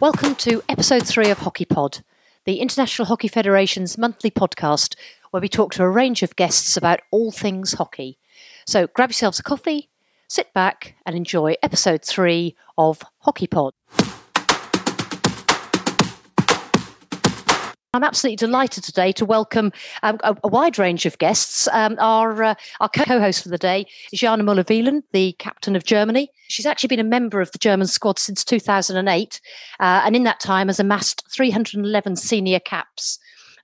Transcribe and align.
Welcome 0.00 0.36
to 0.36 0.62
episode 0.68 1.04
three 1.08 1.28
of 1.28 1.38
Hockey 1.38 1.64
Pod, 1.64 2.04
the 2.44 2.60
International 2.60 3.06
Hockey 3.06 3.26
Federation's 3.26 3.98
monthly 3.98 4.30
podcast 4.30 4.94
where 5.32 5.40
we 5.40 5.48
talk 5.48 5.72
to 5.72 5.82
a 5.82 5.90
range 5.90 6.22
of 6.22 6.36
guests 6.36 6.76
about 6.76 7.00
all 7.10 7.32
things 7.32 7.72
hockey. 7.72 8.16
So 8.64 8.86
grab 8.86 9.10
yourselves 9.10 9.40
a 9.40 9.42
coffee, 9.42 9.90
sit 10.28 10.54
back, 10.54 10.94
and 11.04 11.16
enjoy 11.16 11.56
episode 11.64 12.04
three 12.04 12.54
of 12.78 13.02
Hockey 13.22 13.48
Pod. 13.48 13.74
I'm 17.94 18.04
absolutely 18.04 18.36
delighted 18.36 18.84
today 18.84 19.12
to 19.12 19.24
welcome 19.24 19.72
um, 20.02 20.18
a, 20.22 20.36
a, 20.44 20.48
wide 20.48 20.78
range 20.78 21.06
of 21.06 21.16
guests. 21.16 21.66
Um, 21.72 21.96
our 21.98 22.42
uh, 22.42 22.54
our 22.80 22.88
co-host 22.90 23.42
for 23.42 23.48
the 23.48 23.56
day 23.56 23.86
is 24.12 24.20
Janne 24.20 24.42
Müller-Wieland, 24.42 25.04
the 25.12 25.32
captain 25.38 25.74
of 25.74 25.84
Germany. 25.84 26.30
She's 26.48 26.66
actually 26.66 26.88
been 26.88 27.00
a 27.00 27.04
member 27.04 27.40
of 27.40 27.50
the 27.52 27.58
German 27.58 27.86
squad 27.86 28.18
since 28.18 28.44
2008, 28.44 29.40
uh, 29.80 30.02
and 30.04 30.14
in 30.14 30.24
that 30.24 30.38
time 30.38 30.66
has 30.66 30.78
amassed 30.78 31.24
311 31.34 32.16
senior 32.16 32.60
caps 32.60 33.18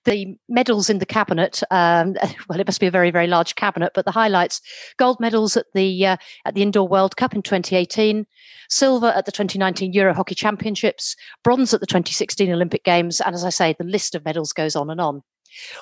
the 0.05 0.37
medals 0.49 0.91
in 0.91 0.99
the 0.99 1.07
cabinet. 1.07 1.63
Um, 1.71 2.15
well, 2.49 2.61
it 2.61 2.67
must 2.67 2.81
be 2.81 2.87
a 2.87 2.91
very, 2.91 3.11
very 3.11 3.27
large 3.27 3.55
cabinet, 3.55 3.93
but 3.95 4.05
the 4.05 4.11
highlights: 4.11 4.61
gold 4.97 5.21
medals 5.21 5.57
at 5.57 5.67
the 5.75 6.07
uh, 6.07 6.17
at 6.45 6.55
the 6.55 6.63
Indoor 6.63 6.87
World 6.87 7.17
Cup 7.17 7.35
in 7.35 7.43
2018, 7.43 8.27
silver 8.69 9.09
at 9.09 9.27
the 9.27 9.33
2019 9.33 9.93
Euro 9.93 10.15
Hockey 10.15 10.35
Championships, 10.35 11.17
bronze 11.43 11.75
at 11.75 11.81
the 11.81 11.87
2016 11.87 12.51
Olympic 12.53 12.85
Games, 12.85 13.21
and 13.21 13.35
as 13.35 13.45
I 13.45 13.51
say, 13.51 13.75
the 13.79 13.85
list 13.85 14.15
of 14.15 14.25
medals 14.25 14.53
goes 14.53 14.77
on 14.77 14.91
and 14.91 15.01
on. 15.01 15.23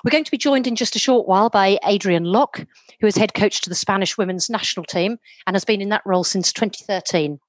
We're 0.05 0.11
going 0.11 0.25
to 0.25 0.31
be 0.31 0.39
joined 0.39 0.67
in 0.67 0.77
just 0.77 0.97
a 0.97 0.98
short 0.98 1.27
while 1.27 1.48
by 1.48 1.79
Adrian 1.87 2.25
Lock, 2.25 2.67
who 3.01 3.07
is 3.07 3.17
head 3.17 3.34
coach 3.34 3.62
to 3.62 3.70
the 3.70 3.75
Spanish 3.75 4.19
women's 4.19 4.51
national 4.51 4.84
team 4.84 5.19
and 5.47 5.57
has 5.57 5.65
been 5.65 5.81
in 5.81 5.89
that 5.89 6.03
role 6.05 6.25
since 6.25 6.53
2013. 6.53 7.41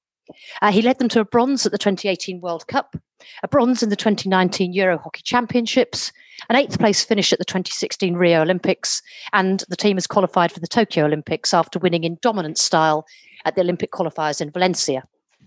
Uh, 0.62 0.72
he 0.72 0.80
led 0.80 0.98
them 0.98 1.08
to 1.10 1.20
a 1.20 1.24
bronze 1.24 1.66
at 1.66 1.72
the 1.72 1.78
2018 1.78 2.40
World 2.40 2.66
Cup, 2.66 2.96
a 3.42 3.48
bronze 3.48 3.82
in 3.82 3.90
the 3.90 3.96
2019 3.96 4.72
Euro 4.72 4.98
Hockey 4.98 5.22
Championships, 5.22 6.12
an 6.48 6.56
eighth 6.56 6.78
place 6.78 7.04
finish 7.04 7.32
at 7.32 7.38
the 7.38 7.44
2016 7.44 8.14
Rio 8.14 8.42
Olympics, 8.42 9.02
and 9.32 9.64
the 9.68 9.76
team 9.76 9.96
has 9.96 10.06
qualified 10.06 10.52
for 10.52 10.60
the 10.60 10.66
Tokyo 10.66 11.04
Olympics 11.04 11.54
after 11.54 11.78
winning 11.78 12.04
in 12.04 12.18
dominant 12.22 12.58
style 12.58 13.06
at 13.44 13.54
the 13.54 13.60
Olympic 13.60 13.92
qualifiers 13.92 14.40
in 14.40 14.50
Valencia. 14.50 15.04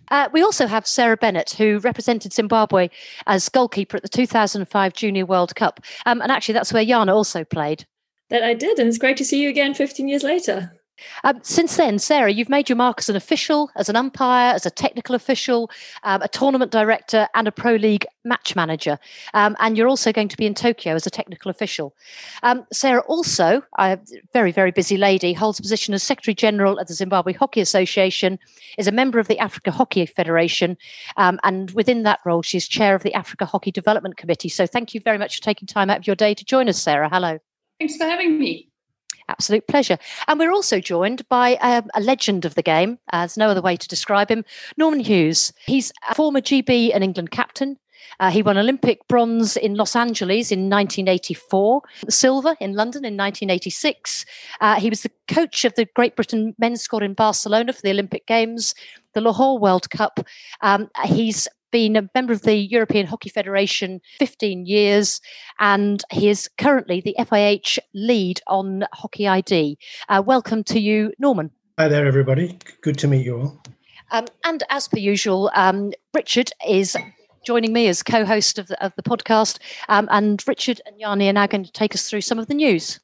Uh, 0.10 0.30
we 0.32 0.42
also 0.42 0.68
have 0.68 0.88
Sarah 0.88 1.18
Bennett, 1.18 1.52
who 1.52 1.80
represented 1.80 2.34
Zimbabwe 2.34 2.90
as 3.26 3.50
goalkeeper 3.50 3.98
at 3.98 4.04
the 4.04 4.10
2005 4.10 4.94
Junior 4.94 5.26
World 5.26 5.56
Cup. 5.56 5.82
Um, 6.06 6.22
and 6.22 6.32
actually, 6.32 6.54
that's 6.54 6.72
where 6.72 6.86
Janne 6.86 7.14
also 7.14 7.44
played. 7.44 7.86
That 8.30 8.44
I 8.44 8.54
did, 8.54 8.80
and 8.80 8.88
it's 8.88 8.98
great 8.98 9.18
to 9.18 9.26
see 9.26 9.42
you 9.42 9.50
again 9.50 9.74
15 9.74 10.08
years 10.08 10.24
later. 10.24 10.74
Um, 11.24 11.40
since 11.44 11.78
then, 11.78 12.00
Sarah, 12.00 12.32
you've 12.32 12.50
made 12.50 12.70
your 12.70 12.76
mark 12.76 13.00
as 13.00 13.10
an 13.10 13.16
official, 13.16 13.70
as 13.76 13.90
an 13.90 13.96
umpire, 13.96 14.54
as 14.54 14.66
a 14.66 14.72
technical 14.72 15.16
official, 15.16 15.70
um, 16.04 16.22
a 16.22 16.28
tournament 16.28 16.72
director, 16.72 17.28
and 17.34 17.48
a 17.48 17.52
pro 17.52 17.76
league 17.76 18.06
match 18.24 18.56
manager. 18.56 19.00
Um, 19.34 19.56
and 19.60 19.78
you're 19.78 19.88
also 19.88 20.12
going 20.12 20.28
to 20.30 20.38
be 20.38 20.46
in 20.46 20.54
Tokyo 20.54 20.96
as 20.96 21.08
a 21.08 21.10
technical 21.10 21.50
official. 21.50 21.96
Um, 22.44 22.66
Sarah 22.72 23.02
also, 23.08 23.62
a 23.78 24.00
very, 24.34 24.52
very 24.52 24.72
busy 24.72 24.98
lady, 24.98 25.34
holds 25.34 25.60
a 25.60 25.62
position 25.62 25.94
as 25.94 26.04
Secretary 26.04 26.36
General 26.36 26.78
of 26.78 26.88
the 26.88 26.94
Zimbabwe 26.94 27.34
Hockey 27.34 27.62
Association, 27.62 28.40
is 28.78 28.88
a 28.88 28.92
member 28.92 29.20
of 29.20 29.28
the 29.28 29.40
Africa 29.40 29.72
Hockey 29.72 30.06
Federation, 30.06 30.78
um, 31.18 31.40
and 31.44 31.72
within 31.72 32.04
that 32.04 32.20
role, 32.26 32.42
she's 32.42 32.68
chair 32.68 32.96
of 32.96 33.04
the 33.04 33.14
Africa 33.14 33.46
Hockey 33.46 33.72
Development 33.72 34.18
Committee. 34.18 34.50
So 34.50 34.68
thank 34.68 34.94
you 34.94 35.02
very 35.02 35.18
much 35.18 35.38
for 35.38 35.44
taking 35.44 35.68
time 35.68 35.90
out 35.90 36.00
of 36.00 36.08
your 36.08 36.16
day 36.16 36.34
to 36.34 36.46
join 36.46 36.70
us, 36.70 36.82
Sarah. 36.82 37.10
Hello. 37.10 37.40
Thanks 37.80 37.98
for 37.98 38.06
having 38.06 38.40
me. 38.40 38.70
Absolute 39.30 39.68
pleasure. 39.68 39.98
And 40.28 40.40
we're 40.40 40.52
also 40.52 40.80
joined 40.80 41.28
by 41.28 41.56
um, 41.56 41.90
a 41.94 42.02
legend 42.02 42.46
of 42.46 42.56
the 42.56 42.62
game, 42.62 42.98
uh, 43.12 43.20
there's 43.20 43.38
no 43.38 43.50
other 43.50 43.62
way 43.62 43.76
to 43.76 43.88
describe 43.88 44.30
him, 44.30 44.46
Norman 44.78 45.02
Hughes. 45.02 45.54
He's 45.66 45.92
a 46.10 46.16
former 46.16 46.40
GB 46.40 46.92
and 46.94 47.04
England 47.04 47.32
captain. 47.32 47.78
Uh, 48.20 48.32
he 48.32 48.42
won 48.42 48.58
Olympic 48.58 49.08
bronze 49.08 49.58
in 49.58 49.76
Los 49.76 49.96
Angeles 49.96 50.52
in 50.52 50.70
1984, 50.70 51.82
silver 52.10 52.56
in 52.60 52.74
London 52.74 53.06
in 53.06 53.16
1986. 53.16 54.26
Uh, 54.60 54.80
he 54.80 54.90
was 54.90 55.02
the 55.02 55.12
coach 55.28 55.66
of 55.66 55.76
the 55.76 55.86
Great 55.96 56.16
Britain 56.16 56.56
men's 56.58 56.82
squad 56.82 57.04
in 57.04 57.14
Barcelona 57.14 57.74
for 57.74 57.82
the 57.82 57.92
Olympic 57.92 58.26
Games, 58.26 58.74
the 59.14 59.22
Lahore 59.22 59.60
World 59.60 59.90
Cup. 59.90 60.20
Um, 60.62 60.90
he's 61.06 61.48
been 61.72 61.96
a 61.96 62.10
member 62.16 62.34
of 62.34 62.44
the 62.44 62.56
European 62.56 63.06
Hockey 63.06 63.30
Federation 63.30 64.02
15 64.20 64.66
years, 64.66 65.22
and 65.60 66.04
he 66.12 66.30
is 66.30 66.50
currently 66.58 67.02
the 67.02 67.16
FIH 67.20 67.80
lead 67.94 68.42
on 68.48 68.86
Hockey 68.94 69.28
ID. 69.28 69.78
Uh, 70.10 70.24
welcome 70.26 70.64
to 70.66 70.80
you, 70.80 71.14
Norman. 71.20 71.52
Hi 71.78 71.88
there, 71.88 72.06
everybody. 72.06 72.58
Good 72.82 72.98
to 73.00 73.08
meet 73.08 73.26
you 73.26 73.40
all. 73.40 73.62
Um, 74.12 74.26
and 74.44 74.64
as 74.70 74.88
per 74.88 74.98
usual, 74.98 75.52
um, 75.54 75.92
Richard 76.14 76.52
is 76.68 76.96
joining 77.46 77.74
me 77.74 77.88
as 77.88 78.04
co-host 78.04 78.58
of 78.60 78.68
the, 78.68 78.84
of 78.84 78.94
the 78.96 79.04
podcast. 79.04 79.60
Um, 79.90 80.08
and 80.12 80.44
Richard 80.48 80.82
and 80.86 81.00
Janne 81.00 81.30
are 81.30 81.34
now 81.34 81.48
going 81.48 81.64
to 81.64 81.72
take 81.72 81.94
us 81.94 82.10
through 82.10 82.22
some 82.22 82.40
of 82.40 82.48
the 82.48 82.54
news. 82.54 83.00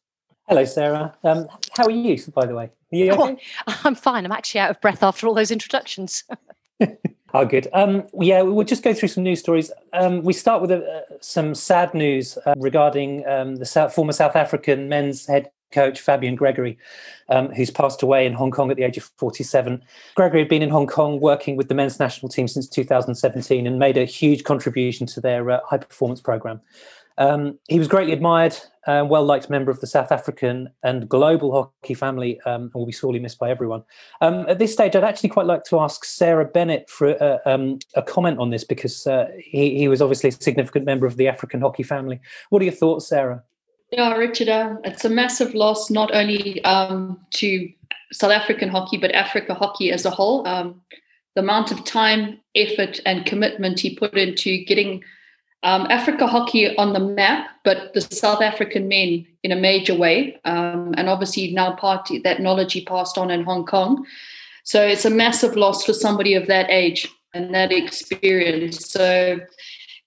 Hello, 0.47 0.65
Sarah. 0.65 1.15
Um, 1.23 1.47
how 1.71 1.85
are 1.85 1.91
you, 1.91 2.21
by 2.33 2.45
the 2.45 2.53
way? 2.53 2.65
Are 2.65 2.95
you 2.95 3.11
okay? 3.11 3.37
oh, 3.67 3.81
I'm 3.85 3.95
fine. 3.95 4.25
I'm 4.25 4.31
actually 4.31 4.59
out 4.61 4.71
of 4.71 4.81
breath 4.81 5.01
after 5.01 5.27
all 5.27 5.33
those 5.33 5.51
introductions. 5.51 6.23
Oh, 7.35 7.45
good. 7.45 7.67
Um, 7.73 8.03
yeah, 8.19 8.43
we'll 8.43 8.65
just 8.65 8.83
go 8.83 8.93
through 8.93 9.09
some 9.09 9.23
news 9.23 9.39
stories. 9.39 9.71
Um, 9.93 10.21
we 10.21 10.33
start 10.33 10.61
with 10.61 10.71
uh, 10.71 11.01
some 11.19 11.55
sad 11.55 11.93
news 11.95 12.37
uh, 12.45 12.53
regarding 12.57 13.27
um, 13.27 13.55
the 13.55 13.65
South, 13.65 13.93
former 13.93 14.11
South 14.11 14.35
African 14.35 14.87
men's 14.87 15.25
head 15.25 15.49
coach 15.71 15.99
Fabian 15.99 16.35
Gregory, 16.35 16.77
um, 17.29 17.49
who's 17.49 17.71
passed 17.71 18.03
away 18.03 18.27
in 18.27 18.33
Hong 18.33 18.51
Kong 18.51 18.69
at 18.69 18.77
the 18.77 18.83
age 18.83 18.97
of 18.97 19.09
47. 19.17 19.83
Gregory 20.13 20.41
had 20.41 20.49
been 20.49 20.61
in 20.61 20.69
Hong 20.69 20.85
Kong 20.85 21.19
working 21.19 21.55
with 21.57 21.69
the 21.69 21.73
men's 21.73 21.99
national 21.99 22.29
team 22.29 22.47
since 22.47 22.69
2017 22.69 23.65
and 23.65 23.79
made 23.79 23.97
a 23.97 24.05
huge 24.05 24.43
contribution 24.43 25.07
to 25.07 25.19
their 25.19 25.49
uh, 25.49 25.59
high 25.65 25.77
performance 25.77 26.21
program. 26.21 26.61
Um, 27.17 27.59
he 27.67 27.79
was 27.79 27.87
greatly 27.87 28.13
admired, 28.13 28.55
uh, 28.87 29.05
well 29.07 29.23
liked 29.23 29.49
member 29.49 29.71
of 29.71 29.79
the 29.79 29.87
South 29.87 30.11
African 30.11 30.69
and 30.83 31.07
global 31.07 31.51
hockey 31.51 31.93
family, 31.93 32.39
um, 32.41 32.63
and 32.63 32.73
will 32.73 32.85
be 32.85 32.91
sorely 32.91 33.19
missed 33.19 33.39
by 33.39 33.49
everyone. 33.49 33.83
Um, 34.21 34.45
at 34.47 34.59
this 34.59 34.73
stage, 34.73 34.95
I'd 34.95 35.03
actually 35.03 35.29
quite 35.29 35.45
like 35.45 35.63
to 35.65 35.79
ask 35.79 36.05
Sarah 36.05 36.45
Bennett 36.45 36.89
for 36.89 37.09
a, 37.09 37.39
um, 37.45 37.79
a 37.95 38.01
comment 38.01 38.39
on 38.39 38.49
this 38.49 38.63
because 38.63 39.05
uh, 39.07 39.29
he, 39.37 39.77
he, 39.77 39.87
was 39.87 40.01
obviously 40.01 40.29
a 40.29 40.33
significant 40.33 40.85
member 40.85 41.05
of 41.05 41.17
the 41.17 41.27
African 41.27 41.61
hockey 41.61 41.83
family. 41.83 42.19
What 42.49 42.61
are 42.61 42.65
your 42.65 42.73
thoughts, 42.73 43.07
Sarah? 43.07 43.43
Yeah, 43.91 44.13
Richard, 44.15 44.49
uh, 44.49 44.77
it's 44.83 45.05
a 45.05 45.09
massive 45.09 45.53
loss 45.53 45.91
not 45.91 46.13
only 46.15 46.63
um, 46.65 47.19
to 47.35 47.71
South 48.11 48.31
African 48.31 48.69
hockey 48.69 48.97
but 48.97 49.11
Africa 49.11 49.53
hockey 49.53 49.91
as 49.91 50.05
a 50.05 50.09
whole. 50.09 50.47
Um, 50.47 50.81
the 51.35 51.41
amount 51.41 51.71
of 51.71 51.83
time, 51.83 52.39
effort, 52.55 52.99
and 53.05 53.25
commitment 53.25 53.79
he 53.79 53.95
put 53.95 54.17
into 54.17 54.63
getting 54.65 55.03
um, 55.63 55.87
Africa 55.89 56.27
hockey 56.27 56.75
on 56.77 56.93
the 56.93 56.99
map, 56.99 57.49
but 57.63 57.93
the 57.93 58.01
South 58.01 58.41
African 58.41 58.87
men 58.87 59.25
in 59.43 59.51
a 59.51 59.55
major 59.55 59.95
way. 59.95 60.39
Um, 60.45 60.93
and 60.97 61.09
obviously 61.09 61.51
now 61.51 61.73
part 61.75 62.09
that 62.23 62.41
knowledge 62.41 62.73
he 62.73 62.83
passed 62.83 63.17
on 63.17 63.31
in 63.31 63.43
Hong 63.43 63.65
Kong. 63.65 64.05
So 64.63 64.85
it's 64.85 65.05
a 65.05 65.09
massive 65.09 65.55
loss 65.55 65.85
for 65.85 65.93
somebody 65.93 66.33
of 66.35 66.47
that 66.47 66.69
age 66.69 67.07
and 67.33 67.53
that 67.53 67.71
experience. 67.71 68.89
So 68.89 69.39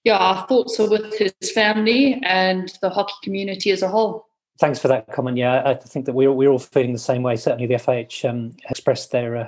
yeah, 0.03 0.17
our 0.17 0.47
thoughts 0.47 0.79
are 0.79 0.89
with 0.89 1.17
his 1.17 1.33
family 1.53 2.21
and 2.23 2.71
the 2.81 2.89
hockey 2.89 3.15
community 3.23 3.71
as 3.71 3.81
a 3.81 3.89
whole. 3.89 4.27
Thanks 4.59 4.79
for 4.79 4.87
that 4.87 5.11
comment. 5.11 5.37
Yeah, 5.37 5.61
I 5.65 5.73
think 5.73 6.05
that 6.05 6.13
we're, 6.13 6.31
we're 6.31 6.49
all 6.49 6.59
feeling 6.59 6.93
the 6.93 6.99
same 6.99 7.21
way. 7.21 7.35
Certainly 7.35 7.67
the 7.67 7.75
FIH 7.75 8.27
um, 8.27 8.55
expressed 8.69 9.11
their 9.11 9.35
uh, 9.35 9.47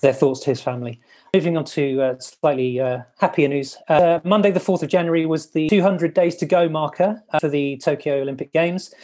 their 0.00 0.12
thoughts 0.12 0.40
to 0.40 0.50
his 0.50 0.60
family. 0.60 1.00
Moving 1.34 1.58
on 1.58 1.64
to 1.66 2.00
uh, 2.00 2.18
slightly 2.20 2.80
uh, 2.80 3.00
happier 3.18 3.48
news. 3.48 3.76
Uh, 3.88 4.20
Monday, 4.24 4.50
the 4.50 4.60
4th 4.60 4.82
of 4.82 4.88
January, 4.88 5.26
was 5.26 5.50
the 5.50 5.68
200 5.68 6.14
days 6.14 6.36
to 6.36 6.46
go 6.46 6.68
marker 6.70 7.22
uh, 7.30 7.38
for 7.38 7.48
the 7.48 7.76
Tokyo 7.78 8.22
Olympic 8.22 8.50
Games. 8.52 8.94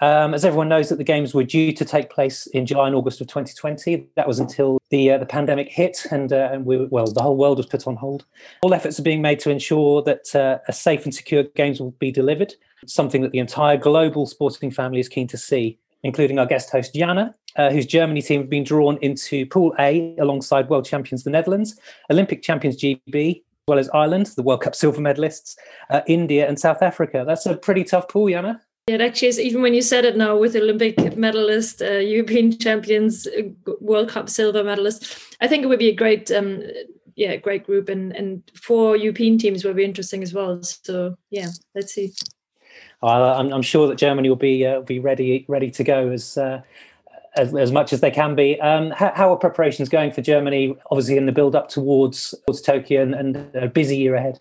Um, 0.00 0.32
as 0.32 0.44
everyone 0.44 0.68
knows, 0.68 0.88
that 0.90 0.98
the 0.98 1.04
games 1.04 1.34
were 1.34 1.42
due 1.42 1.72
to 1.72 1.84
take 1.84 2.10
place 2.10 2.46
in 2.48 2.66
July 2.66 2.86
and 2.86 2.94
August 2.94 3.20
of 3.20 3.26
2020. 3.26 4.06
That 4.14 4.28
was 4.28 4.38
until 4.38 4.78
the 4.90 5.10
uh, 5.10 5.18
the 5.18 5.26
pandemic 5.26 5.68
hit, 5.68 6.06
and, 6.12 6.32
uh, 6.32 6.50
and 6.52 6.66
we, 6.66 6.86
well, 6.86 7.06
the 7.06 7.22
whole 7.22 7.36
world 7.36 7.56
was 7.56 7.66
put 7.66 7.86
on 7.88 7.96
hold. 7.96 8.24
All 8.62 8.74
efforts 8.74 9.00
are 9.00 9.04
being 9.04 9.22
made 9.22 9.40
to 9.40 9.50
ensure 9.50 10.02
that 10.02 10.60
a 10.68 10.72
safe 10.72 11.04
and 11.04 11.14
secure 11.14 11.44
games 11.56 11.80
will 11.80 11.92
be 11.92 12.12
delivered. 12.12 12.54
Something 12.86 13.22
that 13.22 13.32
the 13.32 13.38
entire 13.38 13.76
global 13.76 14.26
sporting 14.26 14.70
family 14.70 15.00
is 15.00 15.08
keen 15.08 15.28
to 15.28 15.38
see, 15.38 15.78
including 16.02 16.38
our 16.38 16.46
guest 16.46 16.70
host 16.70 16.94
Janne, 16.94 17.32
uh, 17.56 17.70
whose 17.70 17.86
Germany 17.86 18.22
team 18.22 18.42
have 18.42 18.50
been 18.50 18.64
drawn 18.64 18.98
into 19.02 19.46
Pool 19.46 19.74
A 19.78 20.16
alongside 20.18 20.68
world 20.68 20.84
champions 20.84 21.24
the 21.24 21.30
Netherlands, 21.30 21.78
Olympic 22.10 22.42
champions 22.42 22.76
GB, 22.76 23.36
as 23.36 23.42
well 23.68 23.78
as 23.78 23.88
Ireland, 23.90 24.26
the 24.36 24.42
World 24.42 24.62
Cup 24.62 24.74
silver 24.74 25.00
medalists, 25.00 25.56
uh, 25.90 26.00
India, 26.06 26.48
and 26.48 26.58
South 26.58 26.82
Africa. 26.82 27.24
That's 27.26 27.46
a 27.46 27.56
pretty 27.56 27.84
tough 27.84 28.08
pool, 28.08 28.26
Janne. 28.26 28.58
Yeah, 28.88 28.96
it 28.96 29.00
actually 29.00 29.28
is. 29.28 29.38
Even 29.38 29.62
when 29.62 29.74
you 29.74 29.82
said 29.82 30.04
it 30.04 30.16
now 30.16 30.36
with 30.36 30.56
Olympic 30.56 31.16
medalist, 31.16 31.82
uh, 31.82 31.98
European 31.98 32.58
champions, 32.58 33.28
uh, 33.28 33.42
World 33.80 34.08
Cup 34.08 34.28
silver 34.28 34.64
medalist, 34.64 35.36
I 35.40 35.46
think 35.46 35.62
it 35.62 35.68
would 35.68 35.78
be 35.78 35.90
a 35.90 35.94
great, 35.94 36.32
um, 36.32 36.64
yeah, 37.14 37.36
great 37.36 37.64
group, 37.64 37.88
and 37.88 38.12
and 38.16 38.42
four 38.54 38.96
European 38.96 39.38
teams 39.38 39.64
will 39.64 39.74
be 39.74 39.84
interesting 39.84 40.22
as 40.22 40.34
well. 40.34 40.60
So 40.62 41.14
yeah, 41.30 41.50
let's 41.76 41.94
see. 41.94 42.12
I'm, 43.02 43.52
I'm, 43.52 43.62
sure 43.62 43.88
that 43.88 43.96
Germany 43.96 44.28
will 44.28 44.36
be 44.36 44.64
uh, 44.66 44.80
be 44.80 44.98
ready 44.98 45.44
ready 45.48 45.70
to 45.72 45.84
go 45.84 46.10
as 46.10 46.38
uh, 46.38 46.62
as, 47.36 47.54
as 47.54 47.72
much 47.72 47.92
as 47.92 48.00
they 48.00 48.10
can 48.10 48.34
be. 48.34 48.60
Um, 48.60 48.90
how, 48.90 49.12
how, 49.14 49.32
are 49.32 49.36
preparations 49.36 49.88
going 49.88 50.12
for 50.12 50.22
Germany? 50.22 50.76
Obviously, 50.90 51.16
in 51.16 51.26
the 51.26 51.32
build 51.32 51.54
up 51.54 51.68
towards 51.68 52.34
towards 52.46 52.60
Tokyo 52.60 53.02
and, 53.02 53.14
and 53.14 53.54
a 53.54 53.68
busy 53.68 53.96
year 53.96 54.14
ahead. 54.14 54.38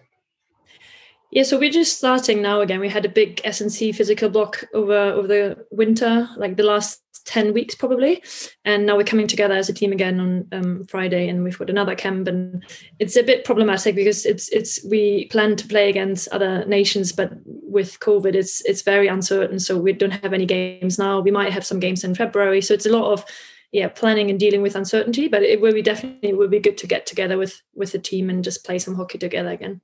Yeah, 1.32 1.44
so 1.44 1.58
we're 1.58 1.72
just 1.72 1.98
starting 1.98 2.42
now 2.42 2.60
again. 2.60 2.82
We 2.82 2.90
had 2.90 3.06
a 3.06 3.10
big 3.10 3.40
S&C 3.46 3.94
physical 3.94 4.30
block 4.30 4.66
over 4.74 4.94
over 4.94 5.28
the 5.28 5.66
winter, 5.72 6.28
like 6.36 6.58
the 6.58 6.64
last 6.64 7.02
10 7.26 7.54
weeks 7.54 7.76
probably. 7.76 8.24
And 8.66 8.86
now 8.86 8.98
we're 8.98 9.04
coming 9.04 9.28
together 9.28 9.56
as 9.56 9.70
a 9.70 9.74
team 9.74 9.92
again 9.92 10.20
on 10.20 10.48
um, 10.52 10.86
Friday 10.86 11.28
and 11.30 11.44
we've 11.44 11.58
got 11.58 11.70
another 11.70 11.96
camp 11.96 12.28
and 12.28 12.64
it's 13.00 13.16
a 13.16 13.24
bit 13.24 13.46
problematic 13.46 13.96
because 13.96 14.26
it's 14.26 14.50
it's 14.50 14.84
we 14.86 15.26
plan 15.26 15.56
to 15.56 15.68
play 15.68 15.90
against 15.90 16.28
other 16.30 16.66
nations, 16.66 17.12
but 17.12 17.34
with 17.46 18.00
COVID 18.00 18.36
it's 18.36 18.64
it's 18.66 18.82
very 18.82 19.08
uncertain. 19.08 19.60
So 19.60 19.78
we 19.78 19.94
don't 19.94 20.12
have 20.12 20.34
any 20.34 20.46
games 20.46 20.98
now. 20.98 21.20
We 21.20 21.32
might 21.32 21.54
have 21.54 21.66
some 21.66 21.80
games 21.80 22.04
in 22.04 22.16
February. 22.16 22.62
So 22.62 22.74
it's 22.74 22.86
a 22.86 22.92
lot 22.92 23.12
of 23.12 23.26
yeah, 23.72 23.88
planning 23.88 24.30
and 24.30 24.40
dealing 24.40 24.62
with 24.62 24.76
uncertainty. 24.76 25.28
But 25.28 25.44
it 25.44 25.62
will 25.62 25.74
be 25.74 25.82
definitely 25.82 26.30
it 26.30 26.38
will 26.38 26.50
be 26.50 26.60
good 26.60 26.78
to 26.80 26.88
get 26.88 27.06
together 27.06 27.38
with 27.38 27.62
with 27.74 27.92
the 27.92 28.00
team 28.00 28.30
and 28.30 28.44
just 28.44 28.66
play 28.66 28.80
some 28.80 28.96
hockey 28.96 29.18
together 29.18 29.50
again. 29.50 29.82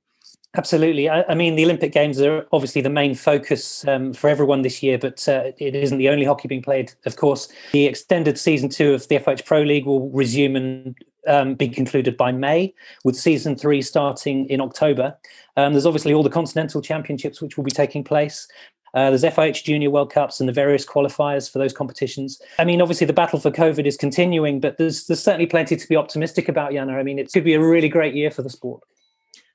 Absolutely. 0.58 1.08
I, 1.08 1.22
I, 1.28 1.34
mean, 1.36 1.54
the 1.54 1.62
Olympic 1.64 1.92
Games 1.92 2.20
are 2.20 2.44
obviously 2.50 2.82
the 2.82 2.90
main 2.90 3.14
focus 3.14 3.86
um, 3.86 4.12
for 4.12 4.28
everyone 4.28 4.62
this 4.62 4.82
year, 4.82 4.98
but 4.98 5.26
uh, 5.28 5.52
it 5.56 5.76
isn't 5.76 5.98
the 5.98 6.08
only 6.08 6.24
hockey 6.24 6.48
being 6.48 6.62
played. 6.62 6.92
Of 7.06 7.14
course, 7.14 7.48
the 7.70 7.86
extended 7.86 8.36
season 8.36 8.68
two 8.68 8.92
of 8.92 9.06
the 9.06 9.20
FH 9.20 9.44
Pro 9.44 9.62
League 9.62 9.86
will 9.86 10.10
resume 10.10 10.56
and 10.56 10.96
um, 11.28 11.54
be 11.54 11.68
concluded 11.68 12.16
by 12.16 12.32
May, 12.32 12.74
with 13.04 13.14
season 13.14 13.54
three 13.54 13.80
starting 13.82 14.46
in 14.46 14.60
October. 14.60 15.16
Um, 15.56 15.74
there's 15.74 15.86
obviously 15.86 16.12
all 16.12 16.24
the 16.24 16.28
continental 16.28 16.82
championships 16.82 17.40
which 17.40 17.56
will 17.56 17.64
be 17.64 17.70
taking 17.70 18.02
place. 18.02 18.48
Uh, 18.94 19.10
there's 19.10 19.22
FIH 19.22 19.62
Junior 19.62 19.90
World 19.90 20.12
Cups 20.12 20.40
and 20.40 20.48
the 20.48 20.52
various 20.52 20.84
qualifiers 20.84 21.48
for 21.48 21.60
those 21.60 21.72
competitions. 21.72 22.42
I 22.58 22.64
mean, 22.64 22.82
obviously, 22.82 23.06
the 23.06 23.12
battle 23.12 23.38
for 23.38 23.52
COVID 23.52 23.86
is 23.86 23.96
continuing, 23.96 24.58
but 24.58 24.76
there's 24.76 25.06
there's 25.06 25.22
certainly 25.22 25.46
plenty 25.46 25.76
to 25.76 25.88
be 25.88 25.94
optimistic 25.94 26.48
about, 26.48 26.72
Janne. 26.72 26.90
I 26.90 27.04
mean, 27.04 27.20
it 27.20 27.32
could 27.32 27.44
be 27.44 27.54
a 27.54 27.62
really 27.62 27.88
great 27.88 28.14
year 28.14 28.32
for 28.32 28.42
the 28.42 28.50
sport. 28.50 28.82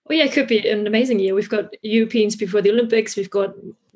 Well, 0.06 0.18
yeah, 0.18 0.26
it 0.26 0.34
could 0.34 0.48
be 0.48 0.68
an 0.68 0.86
amazing 0.86 1.20
year. 1.20 1.34
We've 1.34 1.50
got 1.50 1.74
Europeans 1.82 2.36
before 2.36 2.62
the 2.62 2.72
Olympics. 2.72 3.16
We've 3.16 3.30
got 3.30 3.54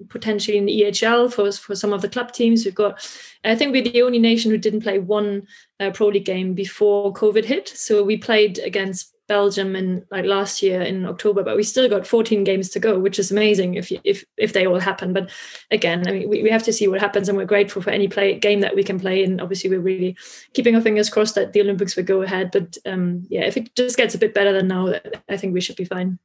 potentially 0.09 0.57
an 0.57 0.68
EHL 0.68 1.33
for 1.33 1.51
for 1.51 1.75
some 1.75 1.92
of 1.92 2.01
the 2.01 2.07
club 2.07 2.31
teams. 2.31 2.63
We've 2.63 2.74
got, 2.74 3.06
I 3.44 3.56
think, 3.56 3.74
we're 3.74 3.83
the 3.83 4.01
only 4.04 4.19
nation 4.19 4.51
who 4.51 4.57
didn't 4.57 4.81
play 4.81 5.00
one 5.00 5.48
uh, 5.80 5.92
pro 5.92 6.07
league 6.07 6.25
game 6.25 6.54
before 6.54 7.13
COVID 7.13 7.44
hit. 7.44 7.68
So 7.68 8.04
we 8.04 8.15
played 8.15 8.59
against 8.59 9.13
Belgium 9.28 9.76
in 9.76 10.06
like 10.10 10.26
last 10.26 10.64
year 10.64 10.82
in 10.82 11.06
October, 11.06 11.44
but 11.44 11.58
we 11.58 11.64
still 11.64 11.90
got 11.90 12.08
14 12.08 12.44
games 12.44 12.70
to 12.70 12.80
go, 12.80 12.98
which 12.98 13.20
is 13.20 13.32
amazing 13.32 13.76
if 13.76 13.92
if 14.04 14.24
if 14.38 14.54
they 14.54 14.66
all 14.66 14.80
happen. 14.80 15.14
But 15.14 15.30
again, 15.72 16.08
I 16.08 16.12
mean, 16.12 16.30
we, 16.30 16.44
we 16.44 16.50
have 16.50 16.64
to 16.64 16.74
see 16.74 16.88
what 16.88 17.02
happens, 17.02 17.28
and 17.28 17.38
we're 17.38 17.46
grateful 17.46 17.82
for 17.82 17.90
any 17.90 18.08
play 18.08 18.40
game 18.40 18.62
that 18.62 18.76
we 18.76 18.84
can 18.84 19.00
play. 19.00 19.24
And 19.24 19.42
obviously, 19.42 19.70
we're 19.70 19.80
really 19.80 20.16
keeping 20.54 20.76
our 20.76 20.82
fingers 20.82 21.10
crossed 21.10 21.36
that 21.36 21.54
the 21.54 21.62
Olympics 21.62 21.96
will 21.96 22.04
go 22.04 22.22
ahead. 22.22 22.52
But 22.52 22.78
um, 22.86 23.26
yeah, 23.30 23.46
if 23.46 23.58
it 23.58 23.76
just 23.76 23.98
gets 23.98 24.16
a 24.16 24.18
bit 24.18 24.34
better 24.34 24.54
than 24.54 24.68
now, 24.68 24.96
I 25.30 25.38
think 25.38 25.54
we 25.54 25.62
should 25.62 25.76
be 25.76 25.86
fine. 25.86 26.20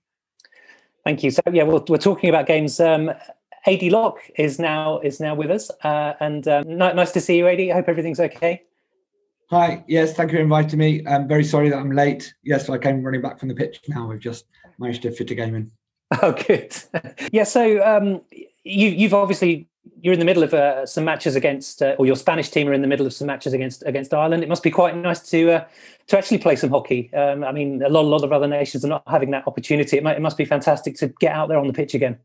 Thank 1.04 1.24
you. 1.24 1.30
So 1.30 1.42
yeah, 1.52 1.64
we're, 1.64 1.82
we're 1.88 1.98
talking 1.98 2.30
about 2.30 2.46
games. 2.46 2.78
Um, 2.78 3.10
Adi 3.66 3.90
Lock 3.90 4.18
is 4.36 4.58
now 4.58 4.98
is 5.00 5.20
now 5.20 5.34
with 5.34 5.50
us, 5.50 5.70
uh, 5.82 6.14
and 6.20 6.46
um, 6.48 6.76
nice 6.76 7.12
to 7.12 7.20
see 7.20 7.38
you, 7.38 7.48
Adi. 7.48 7.72
I 7.72 7.76
hope 7.76 7.88
everything's 7.88 8.20
okay. 8.20 8.62
Hi, 9.52 9.84
yes, 9.86 10.14
thank 10.14 10.32
you 10.32 10.38
for 10.38 10.42
inviting 10.42 10.78
me. 10.78 11.06
I'm 11.06 11.28
very 11.28 11.44
sorry 11.44 11.68
that 11.68 11.76
I'm 11.76 11.92
late. 11.92 12.32
Yes, 12.42 12.70
I 12.70 12.78
came 12.78 13.02
running 13.02 13.20
back 13.20 13.38
from 13.38 13.50
the 13.50 13.54
pitch 13.54 13.82
now. 13.86 14.06
We've 14.06 14.18
just 14.18 14.46
managed 14.78 15.02
to 15.02 15.10
fit 15.12 15.30
a 15.30 15.34
game 15.34 15.54
in. 15.54 15.70
Oh, 16.22 16.32
good. 16.32 16.74
yeah, 17.32 17.44
so 17.44 17.84
um, 17.84 18.22
you, 18.32 18.88
you've 18.88 19.12
obviously 19.12 19.68
you're 20.00 20.14
in 20.14 20.18
the 20.18 20.24
middle 20.24 20.42
of 20.42 20.54
uh, 20.54 20.86
some 20.86 21.04
matches 21.04 21.36
against, 21.36 21.82
uh, 21.82 21.96
or 21.98 22.06
your 22.06 22.16
Spanish 22.16 22.48
team 22.48 22.66
are 22.66 22.72
in 22.72 22.80
the 22.80 22.88
middle 22.88 23.04
of 23.04 23.12
some 23.12 23.26
matches 23.26 23.52
against 23.52 23.82
against 23.84 24.14
Ireland. 24.14 24.42
It 24.42 24.48
must 24.48 24.62
be 24.62 24.70
quite 24.70 24.96
nice 24.96 25.20
to 25.30 25.52
uh, 25.52 25.64
to 26.06 26.16
actually 26.16 26.38
play 26.38 26.56
some 26.56 26.70
hockey. 26.70 27.12
Um, 27.12 27.44
I 27.44 27.52
mean, 27.52 27.82
a 27.82 27.90
lot 27.90 28.04
a 28.04 28.08
lot 28.08 28.24
of 28.24 28.32
other 28.32 28.48
nations 28.48 28.86
are 28.86 28.88
not 28.88 29.02
having 29.06 29.32
that 29.32 29.46
opportunity. 29.46 29.98
It, 29.98 30.02
might, 30.02 30.16
it 30.16 30.22
must 30.22 30.38
be 30.38 30.46
fantastic 30.46 30.96
to 30.96 31.08
get 31.20 31.32
out 31.32 31.50
there 31.50 31.58
on 31.58 31.66
the 31.66 31.74
pitch 31.74 31.92
again. 31.92 32.18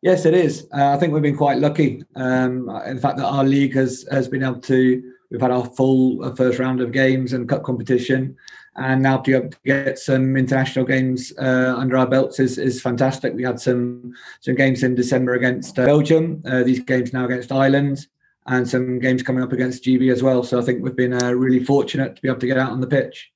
Yes, 0.00 0.24
it 0.24 0.32
is. 0.32 0.66
Uh, 0.74 0.88
I 0.88 0.96
think 0.96 1.12
we've 1.12 1.22
been 1.22 1.36
quite 1.36 1.58
lucky 1.58 2.02
um, 2.16 2.68
in 2.86 2.96
the 2.96 3.02
fact 3.02 3.18
that 3.18 3.26
our 3.26 3.44
league 3.44 3.74
has 3.74 4.06
has 4.10 4.26
been 4.26 4.42
able 4.42 4.60
to 4.62 5.02
We've 5.30 5.40
had 5.40 5.50
our 5.50 5.64
full 5.64 6.24
uh, 6.24 6.34
first 6.34 6.58
round 6.58 6.80
of 6.80 6.92
games 6.92 7.32
and 7.32 7.48
cup 7.48 7.62
competition, 7.62 8.36
and 8.76 9.02
now 9.02 9.18
to 9.18 9.50
get 9.64 9.98
some 9.98 10.36
international 10.36 10.84
games 10.84 11.32
uh, 11.38 11.74
under 11.76 11.96
our 11.96 12.06
belts 12.06 12.40
is, 12.40 12.58
is 12.58 12.82
fantastic. 12.82 13.34
We 13.34 13.44
had 13.44 13.60
some 13.60 14.12
some 14.40 14.56
games 14.56 14.82
in 14.82 14.94
December 14.94 15.34
against 15.34 15.78
uh, 15.78 15.86
Belgium. 15.86 16.42
Uh, 16.44 16.62
these 16.64 16.80
games 16.80 17.12
now 17.12 17.26
against 17.26 17.52
Ireland, 17.52 18.06
and 18.46 18.68
some 18.68 18.98
games 18.98 19.22
coming 19.22 19.42
up 19.42 19.52
against 19.52 19.84
GB 19.84 20.12
as 20.12 20.22
well. 20.22 20.42
So 20.42 20.58
I 20.58 20.62
think 20.62 20.82
we've 20.82 20.96
been 20.96 21.22
uh, 21.22 21.30
really 21.30 21.64
fortunate 21.64 22.16
to 22.16 22.22
be 22.22 22.28
able 22.28 22.40
to 22.40 22.46
get 22.46 22.58
out 22.58 22.72
on 22.72 22.80
the 22.80 22.86
pitch. 22.86 23.30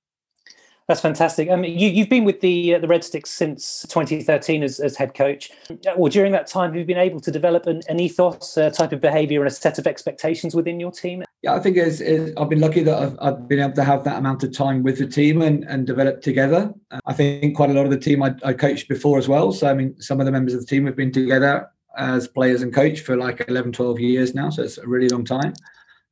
That's 0.86 1.00
fantastic. 1.00 1.48
Um, 1.48 1.64
you, 1.64 1.96
have 1.96 2.10
been 2.10 2.24
with 2.24 2.40
the 2.40 2.74
uh, 2.74 2.78
the 2.78 2.86
Red 2.86 3.04
Sticks 3.04 3.30
since 3.30 3.86
2013 3.88 4.62
as, 4.62 4.80
as 4.80 4.96
head 4.96 5.14
coach. 5.14 5.50
Well, 5.96 6.10
during 6.10 6.32
that 6.32 6.46
time, 6.46 6.70
have 6.70 6.78
you 6.78 6.84
been 6.84 6.98
able 6.98 7.20
to 7.20 7.30
develop 7.30 7.66
an, 7.66 7.80
an 7.88 8.00
ethos, 8.00 8.58
a 8.58 8.70
type 8.70 8.92
of 8.92 9.00
behaviour, 9.00 9.40
and 9.40 9.48
a 9.48 9.50
set 9.50 9.78
of 9.78 9.86
expectations 9.86 10.54
within 10.54 10.78
your 10.78 10.92
team? 10.92 11.24
Yeah, 11.42 11.54
I 11.54 11.60
think 11.60 11.78
it's, 11.78 12.00
it's, 12.00 12.32
I've 12.38 12.50
been 12.50 12.60
lucky 12.60 12.82
that 12.82 13.02
I've, 13.02 13.16
I've, 13.20 13.48
been 13.48 13.60
able 13.60 13.74
to 13.74 13.84
have 13.84 14.04
that 14.04 14.18
amount 14.18 14.44
of 14.44 14.52
time 14.52 14.82
with 14.82 14.98
the 14.98 15.06
team 15.06 15.40
and, 15.40 15.64
and 15.64 15.86
develop 15.86 16.20
together. 16.20 16.72
I 17.06 17.12
think 17.14 17.56
quite 17.56 17.70
a 17.70 17.74
lot 17.74 17.84
of 17.84 17.90
the 17.90 17.98
team 17.98 18.22
I, 18.22 18.34
I 18.44 18.52
coached 18.52 18.88
before 18.88 19.18
as 19.18 19.28
well. 19.28 19.52
So, 19.52 19.68
I 19.68 19.74
mean, 19.74 19.98
some 20.00 20.20
of 20.20 20.26
the 20.26 20.32
members 20.32 20.54
of 20.54 20.60
the 20.60 20.66
team 20.66 20.86
have 20.86 20.96
been 20.96 21.12
together 21.12 21.68
as 21.96 22.28
players 22.28 22.62
and 22.62 22.74
coach 22.74 23.00
for 23.00 23.16
like 23.16 23.44
11, 23.48 23.72
12 23.72 24.00
years 24.00 24.34
now. 24.34 24.50
So 24.50 24.62
it's 24.62 24.78
a 24.78 24.86
really 24.86 25.08
long 25.08 25.24
time. 25.24 25.54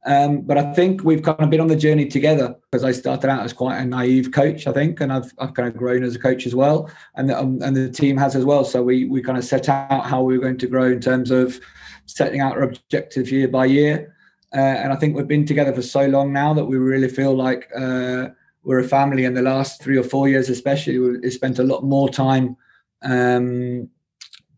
Um, 0.04 0.40
but 0.40 0.58
I 0.58 0.72
think 0.72 1.04
we've 1.04 1.22
kind 1.22 1.40
of 1.40 1.50
been 1.50 1.60
on 1.60 1.68
the 1.68 1.76
journey 1.76 2.06
together 2.06 2.56
because 2.70 2.82
I 2.82 2.90
started 2.90 3.30
out 3.30 3.44
as 3.44 3.52
quite 3.52 3.78
a 3.78 3.84
naive 3.84 4.32
coach, 4.32 4.66
I 4.66 4.72
think, 4.72 5.00
and 5.00 5.12
I've, 5.12 5.32
I've 5.38 5.54
kind 5.54 5.68
of 5.68 5.76
grown 5.76 6.02
as 6.02 6.16
a 6.16 6.18
coach 6.18 6.44
as 6.44 6.56
well, 6.56 6.90
and 7.14 7.28
the, 7.28 7.38
um, 7.38 7.60
and 7.62 7.76
the 7.76 7.88
team 7.88 8.16
has 8.16 8.34
as 8.34 8.44
well. 8.44 8.64
So 8.64 8.82
we 8.82 9.04
we 9.04 9.22
kind 9.22 9.38
of 9.38 9.44
set 9.44 9.68
out 9.68 10.04
how 10.04 10.22
we 10.22 10.36
were 10.36 10.42
going 10.42 10.58
to 10.58 10.66
grow 10.66 10.86
in 10.86 11.00
terms 11.00 11.30
of 11.30 11.60
setting 12.06 12.40
out 12.40 12.54
our 12.54 12.62
objectives 12.62 13.30
year 13.30 13.46
by 13.46 13.66
year, 13.66 14.16
uh, 14.52 14.58
and 14.60 14.92
I 14.92 14.96
think 14.96 15.14
we've 15.14 15.28
been 15.28 15.46
together 15.46 15.72
for 15.72 15.82
so 15.82 16.06
long 16.06 16.32
now 16.32 16.52
that 16.52 16.64
we 16.64 16.78
really 16.78 17.08
feel 17.08 17.36
like 17.36 17.70
uh, 17.76 18.30
we're 18.64 18.80
a 18.80 18.88
family. 18.88 19.24
And 19.24 19.36
the 19.36 19.42
last 19.42 19.80
three 19.80 19.98
or 19.98 20.04
four 20.04 20.28
years, 20.28 20.48
especially, 20.48 20.98
we 20.98 21.30
spent 21.30 21.60
a 21.60 21.64
lot 21.64 21.84
more 21.84 22.08
time. 22.08 22.56
Um, 23.02 23.88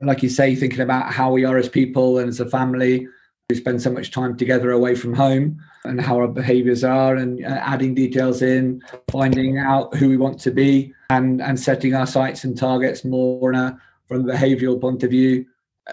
like 0.01 0.23
you 0.23 0.29
say, 0.29 0.55
thinking 0.55 0.81
about 0.81 1.13
how 1.13 1.31
we 1.31 1.45
are 1.45 1.57
as 1.57 1.69
people 1.69 2.19
and 2.19 2.29
as 2.29 2.41
a 2.41 2.49
family, 2.49 3.07
we 3.51 3.57
spend 3.57 3.83
so 3.83 3.91
much 3.91 4.11
time 4.11 4.37
together 4.37 4.71
away 4.71 4.95
from 4.95 5.13
home 5.13 5.63
and 5.85 6.01
how 6.01 6.17
our 6.17 6.29
behaviors 6.29 6.83
are 6.83 7.17
and 7.17 7.45
uh, 7.45 7.49
adding 7.49 7.95
details 7.95 8.41
in, 8.41 8.83
finding 9.11 9.59
out 9.59 9.95
who 9.95 10.09
we 10.09 10.17
want 10.17 10.41
to 10.41 10.51
be 10.51 10.95
and, 11.11 11.43
and 11.43 11.61
setting 11.61 11.95
our 11.95 12.07
sights 12.07 12.45
and 12.45 12.57
targets 12.57 13.05
more 13.05 13.53
a, 13.53 13.79
from 14.07 14.29
a 14.29 14.33
behavioral 14.33 14.81
point 14.81 15.03
of 15.03 15.11
view 15.11 15.45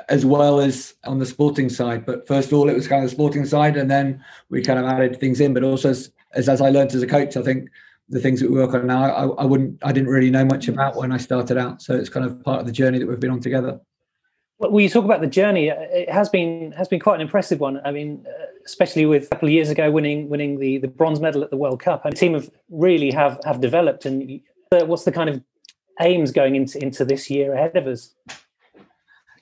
as 0.08 0.26
well 0.26 0.62
as 0.62 0.94
on 1.04 1.20
the 1.20 1.26
sporting 1.26 1.68
side. 1.68 2.06
But 2.06 2.26
first 2.26 2.48
of 2.48 2.58
all, 2.58 2.70
it 2.70 2.74
was 2.74 2.88
kind 2.88 3.04
of 3.04 3.10
the 3.10 3.16
sporting 3.16 3.46
side, 3.46 3.76
and 3.76 3.92
then 3.92 4.24
we 4.50 4.62
kind 4.62 4.80
of 4.80 4.86
added 4.86 5.20
things 5.20 5.42
in. 5.42 5.54
But 5.54 5.64
also, 5.64 5.90
as 5.90 6.12
as, 6.34 6.48
as 6.48 6.62
I 6.62 6.70
learned 6.70 6.94
as 6.94 7.02
a 7.02 7.08
coach, 7.08 7.36
I 7.36 7.42
think 7.42 7.70
the 8.08 8.22
things 8.22 8.40
that 8.40 8.50
we 8.50 8.58
work 8.58 8.74
on 8.74 8.88
now, 8.88 9.04
I, 9.04 9.44
I 9.44 9.46
wouldn't, 9.46 9.80
I 9.84 9.92
didn't 9.92 10.08
really 10.08 10.30
know 10.30 10.46
much 10.46 10.70
about 10.70 10.96
when 10.96 11.12
I 11.12 11.18
started 11.18 11.58
out. 11.58 11.82
So 11.82 11.94
it's 11.94 12.08
kind 12.08 12.26
of 12.26 12.42
part 12.42 12.62
of 12.62 12.66
the 12.66 12.72
journey 12.72 13.00
that 13.00 13.06
we've 13.08 13.20
been 13.20 13.32
on 13.32 13.42
together. 13.42 13.82
Well, 14.70 14.80
you 14.80 14.90
talk 14.90 15.06
about 15.06 15.22
the 15.22 15.28
journey. 15.28 15.72
Uh, 15.72 15.76
it 15.80 16.10
has 16.10 16.30
been 16.30 16.72
has 16.74 16.88
been 16.88 17.00
quite 17.00 17.16
an 17.16 17.22
impressive 17.22 17.60
one. 17.60 17.82
I 17.84 17.92
mean, 17.92 18.26
uh, 18.28 18.46
especially 18.64 19.08
with 19.08 19.24
a 19.26 19.28
couple 19.30 19.48
of 19.48 19.54
years 19.54 19.70
ago 19.70 19.90
winning 19.90 20.30
winning 20.30 20.60
the, 20.60 20.78
the 20.78 20.88
bronze 20.88 21.20
medal 21.20 21.44
at 21.44 21.50
the 21.50 21.58
World 21.58 21.80
Cup. 21.80 22.06
And 22.06 22.14
the 22.14 22.18
team 22.18 22.36
have 22.36 22.50
really 22.70 23.12
have 23.12 23.40
have 23.44 23.60
developed. 23.60 24.06
And 24.06 24.40
what's 24.70 25.04
the 25.04 25.12
kind 25.12 25.30
of 25.30 25.42
aims 26.00 26.32
going 26.32 26.56
into 26.56 26.82
into 26.82 27.04
this 27.04 27.30
year 27.30 27.54
ahead 27.54 27.76
of 27.76 27.88
us? 27.88 28.14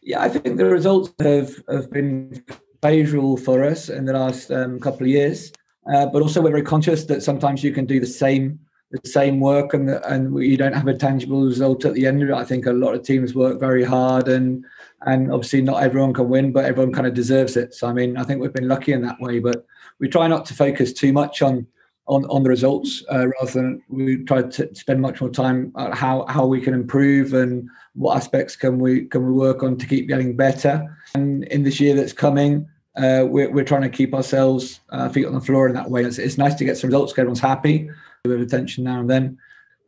Yeah, 0.02 0.22
I 0.22 0.30
think 0.30 0.58
the 0.58 0.66
results 0.66 1.12
have 1.20 1.62
have 1.70 1.92
been 1.92 2.42
favourable 2.82 3.36
for 3.36 3.66
us 3.66 3.90
in 3.90 4.06
the 4.06 4.14
last 4.14 4.50
um, 4.52 4.80
couple 4.80 5.02
of 5.02 5.10
years. 5.10 5.52
Uh, 5.94 6.06
but 6.06 6.22
also, 6.22 6.42
we're 6.42 6.52
very 6.52 6.64
conscious 6.64 7.06
that 7.06 7.24
sometimes 7.24 7.62
you 7.62 7.74
can 7.74 7.86
do 7.86 8.00
the 8.00 8.08
same 8.08 8.60
the 8.92 9.08
same 9.08 9.40
work 9.40 9.74
and 9.74 9.90
and 9.90 10.44
you 10.44 10.58
don't 10.58 10.74
have 10.74 10.88
a 10.88 10.94
tangible 10.94 11.46
result 11.46 11.86
at 11.86 11.94
the 11.94 12.08
end 12.08 12.24
of 12.24 12.30
it. 12.30 12.34
I 12.34 12.44
think 12.44 12.66
a 12.66 12.74
lot 12.74 12.96
of 12.96 13.04
teams 13.04 13.36
work 13.36 13.60
very 13.60 13.84
hard 13.84 14.28
and 14.28 14.66
and 15.06 15.32
obviously 15.32 15.62
not 15.62 15.84
everyone 15.84 16.14
can 16.14 16.28
win, 16.28 16.52
but 16.52 16.66
everyone 16.66 16.94
kind 16.94 17.08
of 17.08 17.14
deserves 17.14 17.56
it. 17.56 17.74
So 17.74 17.88
I 17.88 17.94
mean, 17.94 18.18
I 18.18 18.24
think 18.24 18.42
we've 18.42 18.54
been 18.54 18.68
lucky 18.68 18.94
in 18.94 19.02
that 19.04 19.20
way, 19.20 19.40
but 19.40 19.66
we 20.00 20.08
try 20.08 20.28
not 20.28 20.46
to 20.48 20.54
focus 20.54 20.94
too 20.94 21.14
much 21.14 21.42
on 21.42 21.68
on, 22.08 22.26
on 22.26 22.42
the 22.42 22.50
results 22.50 23.04
uh, 23.12 23.28
rather 23.28 23.52
than 23.52 23.84
we 23.88 24.24
try 24.24 24.42
to 24.42 24.76
spend 24.76 25.00
much 25.00 25.22
more 25.22 25.30
time 25.30 25.72
on 25.76 25.92
how 25.92 26.26
how 26.28 26.46
we 26.48 26.60
can 26.60 26.74
improve 26.74 27.34
and 27.34 27.70
what 27.94 28.18
aspects 28.18 28.56
can 28.56 28.80
we 28.80 29.06
can 29.06 29.24
we 29.24 29.32
work 29.32 29.62
on 29.62 29.78
to 29.78 29.86
keep 29.86 30.08
getting 30.08 30.36
better. 30.36 30.98
And 31.14 31.44
in 31.46 31.62
this 31.62 31.80
year 31.80 31.96
that's 31.96 32.14
coming, 32.14 32.68
uh, 32.98 33.26
we're, 33.28 33.52
we're 33.52 33.64
trying 33.64 33.84
to 33.84 33.90
keep 33.90 34.16
ourselves 34.16 34.82
uh, 34.90 35.10
feet 35.10 35.26
on 35.26 35.34
the 35.34 35.42
floor 35.42 35.68
in 35.68 35.76
that 35.76 35.90
way. 35.90 36.04
It's, 36.04 36.18
it's 36.18 36.38
nice 36.38 36.56
to 36.56 36.66
get 36.66 36.78
some 36.78 36.90
results. 36.90 37.14
Everyone's 37.14 37.40
happy. 37.40 37.90
With 38.26 38.42
attention 38.42 38.84
now 38.84 39.00
and 39.00 39.10
then 39.10 39.38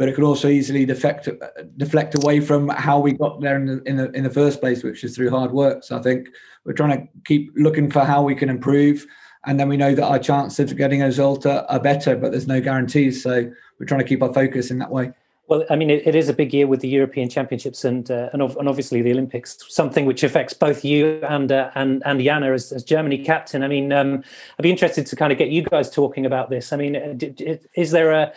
but 0.02 0.10
it 0.10 0.16
could 0.16 0.24
also 0.24 0.48
easily 0.48 0.84
deflect 0.84 1.30
deflect 1.78 2.16
away 2.16 2.40
from 2.40 2.70
how 2.70 3.00
we 3.00 3.12
got 3.12 3.40
there 3.40 3.56
in 3.56 3.68
the, 3.68 3.84
in 3.84 3.98
the 3.98 4.12
in 4.14 4.24
the 4.24 4.32
first 4.32 4.60
place, 4.60 4.82
which 4.82 5.04
is 5.04 5.16
through 5.16 5.30
hard 5.30 5.52
work. 5.52 5.84
So 5.84 5.96
I 5.96 6.02
think 6.02 6.28
we're 6.66 6.74
trying 6.74 7.00
to 7.00 7.08
keep 7.24 7.52
looking 7.56 7.92
for 7.92 8.00
how 8.00 8.24
we 8.24 8.34
can 8.34 8.50
improve, 8.50 9.06
and 9.46 9.60
then 9.60 9.70
we 9.70 9.78
know 9.78 9.94
that 9.94 10.08
our 10.08 10.18
chances 10.18 10.72
of 10.72 10.76
getting 10.76 11.04
a 11.04 11.06
result 11.06 11.46
are, 11.46 11.68
are 11.70 11.80
better, 11.80 12.16
but 12.16 12.32
there's 12.32 12.48
no 12.48 12.60
guarantees. 12.60 13.22
So 13.22 13.52
we're 13.80 13.86
trying 13.86 14.00
to 14.00 14.08
keep 14.08 14.24
our 14.24 14.34
focus 14.34 14.72
in 14.72 14.80
that 14.80 14.90
way. 14.90 15.12
Well, 15.52 15.66
I 15.70 15.76
mean, 15.76 15.90
it, 15.90 16.08
it 16.08 16.16
is 16.16 16.30
a 16.30 16.34
big 16.34 16.54
year 16.54 16.66
with 16.66 16.80
the 16.80 16.88
European 16.88 17.28
Championships 17.28 17.84
and 17.84 18.10
uh, 18.10 18.30
and, 18.32 18.42
and, 18.42 18.70
obviously 18.70 19.02
the 19.02 19.12
Olympics, 19.12 19.58
something 19.68 20.06
which 20.06 20.24
affects 20.24 20.54
both 20.54 20.86
you 20.86 21.20
and 21.28 21.52
uh, 21.52 21.72
and 21.76 22.02
and 22.06 22.22
Janne 22.22 22.54
as, 22.54 22.72
as 22.72 22.86
Germany 22.86 23.18
captain. 23.18 23.62
I 23.62 23.68
mean, 23.68 23.92
um, 23.92 24.24
I'd 24.58 24.64
be 24.64 24.70
interested 24.70 25.06
to 25.08 25.16
kind 25.18 25.30
of 25.30 25.38
get 25.38 25.50
you 25.50 25.64
guys 25.64 25.90
talking 25.90 26.26
about 26.26 26.50
this. 26.50 26.72
I 26.72 26.78
mean, 26.78 26.96
uh, 26.96 27.56
is 27.76 27.92
there 27.92 28.14
a, 28.14 28.32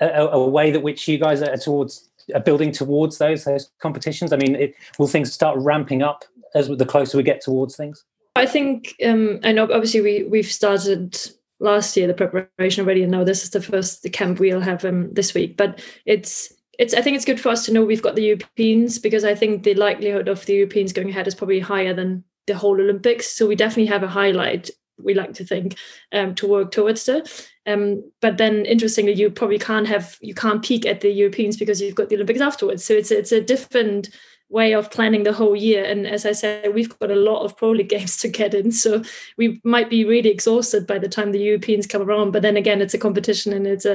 a, 0.00 0.28
a 0.28 0.48
way 0.48 0.70
that 0.70 0.84
which 0.84 1.08
you 1.08 1.18
guys 1.18 1.42
are 1.42 1.56
towards 1.56 2.08
are 2.36 2.40
building 2.40 2.70
towards 2.70 3.18
those 3.18 3.42
those 3.42 3.68
competitions? 3.80 4.32
I 4.32 4.36
mean, 4.36 4.54
it, 4.54 4.76
will 4.96 5.08
things 5.08 5.32
start 5.32 5.58
ramping 5.58 6.02
up 6.02 6.24
as 6.54 6.68
the 6.68 6.86
closer 6.86 7.16
we 7.16 7.24
get 7.24 7.40
towards 7.40 7.74
things? 7.74 8.04
I 8.36 8.46
think 8.46 8.94
um, 9.04 9.40
I 9.42 9.50
know. 9.50 9.64
Obviously, 9.64 10.02
we 10.02 10.22
we've 10.22 10.46
started 10.46 11.18
last 11.58 11.96
year 11.96 12.06
the 12.06 12.14
preparation 12.14 12.84
already, 12.84 13.02
and 13.02 13.10
now 13.10 13.24
this 13.24 13.42
is 13.42 13.50
the 13.50 13.60
first 13.60 14.04
the 14.04 14.08
camp 14.08 14.38
we'll 14.38 14.60
have 14.60 14.84
um, 14.84 15.12
this 15.12 15.34
week. 15.34 15.56
But 15.56 15.82
it's 16.06 16.54
it's 16.80 16.94
I 16.94 17.02
think 17.02 17.14
it's 17.14 17.26
good 17.26 17.38
for 17.38 17.50
us 17.50 17.66
to 17.66 17.72
know 17.72 17.84
we've 17.84 18.02
got 18.02 18.14
the 18.14 18.22
Europeans 18.22 18.98
because 18.98 19.22
I 19.22 19.34
think 19.34 19.64
the 19.64 19.74
likelihood 19.74 20.28
of 20.28 20.46
the 20.46 20.54
Europeans 20.54 20.94
going 20.94 21.10
ahead 21.10 21.28
is 21.28 21.34
probably 21.34 21.60
higher 21.60 21.92
than 21.92 22.24
the 22.46 22.54
whole 22.54 22.80
Olympics. 22.80 23.36
So 23.36 23.46
we 23.46 23.54
definitely 23.54 23.92
have 23.92 24.02
a 24.02 24.08
highlight. 24.08 24.70
We 24.98 25.12
like 25.12 25.34
to 25.34 25.44
think 25.44 25.76
um, 26.12 26.34
to 26.36 26.48
work 26.48 26.70
towards 26.70 27.04
the. 27.04 27.30
Um, 27.66 28.10
but 28.22 28.38
then 28.38 28.64
interestingly, 28.64 29.12
you 29.12 29.30
probably 29.30 29.58
can't 29.58 29.86
have 29.88 30.16
you 30.22 30.32
can't 30.32 30.64
peak 30.64 30.86
at 30.86 31.02
the 31.02 31.10
Europeans 31.10 31.58
because 31.58 31.82
you've 31.82 31.94
got 31.94 32.08
the 32.08 32.14
Olympics 32.14 32.40
afterwards. 32.40 32.82
So 32.82 32.94
it's 32.94 33.10
it's 33.10 33.32
a 33.32 33.42
different 33.42 34.08
way 34.50 34.74
of 34.74 34.90
planning 34.90 35.22
the 35.22 35.32
whole 35.32 35.54
year. 35.54 35.84
And 35.84 36.06
as 36.06 36.26
I 36.26 36.32
said, 36.32 36.74
we've 36.74 36.98
got 36.98 37.10
a 37.10 37.16
lot 37.16 37.44
of 37.44 37.56
Pro 37.56 37.70
League 37.70 37.88
games 37.88 38.16
to 38.18 38.28
get 38.28 38.52
in. 38.52 38.72
So 38.72 39.02
we 39.38 39.60
might 39.64 39.88
be 39.88 40.04
really 40.04 40.28
exhausted 40.28 40.86
by 40.86 40.98
the 40.98 41.08
time 41.08 41.32
the 41.32 41.38
Europeans 41.38 41.86
come 41.86 42.02
around. 42.02 42.32
But 42.32 42.42
then 42.42 42.56
again, 42.56 42.82
it's 42.82 42.94
a 42.94 42.98
competition 42.98 43.52
and 43.52 43.66
it's 43.66 43.84
a 43.84 43.94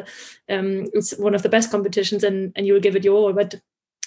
um, 0.49 0.87
it's 0.93 1.17
one 1.17 1.35
of 1.35 1.43
the 1.43 1.49
best 1.49 1.71
competitions 1.71 2.23
and, 2.23 2.53
and 2.55 2.65
you'll 2.65 2.79
give 2.79 2.95
it 2.95 3.03
your 3.03 3.17
all. 3.17 3.33
But 3.33 3.55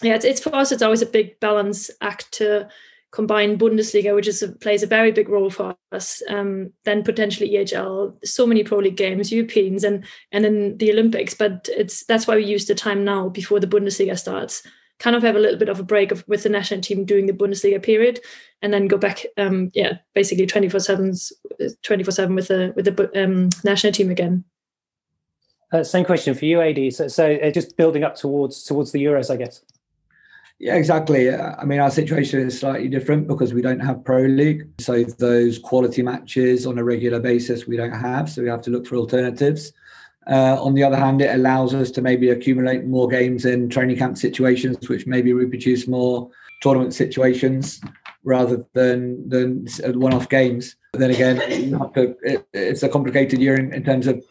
yeah, 0.03 0.15
it's, 0.15 0.25
it's 0.25 0.41
for 0.41 0.55
us, 0.55 0.73
it's 0.73 0.83
always 0.83 1.03
a 1.03 1.07
big 1.07 1.39
balance 1.41 1.91
act 2.01 2.33
to 2.33 2.69
combine 3.11 3.59
Bundesliga, 3.59 4.15
which 4.15 4.29
is 4.29 4.45
plays 4.61 4.83
a 4.83 4.87
very 4.87 5.13
big 5.13 5.29
role 5.29 5.51
for 5.51 5.75
us, 5.93 6.23
um, 6.29 6.73
then 6.85 7.03
potentially 7.03 7.51
EHL, 7.51 8.15
so 8.25 8.47
many 8.47 8.63
Pro 8.63 8.79
League 8.79 8.97
games, 8.97 9.33
Europeans, 9.33 9.83
and 9.83 10.05
and 10.33 10.45
then 10.45 10.79
the 10.79 10.93
Olympics. 10.93 11.35
But 11.35 11.69
it's 11.77 12.05
that's 12.05 12.27
why 12.27 12.37
we 12.37 12.45
use 12.45 12.67
the 12.67 12.75
time 12.75 13.05
now 13.05 13.29
before 13.29 13.61
the 13.61 13.67
Bundesliga 13.67 14.19
starts 14.19 14.63
kind 14.99 15.17
of 15.17 15.23
have 15.23 15.37
a 15.37 15.39
little 15.39 15.59
bit 15.59 15.69
of 15.69 15.79
a 15.79 15.85
break 15.85 16.13
of, 16.13 16.25
with 16.27 16.43
the 16.43 16.49
national 16.49 16.81
team 16.81 17.05
doing 17.05 17.27
the 17.27 17.33
Bundesliga 17.33 17.83
period, 17.83 18.21
and 18.63 18.73
then 18.73 18.89
go 18.89 18.99
back, 18.99 19.25
um, 19.37 19.71
yeah, 19.75 19.99
basically 20.15 20.47
twenty 20.47 20.69
four 20.69 20.81
seven, 20.81 21.15
twenty 21.83 22.03
four 22.03 22.13
seven 22.13 22.35
with 22.35 22.49
the 22.49 22.73
with 22.77 22.85
the 22.85 23.25
um, 23.25 23.49
national 23.65 23.93
team 23.93 24.11
again. 24.11 24.45
Uh, 25.73 25.85
same 25.85 26.05
question 26.05 26.35
for 26.35 26.47
you, 26.47 26.61
Ad. 26.61 26.95
So, 26.95 27.09
so 27.09 27.35
uh, 27.37 27.51
just 27.51 27.77
building 27.77 28.03
up 28.03 28.17
towards 28.17 28.65
towards 28.65 28.93
the 28.93 29.05
Euros, 29.05 29.31
I 29.31 29.37
guess. 29.37 29.63
Yeah, 30.61 30.75
exactly. 30.75 31.33
I 31.33 31.65
mean, 31.65 31.79
our 31.79 31.91
situation 31.91 32.41
is 32.41 32.59
slightly 32.59 32.89
different 32.89 33.29
because 33.29 33.55
we 33.55 33.63
don't 33.63 33.79
have 33.79 34.03
Pro 34.03 34.23
League. 34.23 34.67
So 34.81 35.05
those 35.05 35.57
quality 35.57 36.03
matches 36.03 36.67
on 36.67 36.79
a 36.79 36.85
regular 36.85 37.21
basis 37.21 37.69
we 37.69 37.77
don't 37.77 37.93
have. 37.93 38.29
So 38.29 38.43
we 38.43 38.49
have 38.49 38.63
to 38.63 38.71
look 38.71 38.85
for 38.85 38.97
alternatives. 38.97 39.73
Uh, 40.29 40.63
on 40.63 40.75
the 40.75 40.83
other 40.83 40.97
hand, 40.97 41.23
it 41.23 41.35
allows 41.35 41.75
us 41.75 41.91
to 41.93 42.03
maybe 42.03 42.31
accumulate 42.31 42.85
more 42.85 43.09
games 43.09 43.45
in 43.45 43.69
training 43.69 43.97
camp 43.97 44.19
situations, 44.19 44.89
which 44.89 45.07
maybe 45.07 45.33
reproduce 45.33 45.87
more 45.87 46.31
tournament 46.61 46.93
situations 46.93 47.81
rather 48.25 48.65
than 48.75 49.29
than 49.29 49.67
one-off 49.99 50.29
games. 50.29 50.77
But 50.93 51.01
then 51.01 51.11
again, 51.11 51.37
to, 51.95 52.17
it, 52.23 52.47
it's 52.53 52.83
a 52.83 52.89
complicated 52.89 53.41
year 53.41 53.57
in, 53.59 53.73
in, 53.73 53.85
terms 53.85 54.07
of 54.07 54.23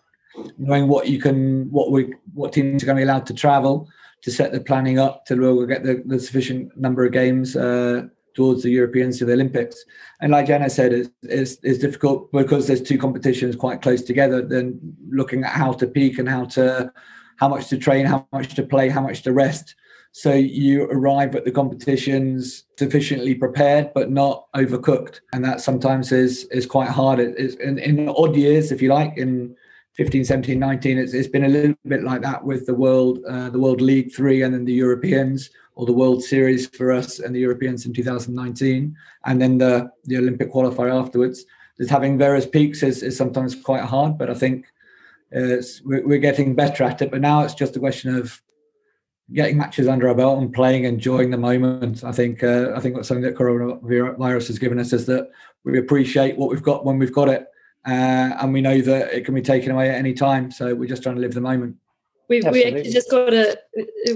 knowing 0.57 0.87
what 0.87 1.07
you 1.07 1.19
can, 1.19 1.71
what 1.71 1.91
we, 1.91 2.13
what 2.33 2.53
teams 2.53 2.83
are 2.83 2.85
going 2.85 2.97
to 2.97 2.99
be 2.99 3.09
allowed 3.09 3.25
to 3.27 3.33
travel 3.33 3.87
to 4.21 4.31
set 4.31 4.51
the 4.51 4.59
planning 4.59 4.99
up 4.99 5.25
to 5.25 5.35
we'll 5.35 5.65
get 5.65 5.83
the, 5.83 6.03
the 6.05 6.19
sufficient 6.19 6.75
number 6.77 7.05
of 7.05 7.11
games 7.11 7.55
uh, 7.55 8.03
towards 8.37 8.61
the 8.61 8.69
Europeans 8.69 9.17
to 9.17 9.25
the 9.25 9.33
Olympics. 9.33 9.83
And 10.21 10.31
like 10.31 10.45
Janne 10.45 10.69
said, 10.69 10.93
it's, 10.93 11.09
it's, 11.23 11.57
it's, 11.63 11.79
difficult 11.79 12.31
because 12.31 12.67
there's 12.67 12.83
two 12.83 12.99
competitions 12.99 13.55
quite 13.55 13.81
close 13.81 14.03
together. 14.03 14.43
Then 14.43 14.79
looking 15.09 15.43
at 15.43 15.49
how 15.49 15.73
to 15.73 15.87
peak 15.87 16.19
and 16.19 16.29
how 16.29 16.45
to 16.57 16.93
how 17.37 17.47
much 17.47 17.67
to 17.69 17.77
train, 17.77 18.05
how 18.05 18.27
much 18.31 18.53
to 18.55 18.63
play, 18.63 18.89
how 18.89 19.01
much 19.01 19.23
to 19.23 19.33
rest. 19.33 19.75
So 20.11 20.33
you 20.33 20.83
arrive 20.85 21.35
at 21.35 21.45
the 21.45 21.51
competitions 21.51 22.65
sufficiently 22.77 23.33
prepared, 23.33 23.91
but 23.95 24.11
not 24.11 24.45
overcooked, 24.55 25.21
and 25.33 25.43
that 25.43 25.59
sometimes 25.59 26.11
is 26.11 26.45
is 26.59 26.67
quite 26.67 26.89
hard. 26.89 27.19
It's 27.19 27.55
in, 27.55 27.79
in 27.79 28.07
odd 28.07 28.35
years, 28.35 28.71
if 28.71 28.83
you 28.83 28.89
like, 28.93 29.17
in 29.17 29.55
15, 29.93 30.25
17, 30.25 30.59
19. 30.59 30.97
It's, 30.99 31.13
it's 31.13 31.27
been 31.27 31.45
a 31.45 31.49
little 31.49 31.75
bit 31.87 32.03
like 32.03 32.21
that 32.21 32.43
with 32.43 32.67
the 32.67 32.75
world, 32.75 33.19
uh, 33.27 33.49
the 33.49 33.59
World 33.59 33.81
League 33.81 34.13
Three, 34.15 34.43
and 34.43 34.53
then 34.53 34.65
the 34.65 34.73
Europeans 34.85 35.49
or 35.77 35.85
the 35.85 35.93
World 35.93 36.23
Series 36.23 36.67
for 36.67 36.91
us 36.91 37.19
and 37.19 37.35
the 37.35 37.39
Europeans 37.39 37.85
in 37.85 37.93
2019, 37.93 38.97
and 39.25 39.41
then 39.41 39.59
the 39.59 39.91
the 40.05 40.17
Olympic 40.17 40.51
qualifier 40.51 40.91
afterwards. 40.91 41.45
Just 41.77 41.91
having 41.91 42.17
various 42.17 42.47
peaks 42.47 42.81
is, 42.81 43.03
is 43.03 43.15
sometimes 43.15 43.53
quite 43.53 43.83
hard, 43.83 44.17
but 44.17 44.31
I 44.31 44.33
think 44.33 44.65
we're, 45.31 46.07
we're 46.07 46.17
getting 46.17 46.55
better 46.55 46.83
at 46.83 47.03
it. 47.03 47.11
But 47.11 47.21
now 47.21 47.43
it's 47.43 47.53
just 47.53 47.75
a 47.75 47.79
question 47.79 48.15
of 48.15 48.41
getting 49.33 49.57
matches 49.57 49.87
under 49.87 50.07
our 50.07 50.15
belt 50.15 50.41
and 50.41 50.51
playing, 50.51 50.85
enjoying 50.85 51.29
the 51.29 51.37
moment. 51.37 52.03
I 52.03 52.11
think 52.11 52.43
uh, 52.43 52.73
I 52.75 52.79
think 52.79 52.95
what's 52.95 53.07
something 53.07 53.23
that 53.23 53.35
coronavirus 53.35 54.47
has 54.47 54.57
given 54.57 54.79
us 54.79 54.93
is 54.93 55.05
that 55.05 55.29
we 55.63 55.77
appreciate 55.77 56.37
what 56.37 56.49
we've 56.49 56.63
got 56.63 56.85
when 56.85 56.97
we've 56.97 57.13
got 57.13 57.29
it, 57.29 57.45
uh, 57.85 58.33
and 58.41 58.51
we 58.51 58.61
know 58.61 58.81
that 58.81 59.13
it 59.13 59.25
can 59.25 59.35
be 59.35 59.43
taken 59.43 59.71
away 59.71 59.89
at 59.89 59.95
any 59.95 60.15
time. 60.15 60.49
So 60.49 60.73
we're 60.73 60.89
just 60.89 61.03
trying 61.03 61.15
to 61.15 61.21
live 61.21 61.35
the 61.35 61.41
moment. 61.41 61.75
We 62.29 62.41
we 62.41 62.63
actually 62.65 62.91
just 62.91 63.09
got 63.09 63.33
a 63.33 63.57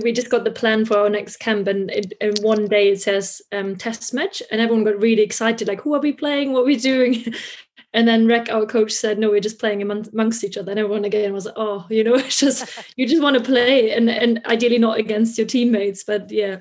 we 0.04 0.12
just 0.12 0.30
got 0.30 0.44
the 0.44 0.52
plan 0.52 0.84
for 0.86 0.98
our 0.98 1.10
next 1.10 1.38
camp, 1.38 1.68
and 1.68 1.90
in 1.90 2.34
one 2.42 2.68
day 2.68 2.90
it 2.90 3.02
says 3.02 3.42
um, 3.54 3.78
test 3.78 4.14
match, 4.14 4.44
and 4.52 4.60
everyone 4.60 4.84
got 4.84 5.02
really 5.02 5.22
excited, 5.22 5.68
like 5.70 5.82
who 5.82 5.94
are 5.94 6.02
we 6.02 6.12
playing, 6.12 6.52
what 6.52 6.64
are 6.64 6.66
we 6.66 6.76
doing, 6.76 7.34
and 7.94 8.08
then 8.08 8.28
rec 8.28 8.52
our 8.52 8.66
coach, 8.66 8.92
said 8.92 9.18
no, 9.18 9.30
we're 9.30 9.40
just 9.40 9.60
playing 9.60 9.82
amongst 9.82 10.44
each 10.44 10.58
other, 10.58 10.72
and 10.72 10.80
everyone 10.80 11.06
again 11.06 11.32
was 11.32 11.46
like, 11.46 11.56
oh, 11.58 11.86
you 11.90 12.04
know, 12.04 12.16
it's 12.26 12.40
just 12.40 12.68
you 12.98 13.08
just 13.08 13.22
want 13.22 13.38
to 13.38 13.44
play, 13.44 13.92
and 13.92 14.10
and 14.10 14.42
ideally 14.46 14.78
not 14.78 15.00
against 15.00 15.38
your 15.38 15.48
teammates, 15.48 16.04
but 16.04 16.30
yeah, 16.30 16.60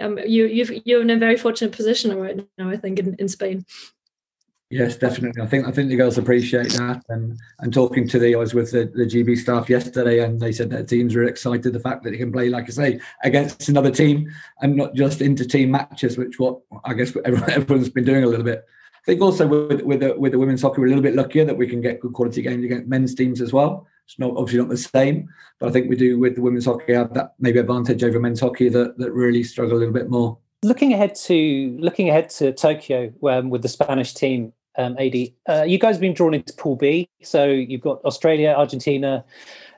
um, 0.00 0.18
you 0.18 0.44
you 0.44 0.82
you're 0.84 1.00
in 1.02 1.10
a 1.10 1.16
very 1.16 1.38
fortunate 1.38 1.72
position 1.72 2.14
right 2.18 2.46
now, 2.58 2.68
I 2.68 2.76
think, 2.76 2.98
in, 2.98 3.14
in 3.18 3.28
Spain. 3.28 3.64
Yes, 4.72 4.96
definitely. 4.96 5.42
I 5.42 5.46
think 5.46 5.68
I 5.68 5.70
think 5.70 5.90
the 5.90 5.96
girls 5.96 6.16
appreciate 6.16 6.70
that. 6.72 7.04
And 7.10 7.38
and 7.58 7.74
talking 7.74 8.08
to 8.08 8.18
the 8.18 8.34
I 8.34 8.38
was 8.38 8.54
with 8.54 8.70
the, 8.70 8.90
the 8.94 9.04
GB 9.04 9.36
staff 9.36 9.68
yesterday, 9.68 10.24
and 10.24 10.40
they 10.40 10.50
said 10.50 10.70
their 10.70 10.82
teams 10.82 11.14
are 11.14 11.24
excited 11.24 11.74
the 11.74 11.78
fact 11.78 12.02
that 12.02 12.10
they 12.10 12.16
can 12.16 12.32
play, 12.32 12.48
like 12.48 12.64
I 12.64 12.70
say, 12.70 13.00
against 13.22 13.68
another 13.68 13.90
team 13.90 14.32
and 14.62 14.74
not 14.74 14.94
just 14.94 15.20
inter 15.20 15.44
team 15.44 15.72
matches, 15.72 16.16
which 16.16 16.38
what 16.38 16.60
I 16.84 16.94
guess 16.94 17.14
everyone's 17.24 17.90
been 17.90 18.06
doing 18.06 18.24
a 18.24 18.26
little 18.26 18.46
bit. 18.46 18.64
I 18.96 19.04
think 19.04 19.20
also 19.20 19.46
with 19.46 19.82
with 19.82 20.00
the, 20.00 20.18
with 20.18 20.32
the 20.32 20.38
women's 20.38 20.62
hockey, 20.62 20.80
we're 20.80 20.86
a 20.86 20.88
little 20.88 21.02
bit 21.02 21.16
luckier 21.16 21.44
that 21.44 21.56
we 21.56 21.66
can 21.66 21.82
get 21.82 22.00
good 22.00 22.14
quality 22.14 22.40
games 22.40 22.64
against 22.64 22.88
men's 22.88 23.14
teams 23.14 23.42
as 23.42 23.52
well. 23.52 23.86
It's 24.06 24.18
not 24.18 24.34
obviously 24.38 24.60
not 24.60 24.70
the 24.70 24.78
same, 24.78 25.28
but 25.60 25.68
I 25.68 25.72
think 25.72 25.90
we 25.90 25.96
do 25.96 26.18
with 26.18 26.36
the 26.36 26.40
women's 26.40 26.64
hockey 26.64 26.94
have 26.94 27.12
that 27.12 27.34
maybe 27.38 27.58
advantage 27.58 28.02
over 28.04 28.18
men's 28.18 28.40
hockey 28.40 28.70
that 28.70 28.96
that 28.96 29.12
really 29.12 29.44
struggle 29.44 29.76
a 29.76 29.80
little 29.80 29.92
bit 29.92 30.08
more. 30.08 30.38
Looking 30.62 30.94
ahead 30.94 31.14
to 31.26 31.76
looking 31.78 32.08
ahead 32.08 32.30
to 32.30 32.52
Tokyo 32.52 33.12
um, 33.28 33.50
with 33.50 33.60
the 33.60 33.68
Spanish 33.68 34.14
team, 34.14 34.54
um, 34.76 34.96
Ad. 34.98 35.14
Uh, 35.48 35.62
you 35.62 35.78
guys 35.78 35.96
have 35.96 36.00
been 36.00 36.14
drawn 36.14 36.34
into 36.34 36.52
Pool 36.54 36.76
B, 36.76 37.08
so 37.22 37.46
you've 37.46 37.80
got 37.80 38.04
Australia, 38.04 38.54
Argentina, 38.56 39.24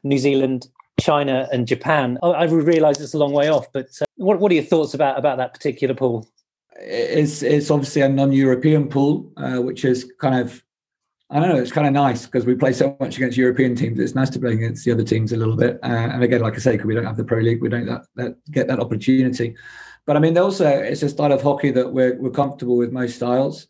New 0.03 0.19
Zealand, 0.19 0.69
China, 1.01 1.49
and 1.53 1.67
Japan. 1.67 2.19
I, 2.23 2.29
I 2.29 2.45
realise 2.45 3.01
it's 3.01 3.15
a 3.15 3.19
long 3.19 3.33
way 3.33 3.49
off, 3.49 3.73
but 3.73 3.87
uh, 4.01 4.05
what 4.17 4.41
what 4.41 4.53
are 4.53 4.55
your 4.55 4.65
thoughts 4.65 4.95
about 4.95 5.19
about 5.19 5.39
that 5.39 5.53
particular 5.53 5.95
pool? 5.95 6.29
It's 6.77 7.43
it's 7.43 7.71
obviously 7.71 8.03
a 8.03 8.09
non-European 8.09 8.89
pool, 8.89 9.33
uh, 9.37 9.59
which 9.59 9.85
is 9.85 10.11
kind 10.21 10.41
of 10.41 10.63
I 11.31 11.41
don't 11.41 11.49
know. 11.49 11.57
It's 11.57 11.73
kind 11.73 11.87
of 11.87 11.93
nice 11.93 12.27
because 12.27 12.45
we 12.45 12.55
play 12.55 12.73
so 12.73 12.97
much 13.01 13.17
against 13.17 13.37
European 13.37 13.75
teams. 13.75 13.99
It's 13.99 14.15
nice 14.15 14.31
to 14.31 14.39
play 14.39 14.53
against 14.53 14.85
the 14.85 14.93
other 14.93 15.03
teams 15.03 15.33
a 15.33 15.37
little 15.37 15.57
bit. 15.57 15.81
Uh, 15.83 15.87
and 16.13 16.23
again, 16.23 16.43
like 16.43 16.55
I 16.55 16.59
say, 16.59 16.73
because 16.73 16.87
we 16.87 16.95
don't 16.95 17.07
have 17.07 17.17
the 17.17 17.25
Pro 17.25 17.41
League, 17.41 17.63
we 17.63 17.69
don't 17.69 17.87
that, 17.87 18.03
that, 18.17 18.37
get 18.53 18.69
that 18.69 18.79
opportunity. 18.79 19.57
But 20.07 20.17
I 20.17 20.21
mean, 20.21 20.37
also 20.37 20.69
it's 20.69 21.03
a 21.03 21.09
style 21.09 21.33
of 21.33 21.43
hockey 21.43 21.71
that 21.71 21.93
we're 21.93 22.17
we're 22.21 22.31
comfortable 22.31 22.77
with 22.77 22.93
most 22.93 23.17
styles. 23.17 23.67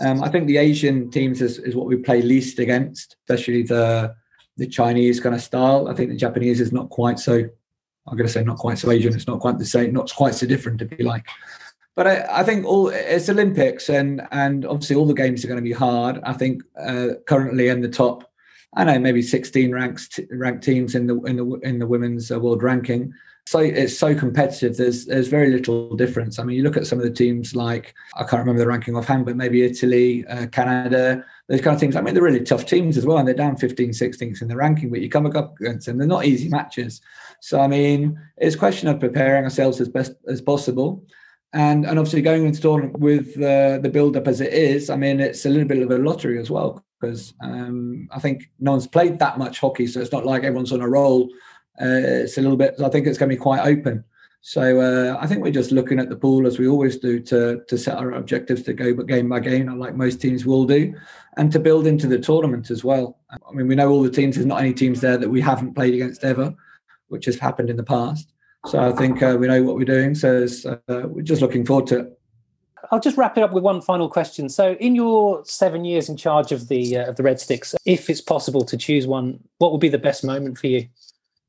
Um, 0.00 0.22
I 0.22 0.28
think 0.28 0.46
the 0.46 0.58
Asian 0.58 1.10
teams 1.10 1.40
is, 1.40 1.58
is 1.58 1.74
what 1.74 1.86
we 1.86 1.96
play 1.96 2.22
least 2.22 2.58
against, 2.58 3.16
especially 3.24 3.62
the 3.62 4.14
the 4.58 4.66
Chinese 4.66 5.20
kind 5.20 5.34
of 5.34 5.42
style. 5.42 5.88
I 5.88 5.94
think 5.94 6.10
the 6.10 6.16
Japanese 6.16 6.60
is 6.60 6.72
not 6.72 6.88
quite 6.88 7.18
so. 7.18 7.34
I'm 7.34 8.16
going 8.16 8.26
to 8.26 8.32
say 8.32 8.44
not 8.44 8.58
quite 8.58 8.78
so 8.78 8.90
Asian. 8.90 9.14
It's 9.14 9.26
not 9.26 9.40
quite 9.40 9.58
the 9.58 9.64
same. 9.64 9.92
Not 9.92 10.12
quite 10.14 10.34
so 10.34 10.46
different, 10.46 10.80
if 10.80 10.96
you 10.98 11.04
like. 11.04 11.26
But 11.94 12.06
I, 12.06 12.40
I 12.40 12.42
think 12.44 12.64
all 12.64 12.88
it's 12.88 13.28
Olympics, 13.28 13.88
and 13.88 14.22
and 14.30 14.64
obviously 14.66 14.96
all 14.96 15.06
the 15.06 15.14
games 15.14 15.44
are 15.44 15.48
going 15.48 15.58
to 15.58 15.62
be 15.62 15.72
hard. 15.72 16.20
I 16.24 16.32
think 16.32 16.62
uh, 16.78 17.08
currently 17.26 17.68
in 17.68 17.80
the 17.80 17.88
top, 17.88 18.30
I 18.74 18.84
know 18.84 18.98
maybe 18.98 19.22
16 19.22 19.72
ranks 19.72 20.20
ranked 20.30 20.62
teams 20.62 20.94
in 20.94 21.06
the 21.06 21.18
in 21.22 21.36
the 21.36 21.46
in 21.62 21.78
the 21.78 21.86
women's 21.86 22.30
uh, 22.30 22.38
world 22.38 22.62
ranking. 22.62 23.12
So 23.46 23.60
it's 23.60 23.96
so 23.96 24.12
competitive. 24.12 24.76
There's 24.76 25.06
there's 25.06 25.28
very 25.28 25.52
little 25.52 25.94
difference. 25.94 26.40
I 26.40 26.42
mean, 26.42 26.56
you 26.56 26.64
look 26.64 26.76
at 26.76 26.86
some 26.86 26.98
of 26.98 27.04
the 27.04 27.12
teams 27.12 27.54
like 27.54 27.94
I 28.16 28.24
can't 28.24 28.40
remember 28.40 28.58
the 28.58 28.66
ranking 28.66 28.96
offhand, 28.96 29.24
but 29.24 29.36
maybe 29.36 29.62
Italy, 29.62 30.26
uh, 30.26 30.48
Canada, 30.48 31.24
those 31.48 31.60
kind 31.60 31.74
of 31.76 31.80
teams. 31.80 31.94
I 31.94 32.00
mean, 32.00 32.12
they're 32.12 32.24
really 32.24 32.42
tough 32.42 32.66
teams 32.66 32.96
as 32.96 33.06
well, 33.06 33.18
and 33.18 33.26
they're 33.26 33.34
down 33.36 33.56
15, 33.56 33.90
16th 33.90 34.42
in 34.42 34.48
the 34.48 34.56
ranking. 34.56 34.90
But 34.90 35.00
you 35.00 35.08
come 35.08 35.26
up 35.26 35.60
against 35.60 35.86
them, 35.86 35.96
they're 35.96 36.08
not 36.08 36.24
easy 36.24 36.48
matches. 36.48 37.00
So 37.40 37.60
I 37.60 37.68
mean, 37.68 38.20
it's 38.36 38.56
a 38.56 38.58
question 38.58 38.88
of 38.88 38.98
preparing 38.98 39.44
ourselves 39.44 39.80
as 39.80 39.88
best 39.88 40.14
as 40.26 40.42
possible. 40.42 41.04
And, 41.52 41.86
and 41.86 41.98
obviously 41.98 42.22
going 42.22 42.44
into 42.44 42.60
tournament 42.60 42.98
with 42.98 43.36
uh, 43.36 43.78
the 43.78 43.88
build 43.90 44.16
up 44.16 44.26
as 44.26 44.40
it 44.40 44.52
is, 44.52 44.90
I 44.90 44.96
mean, 44.96 45.20
it's 45.20 45.46
a 45.46 45.48
little 45.48 45.68
bit 45.68 45.80
of 45.80 45.90
a 45.90 45.98
lottery 45.98 46.38
as 46.38 46.50
well 46.50 46.84
because 47.00 47.32
um, 47.40 48.08
I 48.10 48.18
think 48.18 48.50
no 48.58 48.72
one's 48.72 48.86
played 48.86 49.18
that 49.20 49.38
much 49.38 49.60
hockey, 49.60 49.86
so 49.86 50.00
it's 50.00 50.12
not 50.12 50.26
like 50.26 50.42
everyone's 50.42 50.72
on 50.72 50.80
a 50.80 50.88
roll 50.88 51.30
uh, 51.80 52.22
it's 52.24 52.38
a 52.38 52.42
little 52.42 52.56
bit. 52.56 52.74
I 52.82 52.88
think 52.88 53.06
it's 53.06 53.18
going 53.18 53.30
to 53.30 53.36
be 53.36 53.40
quite 53.40 53.66
open. 53.66 54.04
So 54.40 54.80
uh, 54.80 55.18
I 55.20 55.26
think 55.26 55.42
we're 55.42 55.50
just 55.50 55.72
looking 55.72 55.98
at 55.98 56.08
the 56.08 56.14
pool 56.14 56.46
as 56.46 56.58
we 56.58 56.68
always 56.68 56.98
do 56.98 57.18
to 57.18 57.64
to 57.66 57.76
set 57.76 57.98
our 57.98 58.12
objectives 58.12 58.62
to 58.62 58.72
go 58.72 58.94
but 58.94 59.08
game 59.08 59.28
by 59.28 59.40
game, 59.40 59.66
like 59.78 59.96
most 59.96 60.20
teams 60.20 60.46
will 60.46 60.64
do, 60.64 60.94
and 61.36 61.50
to 61.50 61.58
build 61.58 61.86
into 61.86 62.06
the 62.06 62.18
tournament 62.18 62.70
as 62.70 62.84
well. 62.84 63.18
I 63.30 63.52
mean, 63.52 63.66
we 63.66 63.74
know 63.74 63.90
all 63.90 64.04
the 64.04 64.10
teams. 64.10 64.36
There's 64.36 64.46
not 64.46 64.60
any 64.60 64.72
teams 64.72 65.00
there 65.00 65.18
that 65.18 65.28
we 65.28 65.40
haven't 65.40 65.74
played 65.74 65.94
against 65.94 66.22
ever, 66.22 66.54
which 67.08 67.24
has 67.24 67.36
happened 67.38 67.70
in 67.70 67.76
the 67.76 67.82
past. 67.82 68.32
So 68.66 68.78
I 68.80 68.92
think 68.92 69.22
uh, 69.22 69.36
we 69.38 69.48
know 69.48 69.62
what 69.62 69.76
we're 69.76 69.84
doing. 69.84 70.14
So 70.14 70.46
uh, 70.66 70.76
we're 71.08 71.22
just 71.22 71.42
looking 71.42 71.64
forward 71.64 71.88
to 71.88 71.98
it. 72.00 72.18
I'll 72.90 73.00
just 73.00 73.16
wrap 73.16 73.36
it 73.36 73.42
up 73.42 73.52
with 73.52 73.64
one 73.64 73.80
final 73.80 74.08
question. 74.08 74.48
So, 74.48 74.74
in 74.74 74.94
your 74.94 75.44
seven 75.44 75.84
years 75.84 76.08
in 76.08 76.16
charge 76.16 76.52
of 76.52 76.68
the 76.68 76.98
uh, 76.98 77.10
of 77.10 77.16
the 77.16 77.22
Red 77.22 77.40
Sticks, 77.40 77.74
if 77.84 78.08
it's 78.08 78.20
possible 78.20 78.64
to 78.64 78.76
choose 78.76 79.06
one, 79.06 79.40
what 79.58 79.72
would 79.72 79.80
be 79.80 79.88
the 79.88 79.98
best 79.98 80.24
moment 80.24 80.58
for 80.58 80.68
you? 80.68 80.88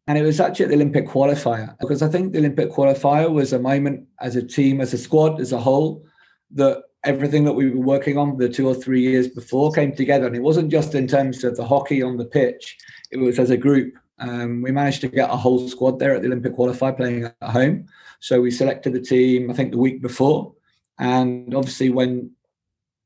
And 0.08 0.18
it 0.18 0.24
was 0.24 0.40
actually 0.40 0.66
at 0.66 0.70
the 0.70 0.76
Olympic 0.76 1.06
qualifier 1.06 1.78
because 1.80 2.02
I 2.02 2.08
think 2.08 2.32
the 2.32 2.40
Olympic 2.40 2.72
qualifier 2.72 3.30
was 3.32 3.52
a 3.52 3.60
moment 3.60 4.08
as 4.22 4.38
a 4.38 4.42
team, 4.42 4.80
as 4.80 4.94
a 4.94 4.98
squad, 4.98 5.42
as 5.42 5.52
a 5.52 5.60
whole, 5.60 6.06
that 6.52 6.84
everything 7.04 7.44
that 7.44 7.54
we 7.54 7.70
were 7.70 7.82
working 7.82 8.18
on 8.18 8.38
the 8.38 8.48
two 8.48 8.68
or 8.68 8.74
three 8.74 9.02
years 9.02 9.28
before 9.28 9.72
came 9.72 9.94
together. 9.94 10.26
And 10.26 10.36
it 10.36 10.42
wasn't 10.42 10.72
just 10.72 10.96
in 10.96 11.08
terms 11.08 11.44
of 11.44 11.58
the 11.58 11.66
hockey 11.66 12.02
on 12.02 12.16
the 12.16 12.26
pitch, 12.26 12.78
it 13.12 13.18
was 13.18 13.38
as 13.38 13.50
a 13.50 13.58
group. 13.58 13.94
Um, 14.20 14.62
we 14.62 14.72
managed 14.72 15.02
to 15.02 15.10
get 15.10 15.30
a 15.30 15.36
whole 15.36 15.68
squad 15.68 16.00
there 16.00 16.16
at 16.16 16.22
the 16.22 16.28
Olympic 16.28 16.56
qualifier 16.56 16.96
playing 16.96 17.26
at 17.26 17.36
home. 17.42 17.88
So 18.20 18.42
we 18.42 18.50
selected 18.50 18.94
the 18.94 19.02
team, 19.02 19.52
I 19.52 19.54
think, 19.54 19.72
the 19.72 19.78
week 19.78 20.02
before. 20.02 20.54
And 21.00 21.54
obviously, 21.54 21.90
when 21.90 22.32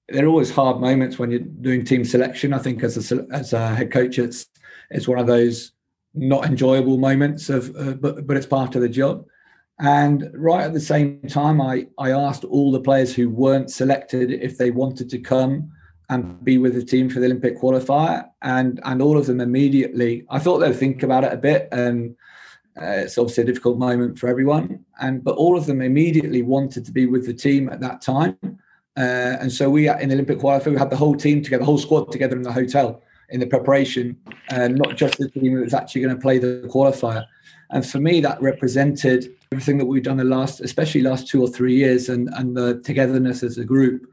there 0.08 0.26
are 0.26 0.30
always 0.30 0.52
hard 0.52 0.80
moments 0.80 1.18
when 1.18 1.32
you're 1.32 1.40
doing 1.40 1.84
team 1.84 2.06
selection, 2.06 2.54
I 2.54 2.60
think 2.60 2.84
as 2.84 3.12
a, 3.12 3.28
as 3.32 3.54
a 3.54 3.76
head 3.76 3.92
coach, 3.92 4.20
it's, 4.20 4.46
it's 4.90 5.08
one 5.08 5.20
of 5.20 5.28
those 5.28 5.72
not 6.14 6.46
enjoyable 6.46 6.98
moments 6.98 7.50
of 7.50 7.76
uh, 7.76 7.94
but 7.94 8.28
but 8.28 8.38
it's 8.38 8.46
part 8.46 8.76
of 8.76 8.82
the 8.82 8.90
job. 8.90 9.26
And 9.80 10.30
right 10.34 10.64
at 10.64 10.74
the 10.74 10.80
same 10.80 11.22
time 11.28 11.60
i 11.62 11.88
i 11.98 12.12
asked 12.12 12.44
all 12.44 12.72
the 12.72 12.82
players 12.82 13.16
who 13.16 13.30
weren't 13.30 13.72
selected 13.72 14.32
if 14.32 14.58
they 14.58 14.72
wanted 14.72 15.10
to 15.10 15.20
come 15.20 15.72
and 16.10 16.44
be 16.44 16.58
with 16.58 16.76
the 16.76 16.84
team 16.84 17.10
for 17.10 17.20
the 17.20 17.26
olympic 17.26 17.60
qualifier. 17.60 18.28
And 18.42 18.80
and 18.84 19.02
all 19.02 19.18
of 19.18 19.26
them 19.26 19.42
immediately 19.42 20.26
i 20.30 20.40
thought 20.40 20.60
they'd 20.60 20.76
think 20.76 21.04
about 21.04 21.24
it 21.24 21.34
a 21.34 21.38
bit 21.38 21.70
and 21.72 22.16
uh, 22.80 23.04
it's 23.04 23.18
obviously 23.18 23.44
a 23.44 23.46
difficult 23.48 23.78
moment 23.78 24.18
for 24.18 24.28
everyone. 24.28 24.84
And 25.02 25.24
but 25.24 25.36
all 25.36 25.58
of 25.58 25.66
them 25.66 25.82
immediately 25.82 26.42
wanted 26.42 26.86
to 26.86 26.92
be 26.92 27.06
with 27.06 27.26
the 27.26 27.34
team 27.34 27.70
at 27.70 27.82
that 27.82 28.02
time. 28.02 28.38
Uh, 28.98 29.38
and 29.40 29.52
so 29.52 29.70
we 29.70 29.90
in 29.90 30.10
the 30.10 30.16
olympic 30.16 30.38
qualifier 30.38 30.72
we 30.72 30.78
had 30.78 30.90
the 30.90 30.98
whole 30.98 31.16
team 31.16 31.42
together 31.42 31.62
the 31.62 31.66
whole 31.66 31.78
squad 31.78 32.12
together 32.12 32.36
in 32.36 32.42
the 32.42 32.52
hotel 32.52 33.02
in 33.32 33.40
the 33.40 33.48
preparation, 33.48 34.18
and 34.50 34.76
not 34.76 34.98
just 34.98 35.18
the 35.18 35.30
team 35.30 35.56
that 35.56 35.64
was 35.64 35.74
actually 35.74 36.02
going 36.02 36.16
to 36.16 36.22
play 36.22 36.38
the 36.38 36.68
qualifier. 36.68 37.26
And 37.72 37.86
for 37.86 38.00
me, 38.00 38.22
that 38.22 38.42
represented 38.42 39.34
everything 39.52 39.78
that 39.78 39.86
we've 39.86 40.04
done 40.04 40.18
the 40.18 40.24
last, 40.24 40.62
especially 40.62 41.02
last 41.02 41.28
two 41.28 41.42
or 41.42 41.48
three 41.48 41.76
years, 41.76 42.10
and 42.10 42.30
and 42.34 42.56
the 42.56 42.82
togetherness 42.82 43.44
as 43.44 43.58
a 43.58 43.66
group, 43.66 44.08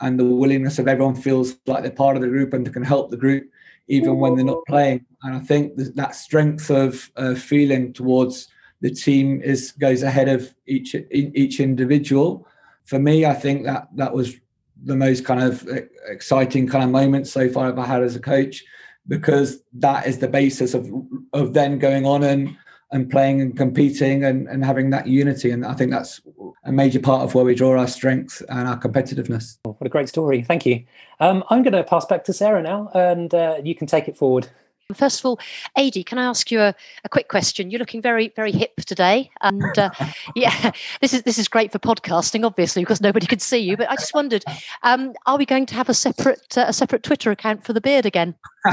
and 0.00 0.18
the 0.18 0.24
willingness 0.24 0.78
of 0.78 0.88
everyone 0.88 1.14
feels 1.14 1.56
like 1.66 1.82
they're 1.82 1.92
part 1.92 2.16
of 2.16 2.22
the 2.22 2.28
group 2.28 2.52
and 2.52 2.72
can 2.72 2.82
help 2.82 3.10
the 3.10 3.16
group 3.16 3.48
even 3.88 4.18
when 4.18 4.34
they're 4.34 4.44
not 4.44 4.64
playing. 4.66 5.04
And 5.22 5.34
I 5.34 5.40
think 5.40 5.76
that, 5.76 5.94
that 5.96 6.14
strength 6.14 6.70
of 6.70 7.10
uh, 7.16 7.34
feeling 7.34 7.92
towards 7.92 8.48
the 8.80 8.90
team 8.90 9.40
is 9.42 9.72
goes 9.72 10.02
ahead 10.02 10.28
of 10.28 10.54
each 10.66 10.94
each 11.10 11.60
individual. 11.60 12.46
For 12.84 12.98
me, 12.98 13.24
I 13.24 13.34
think 13.34 13.64
that 13.64 13.88
that 13.96 14.12
was 14.12 14.36
the 14.84 14.96
most 14.96 15.24
kind 15.24 15.42
of 15.42 15.66
exciting 16.06 16.66
kind 16.66 16.84
of 16.84 16.90
moments 16.90 17.32
so 17.32 17.48
far 17.48 17.66
I've 17.66 17.86
had 17.86 18.02
as 18.02 18.16
a 18.16 18.20
coach 18.20 18.64
because 19.08 19.62
that 19.74 20.06
is 20.06 20.18
the 20.18 20.28
basis 20.28 20.74
of 20.74 20.90
of 21.32 21.54
then 21.54 21.78
going 21.78 22.06
on 22.06 22.22
and 22.22 22.56
and 22.92 23.10
playing 23.10 23.40
and 23.40 23.56
competing 23.56 24.24
and, 24.24 24.46
and 24.46 24.64
having 24.64 24.90
that 24.90 25.08
unity. 25.08 25.50
And 25.50 25.66
I 25.66 25.74
think 25.74 25.90
that's 25.90 26.20
a 26.64 26.70
major 26.70 27.00
part 27.00 27.22
of 27.22 27.34
where 27.34 27.44
we 27.44 27.54
draw 27.54 27.76
our 27.76 27.88
strength 27.88 28.40
and 28.48 28.68
our 28.68 28.78
competitiveness. 28.78 29.58
What 29.64 29.84
a 29.84 29.88
great 29.88 30.08
story. 30.08 30.42
Thank 30.42 30.64
you. 30.64 30.84
Um, 31.18 31.42
I'm 31.50 31.64
going 31.64 31.72
to 31.72 31.82
pass 31.82 32.04
back 32.06 32.22
to 32.24 32.32
Sarah 32.32 32.62
now 32.62 32.90
and 32.94 33.34
uh, 33.34 33.56
you 33.64 33.74
can 33.74 33.88
take 33.88 34.06
it 34.06 34.16
forward. 34.16 34.48
First 34.92 35.20
of 35.20 35.26
all, 35.26 35.40
Adi, 35.78 36.04
can 36.04 36.18
I 36.18 36.24
ask 36.24 36.50
you 36.50 36.60
a, 36.60 36.74
a 37.04 37.08
quick 37.08 37.28
question? 37.28 37.70
You're 37.70 37.78
looking 37.78 38.02
very, 38.02 38.34
very 38.36 38.52
hip 38.52 38.76
today, 38.84 39.30
and 39.40 39.78
uh, 39.78 39.88
yeah, 40.36 40.72
this 41.00 41.14
is 41.14 41.22
this 41.22 41.38
is 41.38 41.48
great 41.48 41.72
for 41.72 41.78
podcasting, 41.78 42.44
obviously, 42.44 42.82
because 42.82 43.00
nobody 43.00 43.26
could 43.26 43.40
see 43.40 43.56
you. 43.56 43.78
But 43.78 43.88
I 43.90 43.94
just 43.94 44.12
wondered, 44.12 44.44
um, 44.82 45.14
are 45.24 45.38
we 45.38 45.46
going 45.46 45.64
to 45.66 45.74
have 45.74 45.88
a 45.88 45.94
separate 45.94 46.58
uh, 46.58 46.66
a 46.68 46.74
separate 46.74 47.02
Twitter 47.02 47.30
account 47.30 47.64
for 47.64 47.72
the 47.72 47.80
beard 47.80 48.04
again? 48.04 48.34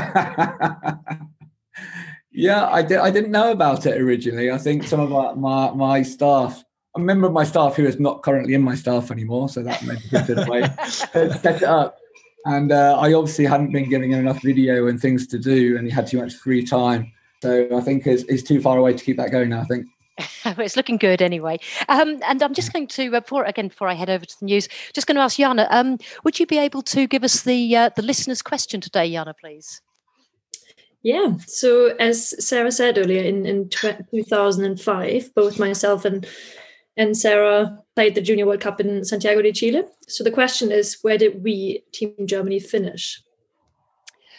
yeah, 2.32 2.68
I 2.68 2.82
did. 2.82 2.98
I 2.98 3.10
didn't 3.10 3.32
know 3.32 3.54
about 3.54 3.86
it 3.86 4.02
originally. 4.02 4.52
I 4.52 4.58
think 4.58 4.84
some 4.84 5.00
of 5.00 5.10
my 5.12 5.34
my, 5.34 5.72
my 5.72 6.04
staff 6.04 6.62
a 6.94 7.00
member 7.00 7.26
of 7.26 7.32
my 7.32 7.46
staff 7.46 7.78
who 7.78 7.86
is 7.86 8.02
not 8.02 8.22
currently 8.22 8.54
in 8.54 8.62
my 8.62 8.76
staff 8.76 9.12
anymore, 9.12 9.48
so 9.48 9.64
that 9.64 9.82
meant 9.86 10.02
it 10.12 10.46
away. 10.46 10.68
set 10.90 11.46
it 11.46 11.64
up 11.64 12.01
and 12.46 12.72
uh, 12.72 12.98
I 13.00 13.14
obviously 13.14 13.46
hadn't 13.46 13.72
been 13.72 13.90
giving 13.90 14.12
him 14.12 14.20
enough 14.20 14.42
video 14.42 14.88
and 14.88 15.00
things 15.00 15.28
to 15.28 15.40
do, 15.40 15.78
and 15.78 15.86
he 15.86 15.92
had 15.92 16.08
too 16.08 16.20
much 16.20 16.36
free 16.36 16.66
time. 16.66 17.12
So 17.42 17.68
I 17.76 17.82
think 17.82 18.04
he's, 18.04 18.24
he's 18.28 18.44
too 18.44 18.62
far 18.62 18.78
away 18.78 18.94
to 18.94 19.04
keep 19.04 19.18
that 19.18 19.32
going 19.32 19.50
now. 19.50 19.62
I 19.62 19.66
think. 19.66 19.88
it's 20.46 20.76
looking 20.76 20.98
good 20.98 21.22
anyway. 21.22 21.60
Um, 21.90 22.20
and 22.28 22.42
I'm 22.42 22.54
just 22.54 22.74
going 22.74 22.88
to, 22.88 23.16
uh, 23.16 23.20
before 23.22 23.44
again, 23.46 23.70
before 23.70 23.88
I 23.88 23.94
head 23.94 24.10
over 24.10 24.26
to 24.26 24.40
the 24.40 24.46
news, 24.46 24.68
just 24.94 25.08
going 25.08 25.16
to 25.16 25.22
ask 25.22 25.38
Janne, 25.38 25.68
um, 25.72 25.98
would 26.24 26.40
you 26.40 26.46
be 26.46 26.58
able 26.58 26.82
to 26.84 27.08
give 27.08 27.24
us 27.24 27.44
the 27.44 27.76
uh, 27.76 27.90
the 27.96 28.02
listener's 28.02 28.42
question 28.42 28.82
today, 28.82 29.12
Janne, 29.12 29.34
please? 29.40 29.82
Yeah. 31.04 31.38
So 31.48 31.96
as 32.00 32.46
Sarah 32.46 32.72
said 32.72 32.98
earlier, 32.98 33.24
in 33.24 33.46
in 33.46 33.70
2005, 33.70 35.34
both 35.34 35.60
myself 35.60 36.06
and 36.06 36.28
and 36.98 37.16
Sarah 37.16 37.80
played 37.96 38.16
the 38.16 38.22
Junior 38.22 38.46
World 38.46 38.62
Cup 38.62 38.80
in 38.80 39.04
Santiago 39.04 39.42
de 39.42 39.52
Chile. 39.52 39.84
So 40.08 40.24
the 40.24 40.32
question 40.32 40.72
is, 40.72 40.98
where 41.02 41.18
did 41.18 41.44
we, 41.44 41.84
Team 41.94 42.14
Germany, 42.26 42.60
finish? 42.60 43.22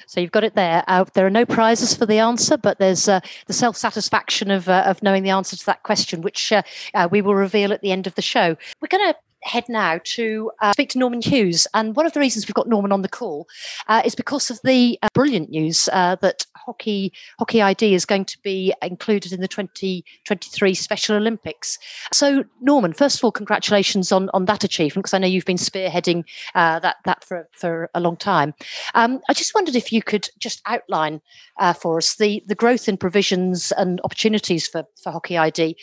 So 0.06 0.20
you've 0.20 0.32
got 0.32 0.44
it 0.44 0.54
there. 0.54 0.84
Uh, 0.88 1.04
there 1.14 1.26
are 1.26 1.30
no 1.30 1.46
prizes 1.46 1.94
for 1.94 2.04
the 2.04 2.18
answer, 2.18 2.58
but 2.58 2.78
there's 2.78 3.08
uh, 3.08 3.20
the 3.46 3.52
self 3.52 3.76
satisfaction 3.76 4.50
of 4.50 4.68
uh, 4.68 4.84
of 4.86 5.02
knowing 5.02 5.22
the 5.22 5.30
answer 5.30 5.56
to 5.56 5.66
that 5.66 5.84
question, 5.84 6.20
which 6.20 6.52
uh, 6.52 6.62
uh, 6.94 7.08
we 7.10 7.22
will 7.22 7.34
reveal 7.34 7.72
at 7.72 7.80
the 7.80 7.92
end 7.92 8.06
of 8.06 8.14
the 8.14 8.22
show. 8.22 8.56
We're 8.80 8.88
going 8.88 9.12
to 9.12 9.16
head 9.42 9.68
now 9.68 10.00
to 10.05 10.50
uh, 10.61 10.72
speak 10.72 10.90
to 10.90 10.98
Norman 10.98 11.20
Hughes. 11.20 11.66
And 11.74 11.94
one 11.96 12.07
of 12.07 12.12
the 12.12 12.20
reasons 12.20 12.46
we've 12.46 12.55
got 12.55 12.68
Norman 12.68 12.92
on 12.92 13.02
the 13.02 13.09
call 13.09 13.48
uh, 13.88 14.02
is 14.05 14.14
because 14.14 14.50
of 14.50 14.61
the 14.64 14.98
uh, 15.02 15.09
brilliant 15.14 15.50
news 15.50 15.88
uh, 15.92 16.16
that 16.16 16.46
hockey 16.57 17.12
hockey 17.38 17.61
ID 17.61 17.94
is 17.94 18.05
going 18.05 18.24
to 18.24 18.38
be 18.42 18.72
included 18.83 19.33
in 19.33 19.40
the 19.40 19.48
2023 19.48 20.74
Special 20.74 21.16
Olympics. 21.16 21.78
So, 22.12 22.44
Norman, 22.61 22.92
first 22.92 23.18
of 23.18 23.24
all, 23.24 23.33
congratulations 23.33 24.12
on, 24.12 24.31
on 24.33 24.44
that 24.46 24.64
achievement 24.64 25.05
because 25.05 25.14
I 25.14 25.18
know 25.18 25.26
you've 25.26 25.44
been 25.44 25.57
spearheading 25.57 26.24
uh, 26.55 26.78
that 26.81 26.96
that 27.05 27.24
for 27.24 27.48
for 27.52 27.90
a 27.94 28.00
long 28.00 28.16
time. 28.16 28.55
Um, 28.94 29.20
I 29.28 29.35
just 29.35 29.55
wondered 29.55 29.76
if 29.76 29.92
you 29.92 30.02
could 30.02 30.28
just 30.38 30.62
outline 30.66 31.20
uh, 31.59 31.72
for 31.72 31.98
us 31.98 32.16
the 32.16 32.42
the 32.46 32.55
growth 32.55 32.88
in 32.88 32.96
provisions 32.96 33.72
and 33.72 34.00
opportunities 34.05 34.68
for 34.68 34.85
for 35.02 35.11
hockey 35.11 35.37
ID 35.37 35.76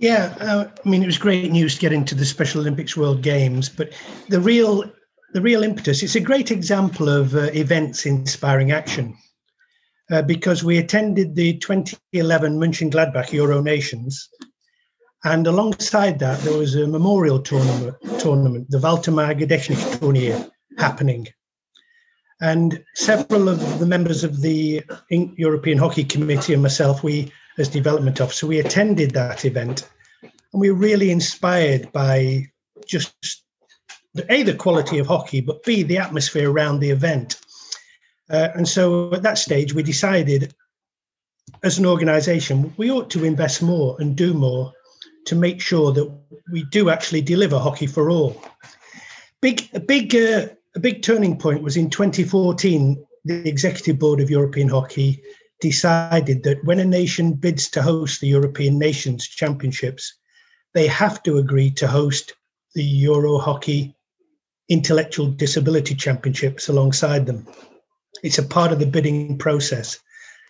yeah, 0.00 0.34
uh, 0.40 0.64
I 0.84 0.88
mean, 0.88 1.02
it 1.02 1.06
was 1.06 1.18
great 1.18 1.52
news 1.52 1.74
to 1.74 1.80
get 1.80 1.92
into 1.92 2.14
the 2.14 2.24
Special 2.24 2.62
Olympics 2.62 2.96
World 2.96 3.22
Games, 3.22 3.68
but 3.68 3.92
the 4.28 4.40
real 4.40 4.90
the 5.32 5.42
real 5.42 5.62
impetus 5.62 6.02
it's 6.02 6.16
a 6.16 6.20
great 6.20 6.50
example 6.50 7.08
of 7.08 7.36
uh, 7.36 7.50
events 7.52 8.04
inspiring 8.04 8.72
action 8.72 9.16
uh, 10.10 10.22
because 10.22 10.64
we 10.64 10.78
attended 10.78 11.36
the 11.36 11.56
2011 11.58 12.58
Mönchengladbach 12.58 13.30
Euro 13.32 13.60
Nations, 13.60 14.28
and 15.24 15.46
alongside 15.46 16.18
that 16.18 16.40
there 16.40 16.56
was 16.56 16.74
a 16.74 16.86
memorial 16.86 17.38
tournament, 17.38 17.94
tournament 18.18 18.70
the 18.70 18.78
Waldemar 18.78 19.34
Gedächtnis 19.34 20.00
Turnier, 20.00 20.50
happening. 20.78 21.28
And 22.40 22.82
several 22.94 23.50
of 23.50 23.78
the 23.78 23.86
members 23.86 24.24
of 24.24 24.40
the 24.40 24.82
European 25.10 25.76
Hockey 25.76 26.04
Committee 26.04 26.54
and 26.54 26.62
myself, 26.62 27.04
we 27.04 27.30
as 27.58 27.68
development 27.68 28.20
officer, 28.20 28.46
we 28.46 28.60
attended 28.60 29.10
that 29.12 29.44
event 29.44 29.88
and 30.22 30.60
we 30.60 30.70
were 30.70 30.78
really 30.78 31.10
inspired 31.10 31.90
by 31.92 32.46
just 32.86 33.44
the, 34.14 34.30
a 34.32 34.42
the 34.42 34.54
quality 34.54 34.98
of 34.98 35.06
hockey, 35.06 35.40
but 35.40 35.62
b 35.62 35.82
the 35.82 35.98
atmosphere 35.98 36.50
around 36.50 36.80
the 36.80 36.90
event. 36.90 37.40
Uh, 38.28 38.48
and 38.54 38.68
so 38.68 39.12
at 39.12 39.22
that 39.22 39.38
stage, 39.38 39.74
we 39.74 39.82
decided 39.82 40.54
as 41.62 41.78
an 41.78 41.86
organisation, 41.86 42.72
we 42.76 42.90
ought 42.90 43.10
to 43.10 43.24
invest 43.24 43.62
more 43.62 43.96
and 43.98 44.16
do 44.16 44.32
more 44.32 44.72
to 45.26 45.34
make 45.34 45.60
sure 45.60 45.92
that 45.92 46.10
we 46.52 46.64
do 46.70 46.90
actually 46.90 47.20
deliver 47.20 47.58
hockey 47.58 47.86
for 47.86 48.10
all. 48.10 48.42
Big, 49.40 49.68
a 49.74 49.80
big, 49.80 50.14
uh, 50.14 50.48
a 50.74 50.80
big 50.80 51.02
turning 51.02 51.36
point 51.36 51.62
was 51.62 51.76
in 51.76 51.90
2014. 51.90 53.04
The 53.24 53.48
executive 53.48 53.98
board 53.98 54.20
of 54.20 54.30
European 54.30 54.68
Hockey 54.68 55.22
decided 55.60 56.42
that 56.44 56.64
when 56.64 56.80
a 56.80 56.84
nation 56.84 57.34
bids 57.34 57.68
to 57.70 57.82
host 57.82 58.20
the 58.20 58.28
European 58.28 58.78
Nations 58.78 59.26
Championships, 59.26 60.14
they 60.74 60.86
have 60.86 61.22
to 61.24 61.38
agree 61.38 61.70
to 61.72 61.86
host 61.86 62.34
the 62.74 62.84
Euro 62.84 63.38
Hockey 63.38 63.94
Intellectual 64.68 65.26
Disability 65.26 65.94
Championships 65.94 66.68
alongside 66.68 67.26
them. 67.26 67.46
It's 68.22 68.38
a 68.38 68.42
part 68.42 68.72
of 68.72 68.78
the 68.78 68.86
bidding 68.86 69.36
process. 69.38 69.98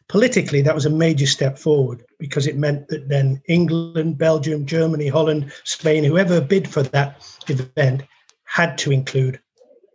Politically, 0.09 0.61
that 0.63 0.75
was 0.75 0.87
a 0.87 0.91
major 0.91 1.27
step 1.27 1.59
forward 1.59 2.05
because 2.19 2.47
it 2.47 2.57
meant 2.57 2.89
that 2.89 3.09
then 3.09 3.41
England, 3.49 4.19
Belgium, 4.19 4.67
Germany, 4.67 5.09
Holland, 5.09 5.53
Spain, 5.65 6.05
whoever 6.05 6.41
bid 6.41 6.69
for 6.69 6.83
that 6.83 7.25
event 7.49 8.03
had 8.45 8.77
to 8.79 8.91
include 8.91 9.41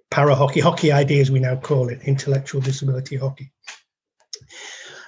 para 0.09 0.33
hockey, 0.33 0.61
hockey 0.61 0.91
ID 0.91 1.19
as 1.19 1.29
we 1.29 1.39
now 1.39 1.57
call 1.57 1.89
it, 1.89 2.01
intellectual 2.03 2.61
disability 2.61 3.17
hockey. 3.17 3.51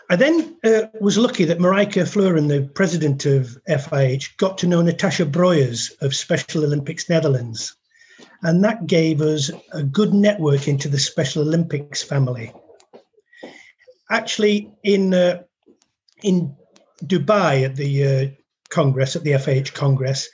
I 0.10 0.16
then 0.16 0.58
uh, 0.64 0.84
was 1.02 1.18
lucky 1.18 1.44
that 1.46 1.60
Marijke 1.60 2.08
Fleuren, 2.08 2.48
the 2.48 2.70
president 2.74 3.26
of 3.26 3.58
FIH, 3.68 4.38
got 4.38 4.58
to 4.60 4.68
know 4.68 4.82
Natasha 4.82 5.26
Breuers 5.26 5.92
of 6.02 6.16
Special 6.16 6.64
Olympics 6.64 7.10
Netherlands. 7.10 7.76
And 8.44 8.64
that 8.64 8.88
gave 8.88 9.22
us 9.22 9.52
a 9.74 9.84
good 9.84 10.14
network 10.14 10.68
into 10.68 10.88
the 10.88 11.00
Special 11.00 11.42
Olympics 11.42 12.04
family. 12.04 12.54
Actually, 14.10 14.72
in, 14.84 15.14
uh, 15.14 15.42
in 16.24 16.56
Dubai 17.04 17.66
at 17.66 17.76
the 17.76 18.06
uh, 18.06 18.28
Congress, 18.70 19.18
at 19.18 19.24
the 19.24 19.32
FIH 19.32 19.74
Congress, 19.74 20.30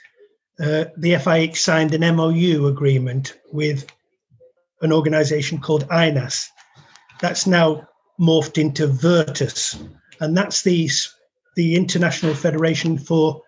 uh, 0.60 0.84
the 0.96 1.14
FIH 1.14 1.56
signed 1.56 1.94
an 1.94 2.14
MOU 2.14 2.66
agreement 2.66 3.36
with 3.52 3.86
an 4.82 4.92
organization 4.92 5.60
called 5.60 5.88
INAS. 5.88 6.46
That's 7.20 7.46
now 7.46 7.88
morphed 8.20 8.58
into 8.58 8.86
Virtus, 8.86 9.76
and 10.20 10.36
that's 10.36 10.62
the 10.62 10.88
the 11.56 11.76
International 11.76 12.34
Federation 12.34 12.98
for 12.98 13.40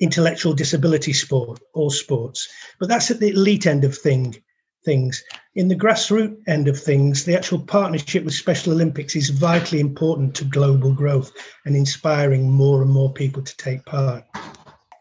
Intellectual 0.00 0.52
Disability 0.52 1.12
Sport, 1.12 1.60
all 1.74 1.90
sports. 1.90 2.48
But 2.80 2.88
that's 2.88 3.10
at 3.10 3.20
the 3.20 3.30
elite 3.30 3.66
end 3.66 3.84
of 3.84 3.96
thing 3.96 4.42
things. 4.86 5.22
In 5.56 5.68
the 5.68 5.76
grassroots 5.76 6.38
end 6.46 6.68
of 6.68 6.80
things, 6.80 7.24
the 7.24 7.36
actual 7.36 7.58
partnership 7.58 8.24
with 8.24 8.34
Special 8.34 8.72
Olympics 8.72 9.16
is 9.16 9.30
vitally 9.30 9.80
important 9.80 10.34
to 10.36 10.44
global 10.44 10.92
growth 10.94 11.32
and 11.66 11.76
inspiring 11.76 12.48
more 12.50 12.80
and 12.82 12.90
more 12.90 13.12
people 13.12 13.42
to 13.42 13.56
take 13.56 13.84
part. 13.84 14.24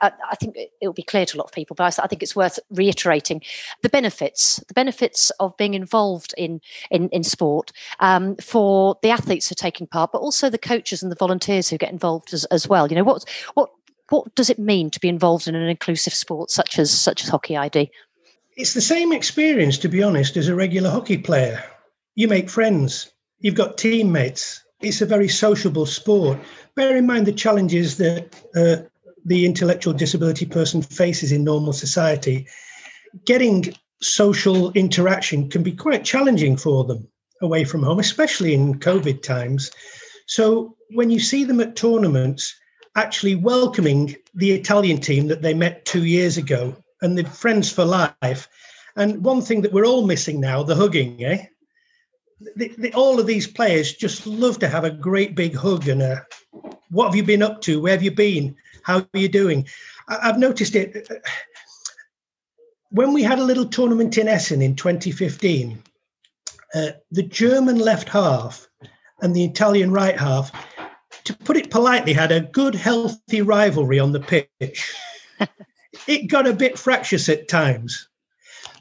I 0.02 0.36
think 0.40 0.56
it 0.56 0.72
will 0.82 0.94
be 0.94 1.04
clear 1.04 1.26
to 1.26 1.38
a 1.38 1.40
lot 1.40 1.46
of 1.46 1.52
people, 1.52 1.76
but 1.76 2.00
I 2.00 2.08
think 2.08 2.24
it's 2.24 2.36
worth 2.36 2.60
reiterating 2.70 3.42
the 3.82 3.90
benefits, 3.90 4.58
the 4.68 4.74
benefits 4.74 5.30
of 5.40 5.56
being 5.58 5.74
involved 5.74 6.34
in 6.38 6.62
in, 6.92 7.10
in 7.10 7.24
sport 7.24 7.72
um, 8.00 8.36
for 8.38 8.98
the 9.02 9.10
athletes 9.10 9.50
who 9.50 9.54
are 9.54 9.56
taking 9.56 9.88
part, 9.88 10.12
but 10.12 10.20
also 10.20 10.50
the 10.50 10.58
coaches 10.58 11.02
and 11.04 11.12
the 11.12 11.18
volunteers 11.18 11.70
who 11.70 11.78
get 11.78 11.92
involved 11.92 12.34
as, 12.34 12.46
as 12.46 12.68
well. 12.68 12.88
You 12.88 12.96
know, 12.96 13.04
what 13.04 13.24
what 13.54 13.70
what 14.10 14.34
does 14.36 14.50
it 14.50 14.60
mean 14.60 14.90
to 14.92 15.00
be 15.00 15.10
involved 15.10 15.48
in 15.48 15.56
an 15.56 15.68
inclusive 15.68 16.14
sport 16.14 16.52
such 16.52 16.78
as 16.80 16.92
such 16.92 17.24
as 17.24 17.30
hockey 17.30 17.58
ID? 17.58 17.90
It's 18.58 18.74
the 18.74 18.82
same 18.82 19.12
experience, 19.12 19.78
to 19.80 19.90
be 19.90 20.02
honest, 20.02 20.38
as 20.38 20.48
a 20.48 20.56
regular 20.56 20.90
hockey 20.90 21.18
player. 21.18 21.64
You 22.16 22.28
make 22.30 22.50
friends, 22.50 23.12
you've 23.40 23.56
got 23.56 23.78
teammates. 23.78 24.64
It's 24.82 25.02
a 25.02 25.06
very 25.06 25.28
sociable 25.28 25.86
sport. 25.86 26.38
Bear 26.76 26.96
in 26.96 27.06
mind 27.06 27.26
the 27.26 27.34
challenges 27.34 27.98
that 27.98 28.36
uh, 28.56 28.88
the 29.26 29.46
intellectual 29.46 29.94
disability 29.94 30.46
person 30.46 30.82
faces 30.82 31.32
in 31.32 31.44
normal 31.44 31.74
society, 31.74 32.48
getting 33.26 33.74
social 34.02 34.72
interaction 34.74 35.50
can 35.50 35.64
be 35.64 35.72
quite 35.72 36.06
challenging 36.06 36.56
for 36.56 36.86
them 36.86 37.08
away 37.42 37.64
from 37.64 37.84
home, 37.84 38.00
especially 38.00 38.54
in 38.54 38.80
COVID 38.80 39.24
times. 39.24 39.72
So 40.28 40.76
when 40.92 41.10
you 41.10 41.20
see 41.20 41.44
them 41.44 41.60
at 41.60 41.76
tournaments, 41.76 42.56
actually 42.96 43.36
welcoming 43.36 44.16
the 44.34 44.52
Italian 44.52 45.00
team 45.00 45.28
that 45.28 45.42
they 45.42 45.54
met 45.54 45.86
two 45.86 46.06
years 46.06 46.38
ago 46.38 46.76
and 47.02 47.18
the 47.18 47.26
friends 47.26 47.72
for 47.72 47.84
life. 47.84 48.48
And 48.96 49.24
one 49.24 49.42
thing 49.42 49.62
that 49.62 49.74
we're 49.74 49.86
all 49.86 50.06
missing 50.06 50.40
now, 50.40 50.64
the 50.64 50.76
hugging, 50.76 51.24
eh? 51.24 51.46
The, 52.56 52.74
the, 52.78 52.94
all 52.94 53.20
of 53.20 53.28
these 53.28 53.48
players 53.48 53.94
just 53.94 54.28
love 54.28 54.60
to 54.60 54.68
have 54.68 54.84
a 54.84 54.90
great 54.90 55.36
big 55.36 55.56
hug 55.56 55.88
and 55.88 56.02
a 56.02 56.26
what 56.90 57.06
have 57.06 57.16
you 57.16 57.24
been 57.24 57.42
up 57.42 57.62
to? 57.62 57.82
Where 57.82 57.94
have 57.94 58.04
you 58.04 58.12
been? 58.12 58.56
How 58.86 59.00
are 59.00 59.20
you 59.20 59.28
doing? 59.28 59.68
I, 60.08 60.28
have 60.28 60.38
noticed 60.38 60.76
it. 60.76 61.10
When 62.92 63.14
we 63.14 63.24
had 63.24 63.40
a 63.40 63.44
little 63.44 63.66
tournament 63.66 64.16
in 64.20 64.28
Essen 64.28 64.62
in 64.62 64.76
2015, 64.76 65.82
uh, 66.76 66.92
the 67.10 67.24
German 67.24 67.80
left 67.80 68.08
half 68.08 68.68
and 69.24 69.36
the 69.36 69.44
Italian 69.44 69.92
right 69.92 70.18
half, 70.18 70.52
to 71.24 71.34
put 71.34 71.58
it 71.58 71.72
politely, 71.72 72.14
had 72.14 72.32
a 72.32 72.42
good, 72.42 72.76
healthy 72.76 73.42
rivalry 73.42 74.00
on 74.00 74.12
the 74.12 74.20
pitch. 74.20 74.94
it 76.08 76.28
got 76.28 76.46
a 76.46 76.54
bit 76.54 76.78
fractious 76.78 77.28
at 77.28 77.48
times. 77.48 78.08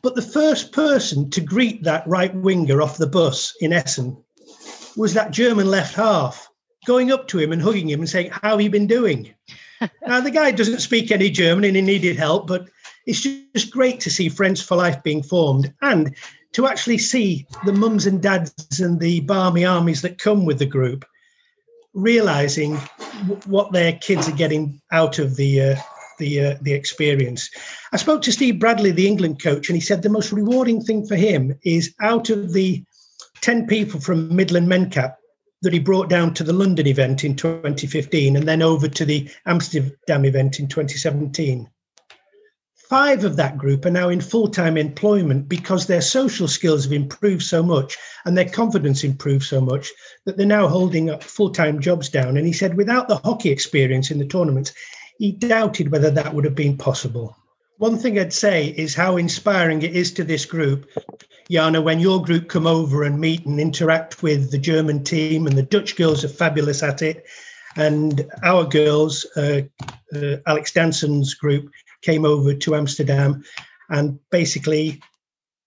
But 0.02 0.16
the 0.16 0.22
first 0.22 0.72
person 0.72 1.30
to 1.30 1.40
greet 1.40 1.82
that 1.84 2.06
right 2.06 2.34
winger 2.34 2.82
off 2.82 2.98
the 2.98 3.06
bus 3.06 3.54
in 3.62 3.72
Essen 3.72 4.22
was 4.98 5.14
that 5.14 5.30
German 5.30 5.70
left 5.70 5.94
half, 5.94 6.46
going 6.84 7.10
up 7.10 7.26
to 7.28 7.38
him 7.38 7.52
and 7.52 7.62
hugging 7.62 7.88
him 7.88 8.00
and 8.00 8.10
saying, 8.10 8.32
How 8.32 8.50
have 8.50 8.60
you 8.60 8.68
been 8.68 8.86
doing? 8.86 9.34
Now, 10.06 10.20
the 10.20 10.30
guy 10.30 10.50
doesn't 10.50 10.80
speak 10.80 11.10
any 11.10 11.30
German 11.30 11.64
and 11.64 11.76
he 11.76 11.82
needed 11.82 12.16
help, 12.16 12.46
but 12.46 12.68
it's 13.06 13.22
just 13.22 13.70
great 13.70 14.00
to 14.00 14.10
see 14.10 14.28
Friends 14.28 14.62
for 14.62 14.76
Life 14.76 15.02
being 15.02 15.22
formed 15.22 15.72
and 15.82 16.14
to 16.52 16.66
actually 16.66 16.98
see 16.98 17.46
the 17.64 17.72
mums 17.72 18.06
and 18.06 18.22
dads 18.22 18.80
and 18.80 19.00
the 19.00 19.20
barmy 19.20 19.64
armies 19.64 20.02
that 20.02 20.18
come 20.18 20.44
with 20.44 20.58
the 20.58 20.66
group 20.66 21.04
realizing 21.94 22.78
w- 23.22 23.40
what 23.46 23.72
their 23.72 23.92
kids 23.92 24.28
are 24.28 24.36
getting 24.36 24.80
out 24.92 25.18
of 25.18 25.36
the 25.36 25.60
uh, 25.60 25.76
the 26.18 26.40
uh, 26.40 26.54
the 26.62 26.72
experience. 26.72 27.48
I 27.92 27.96
spoke 27.96 28.22
to 28.22 28.32
Steve 28.32 28.58
Bradley, 28.58 28.90
the 28.90 29.06
England 29.06 29.42
coach, 29.42 29.68
and 29.68 29.76
he 29.76 29.80
said 29.80 30.02
the 30.02 30.08
most 30.08 30.32
rewarding 30.32 30.82
thing 30.82 31.06
for 31.06 31.16
him 31.16 31.58
is 31.64 31.94
out 32.00 32.30
of 32.30 32.52
the 32.52 32.84
ten 33.40 33.66
people 33.66 34.00
from 34.00 34.34
Midland 34.34 34.68
Mencap 34.68 35.14
that 35.64 35.72
he 35.72 35.80
brought 35.80 36.08
down 36.08 36.32
to 36.34 36.44
the 36.44 36.52
London 36.52 36.86
event 36.86 37.24
in 37.24 37.34
2015 37.34 38.36
and 38.36 38.46
then 38.46 38.62
over 38.62 38.86
to 38.86 39.04
the 39.04 39.28
Amsterdam 39.46 40.24
event 40.24 40.60
in 40.60 40.68
2017. 40.68 41.68
Five 42.88 43.24
of 43.24 43.36
that 43.36 43.56
group 43.56 43.86
are 43.86 43.90
now 43.90 44.10
in 44.10 44.20
full 44.20 44.46
time 44.46 44.76
employment 44.76 45.48
because 45.48 45.86
their 45.86 46.02
social 46.02 46.46
skills 46.46 46.84
have 46.84 46.92
improved 46.92 47.42
so 47.42 47.62
much 47.62 47.96
and 48.24 48.36
their 48.36 48.48
confidence 48.48 49.02
improved 49.02 49.44
so 49.44 49.60
much 49.60 49.90
that 50.26 50.36
they're 50.36 50.46
now 50.46 50.68
holding 50.68 51.10
up 51.10 51.22
full 51.22 51.50
time 51.50 51.80
jobs 51.80 52.08
down. 52.08 52.36
And 52.36 52.46
he 52.46 52.52
said, 52.52 52.76
without 52.76 53.08
the 53.08 53.16
hockey 53.16 53.50
experience 53.50 54.10
in 54.10 54.18
the 54.18 54.26
tournaments, 54.26 54.72
he 55.18 55.32
doubted 55.32 55.90
whether 55.90 56.10
that 56.10 56.34
would 56.34 56.44
have 56.44 56.54
been 56.54 56.76
possible. 56.76 57.36
One 57.78 57.98
thing 57.98 58.18
I'd 58.18 58.32
say 58.32 58.66
is 58.68 58.94
how 58.94 59.16
inspiring 59.16 59.82
it 59.82 59.96
is 59.96 60.12
to 60.12 60.24
this 60.24 60.44
group 60.44 60.86
Janne, 61.50 61.82
when 61.82 62.00
your 62.00 62.22
group 62.22 62.48
come 62.48 62.66
over 62.66 63.02
and 63.02 63.20
meet 63.20 63.44
and 63.44 63.60
interact 63.60 64.22
with 64.22 64.50
the 64.50 64.58
German 64.58 65.04
team, 65.04 65.46
and 65.46 65.56
the 65.56 65.62
Dutch 65.62 65.96
girls 65.96 66.24
are 66.24 66.28
fabulous 66.28 66.82
at 66.82 67.02
it, 67.02 67.24
and 67.76 68.24
our 68.42 68.64
girls, 68.64 69.26
uh, 69.36 69.62
uh, 70.14 70.36
Alex 70.46 70.72
Danson's 70.72 71.34
group, 71.34 71.70
came 72.02 72.24
over 72.24 72.54
to 72.54 72.74
Amsterdam, 72.74 73.42
and 73.90 74.18
basically 74.30 75.00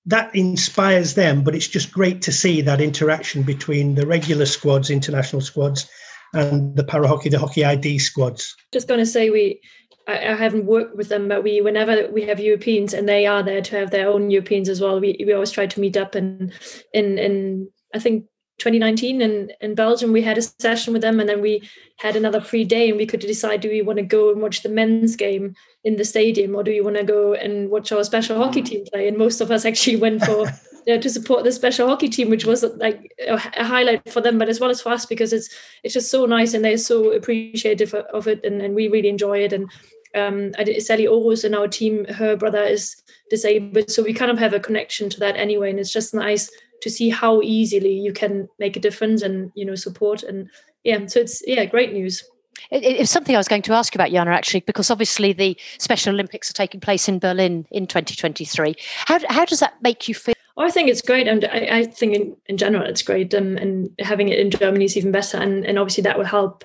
that 0.05 0.33
inspires 0.35 1.15
them. 1.15 1.43
But 1.43 1.55
it's 1.55 1.67
just 1.67 1.91
great 1.91 2.21
to 2.23 2.31
see 2.31 2.61
that 2.61 2.81
interaction 2.81 3.43
between 3.43 3.95
the 3.95 4.07
regular 4.07 4.45
squads, 4.45 4.89
international 4.89 5.41
squads, 5.41 5.89
and 6.33 6.75
the 6.75 6.83
para 6.83 7.07
hockey, 7.07 7.29
the 7.29 7.39
hockey 7.39 7.65
ID 7.65 7.99
squads. 7.99 8.55
Just 8.71 8.87
going 8.87 8.99
to 8.99 9.05
say 9.05 9.29
we 9.29 9.61
I, 10.07 10.13
I, 10.13 10.35
haven't 10.35 10.65
worked 10.65 10.95
with 10.95 11.09
them, 11.09 11.27
but 11.27 11.43
we 11.43 11.61
whenever 11.61 12.09
we 12.11 12.23
have 12.23 12.39
Europeans 12.39 12.93
and 12.93 13.07
they 13.07 13.25
are 13.25 13.43
there 13.43 13.61
to 13.61 13.75
have 13.77 13.91
their 13.91 14.09
own 14.09 14.31
Europeans 14.31 14.69
as 14.69 14.81
well, 14.81 14.99
we, 14.99 15.15
we 15.25 15.33
always 15.33 15.51
try 15.51 15.67
to 15.67 15.79
meet 15.79 15.97
up 15.97 16.15
and 16.15 16.53
in 16.93 17.17
in 17.17 17.69
I 17.93 17.99
think 17.99 18.25
2019 18.59 19.21
in, 19.21 19.51
in 19.61 19.75
Belgium 19.75 20.11
we 20.11 20.23
had 20.23 20.37
a 20.37 20.41
session 20.41 20.91
with 20.91 21.03
them 21.03 21.19
and 21.19 21.29
then 21.29 21.41
we 21.41 21.61
had 21.99 22.15
another 22.15 22.41
free 22.41 22.65
day 22.65 22.89
and 22.89 22.97
we 22.97 23.05
could 23.05 23.19
decide 23.19 23.61
do 23.61 23.69
we 23.69 23.83
want 23.83 23.97
to 23.97 24.03
go 24.03 24.31
and 24.31 24.41
watch 24.41 24.63
the 24.63 24.69
men's 24.69 25.15
game 25.15 25.53
in 25.83 25.95
the 25.95 26.03
stadium 26.03 26.55
or 26.55 26.63
do 26.63 26.71
we 26.71 26.81
want 26.81 26.97
to 26.97 27.03
go 27.03 27.33
and 27.33 27.69
watch 27.69 27.91
our 27.91 28.03
special 28.03 28.37
hockey 28.37 28.63
team 28.63 28.83
play? 28.91 29.07
And 29.07 29.17
most 29.17 29.41
of 29.41 29.51
us 29.51 29.63
actually 29.63 29.97
went 29.97 30.25
for 30.25 30.47
you 30.87 30.95
know, 30.95 31.01
to 31.01 31.09
support 31.09 31.43
the 31.43 31.51
special 31.51 31.87
hockey 31.87 32.09
team 32.09 32.29
which 32.29 32.45
was 32.45 32.63
like 32.77 33.13
a 33.27 33.37
highlight 33.63 34.09
for 34.09 34.21
them 34.21 34.39
but 34.39 34.49
as 34.49 34.59
well 34.59 34.71
as 34.71 34.81
for 34.81 34.89
us 34.89 35.05
because 35.05 35.33
it's 35.33 35.49
it's 35.83 35.93
just 35.93 36.09
so 36.09 36.25
nice 36.25 36.53
and 36.53 36.65
they're 36.65 36.77
so 36.77 37.11
appreciative 37.11 37.93
of 37.93 38.27
it 38.27 38.43
and, 38.43 38.61
and 38.61 38.73
we 38.73 38.87
really 38.87 39.09
enjoy 39.09 39.37
it 39.37 39.53
and 39.53 39.69
um, 40.15 40.53
Sally 40.79 41.05
Orus 41.05 41.43
in 41.43 41.53
our 41.53 41.67
team, 41.67 42.05
her 42.05 42.35
brother 42.35 42.63
is 42.63 42.95
disabled, 43.29 43.89
so 43.89 44.03
we 44.03 44.13
kind 44.13 44.31
of 44.31 44.39
have 44.39 44.53
a 44.53 44.59
connection 44.59 45.09
to 45.09 45.19
that 45.19 45.35
anyway, 45.35 45.69
and 45.69 45.79
it's 45.79 45.93
just 45.93 46.13
nice 46.13 46.49
to 46.81 46.89
see 46.89 47.09
how 47.09 47.41
easily 47.41 47.91
you 47.93 48.13
can 48.13 48.47
make 48.59 48.75
a 48.75 48.79
difference 48.79 49.23
and 49.23 49.51
you 49.55 49.65
know 49.65 49.73
support 49.73 50.21
and 50.21 50.47
yeah, 50.87 51.05
so 51.05 51.19
it's 51.19 51.43
yeah, 51.45 51.65
great 51.65 51.91
news. 51.91 52.23
It, 52.71 52.83
it's 52.83 53.11
something 53.11 53.35
I 53.35 53.39
was 53.39 53.49
going 53.49 53.61
to 53.63 53.73
ask 53.73 53.93
you 53.93 53.97
about, 53.97 54.11
Janne, 54.11 54.33
actually, 54.33 54.61
because 54.61 54.89
obviously 54.89 55.33
the 55.33 55.57
Special 55.79 56.13
Olympics 56.13 56.49
are 56.49 56.53
taking 56.53 56.79
place 56.79 57.09
in 57.09 57.19
Berlin 57.19 57.67
in 57.71 57.87
2023. 57.87 58.75
How, 59.05 59.19
how 59.29 59.43
does 59.43 59.59
that 59.59 59.81
make 59.81 60.07
you 60.07 60.15
feel? 60.15 60.33
Oh, 60.55 60.63
I 60.63 60.71
think 60.71 60.89
it's 60.89 61.01
great, 61.01 61.27
and 61.27 61.45
I, 61.45 61.79
I 61.79 61.83
think 61.83 62.15
in, 62.15 62.37
in 62.47 62.57
general 62.57 62.83
it's 62.83 63.03
great, 63.03 63.33
um, 63.35 63.57
and 63.57 63.89
having 63.99 64.29
it 64.29 64.39
in 64.39 64.49
Germany 64.49 64.85
is 64.85 64.97
even 64.97 65.11
better, 65.11 65.37
and, 65.37 65.65
and 65.65 65.77
obviously 65.77 66.03
that 66.03 66.17
will 66.17 66.25
help 66.25 66.63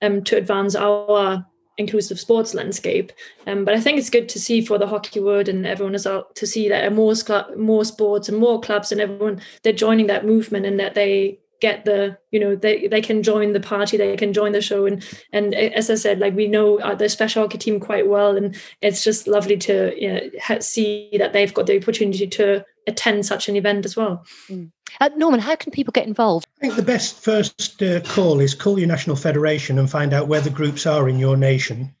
um, 0.00 0.24
to 0.24 0.36
advance 0.36 0.74
our 0.74 1.46
inclusive 1.78 2.20
sports 2.20 2.54
landscape. 2.54 3.12
Um, 3.46 3.64
but 3.64 3.74
I 3.74 3.80
think 3.80 3.98
it's 3.98 4.10
good 4.10 4.28
to 4.30 4.40
see 4.40 4.60
for 4.64 4.78
the 4.78 4.86
hockey 4.86 5.20
world 5.20 5.48
and 5.48 5.66
everyone 5.66 5.94
is 5.94 6.06
out 6.06 6.34
to 6.36 6.46
see 6.46 6.68
that 6.68 6.92
more 6.92 7.14
more 7.56 7.84
sports 7.84 8.28
and 8.28 8.38
more 8.38 8.60
clubs 8.60 8.92
and 8.92 9.00
everyone 9.00 9.40
they're 9.62 9.72
joining 9.72 10.08
that 10.08 10.26
movement 10.26 10.66
and 10.66 10.78
that 10.80 10.94
they 10.94 11.38
get 11.60 11.84
the 11.84 12.16
you 12.30 12.38
know 12.38 12.54
they 12.54 12.86
they 12.86 13.00
can 13.00 13.22
join 13.22 13.52
the 13.52 13.60
party 13.60 13.96
they 13.96 14.16
can 14.16 14.32
join 14.32 14.52
the 14.52 14.60
show 14.60 14.86
and 14.86 15.04
and 15.32 15.54
as 15.54 15.90
i 15.90 15.94
said 15.94 16.20
like 16.20 16.34
we 16.34 16.46
know 16.46 16.78
uh, 16.80 16.94
the 16.94 17.08
special 17.08 17.42
hockey 17.42 17.58
team 17.58 17.80
quite 17.80 18.06
well 18.06 18.36
and 18.36 18.56
it's 18.80 19.02
just 19.02 19.26
lovely 19.26 19.56
to 19.56 19.92
you 20.00 20.12
know, 20.12 20.58
see 20.60 21.10
that 21.18 21.32
they've 21.32 21.54
got 21.54 21.66
the 21.66 21.76
opportunity 21.76 22.26
to 22.26 22.64
attend 22.86 23.26
such 23.26 23.48
an 23.48 23.56
event 23.56 23.84
as 23.84 23.96
well 23.96 24.24
mm. 24.48 24.70
uh, 25.00 25.10
norman 25.16 25.40
how 25.40 25.56
can 25.56 25.72
people 25.72 25.92
get 25.92 26.06
involved 26.06 26.46
i 26.58 26.60
think 26.60 26.76
the 26.76 26.82
best 26.82 27.20
first 27.20 27.82
uh, 27.82 28.00
call 28.00 28.40
is 28.40 28.54
call 28.54 28.78
your 28.78 28.88
national 28.88 29.16
federation 29.16 29.78
and 29.78 29.90
find 29.90 30.12
out 30.12 30.28
where 30.28 30.40
the 30.40 30.50
groups 30.50 30.86
are 30.86 31.08
in 31.08 31.18
your 31.18 31.36
nation 31.36 31.94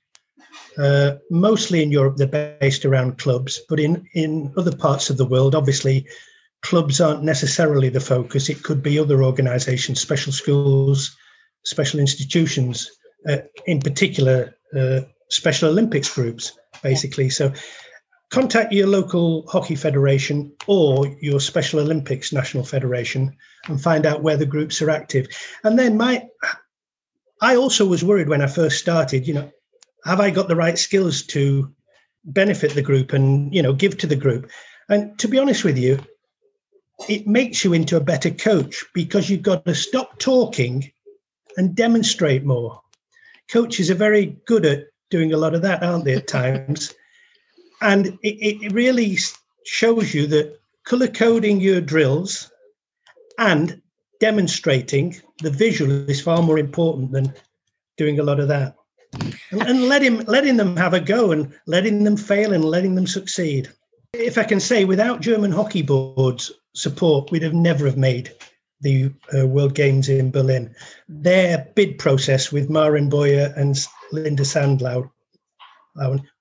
uh, 0.78 1.16
mostly 1.30 1.82
in 1.82 1.90
Europe, 1.90 2.16
they're 2.16 2.56
based 2.60 2.84
around 2.84 3.18
clubs, 3.18 3.60
but 3.68 3.80
in, 3.80 4.06
in 4.14 4.52
other 4.56 4.74
parts 4.74 5.10
of 5.10 5.16
the 5.16 5.26
world, 5.26 5.54
obviously, 5.54 6.06
clubs 6.62 7.00
aren't 7.00 7.24
necessarily 7.24 7.88
the 7.88 8.00
focus. 8.00 8.48
It 8.48 8.62
could 8.62 8.82
be 8.82 8.98
other 8.98 9.24
organisations, 9.24 10.00
special 10.00 10.32
schools, 10.32 11.16
special 11.64 11.98
institutions, 11.98 12.90
uh, 13.28 13.38
in 13.66 13.80
particular, 13.80 14.54
uh, 14.76 15.00
Special 15.30 15.68
Olympics 15.68 16.14
groups, 16.14 16.58
basically. 16.82 17.28
So 17.28 17.52
contact 18.30 18.72
your 18.72 18.86
local 18.86 19.46
hockey 19.48 19.74
federation 19.74 20.52
or 20.66 21.06
your 21.20 21.40
Special 21.40 21.80
Olympics 21.80 22.32
National 22.32 22.64
Federation 22.64 23.34
and 23.66 23.82
find 23.82 24.04
out 24.04 24.22
where 24.22 24.36
the 24.36 24.46
groups 24.46 24.82
are 24.82 24.90
active. 24.90 25.26
And 25.64 25.78
then 25.78 25.96
my, 25.96 26.28
I 27.40 27.56
also 27.56 27.86
was 27.86 28.04
worried 28.04 28.28
when 28.28 28.42
I 28.42 28.46
first 28.46 28.78
started, 28.78 29.26
you 29.26 29.34
know, 29.34 29.50
have 30.04 30.20
I 30.20 30.30
got 30.30 30.48
the 30.48 30.56
right 30.56 30.78
skills 30.78 31.22
to 31.26 31.72
benefit 32.24 32.72
the 32.72 32.82
group 32.82 33.12
and, 33.12 33.54
you 33.54 33.62
know, 33.62 33.72
give 33.72 33.96
to 33.98 34.06
the 34.06 34.16
group? 34.16 34.50
And 34.88 35.18
to 35.18 35.28
be 35.28 35.38
honest 35.38 35.64
with 35.64 35.78
you, 35.78 35.98
it 37.08 37.26
makes 37.26 37.64
you 37.64 37.72
into 37.72 37.96
a 37.96 38.00
better 38.00 38.30
coach 38.30 38.84
because 38.92 39.30
you've 39.30 39.42
got 39.42 39.64
to 39.64 39.74
stop 39.74 40.18
talking 40.18 40.90
and 41.56 41.74
demonstrate 41.74 42.44
more. 42.44 42.80
Coaches 43.50 43.90
are 43.90 43.94
very 43.94 44.36
good 44.46 44.66
at 44.66 44.86
doing 45.10 45.32
a 45.32 45.36
lot 45.36 45.54
of 45.54 45.62
that, 45.62 45.82
aren't 45.82 46.04
they, 46.04 46.14
at 46.14 46.26
times? 46.26 46.94
And 47.80 48.06
it, 48.22 48.64
it 48.64 48.72
really 48.72 49.18
shows 49.64 50.14
you 50.14 50.26
that 50.28 50.58
color 50.84 51.08
coding 51.08 51.60
your 51.60 51.80
drills 51.80 52.50
and 53.38 53.80
demonstrating 54.20 55.16
the 55.42 55.50
visual 55.50 56.08
is 56.10 56.20
far 56.20 56.42
more 56.42 56.58
important 56.58 57.12
than 57.12 57.32
doing 57.96 58.18
a 58.18 58.22
lot 58.22 58.40
of 58.40 58.48
that. 58.48 58.74
And, 59.50 59.62
and 59.62 59.84
letting, 59.84 60.24
letting 60.24 60.56
them 60.56 60.76
have 60.76 60.94
a 60.94 61.00
go 61.00 61.32
and 61.32 61.54
letting 61.66 62.04
them 62.04 62.16
fail 62.16 62.52
and 62.52 62.64
letting 62.64 62.94
them 62.94 63.06
succeed. 63.06 63.68
If 64.12 64.38
I 64.38 64.44
can 64.44 64.60
say, 64.60 64.84
without 64.84 65.20
German 65.20 65.52
hockey 65.52 65.82
boards 65.82 66.50
support, 66.74 67.30
we'd 67.30 67.42
have 67.42 67.54
never 67.54 67.86
have 67.86 67.96
made 67.96 68.32
the 68.80 69.12
uh, 69.36 69.46
World 69.46 69.74
Games 69.74 70.08
in 70.08 70.30
Berlin. 70.30 70.74
Their 71.08 71.68
bid 71.74 71.98
process 71.98 72.52
with 72.52 72.70
marin 72.70 73.08
Boyer 73.08 73.52
and 73.56 73.76
Linda 74.12 74.44
Sandlau 74.44 75.10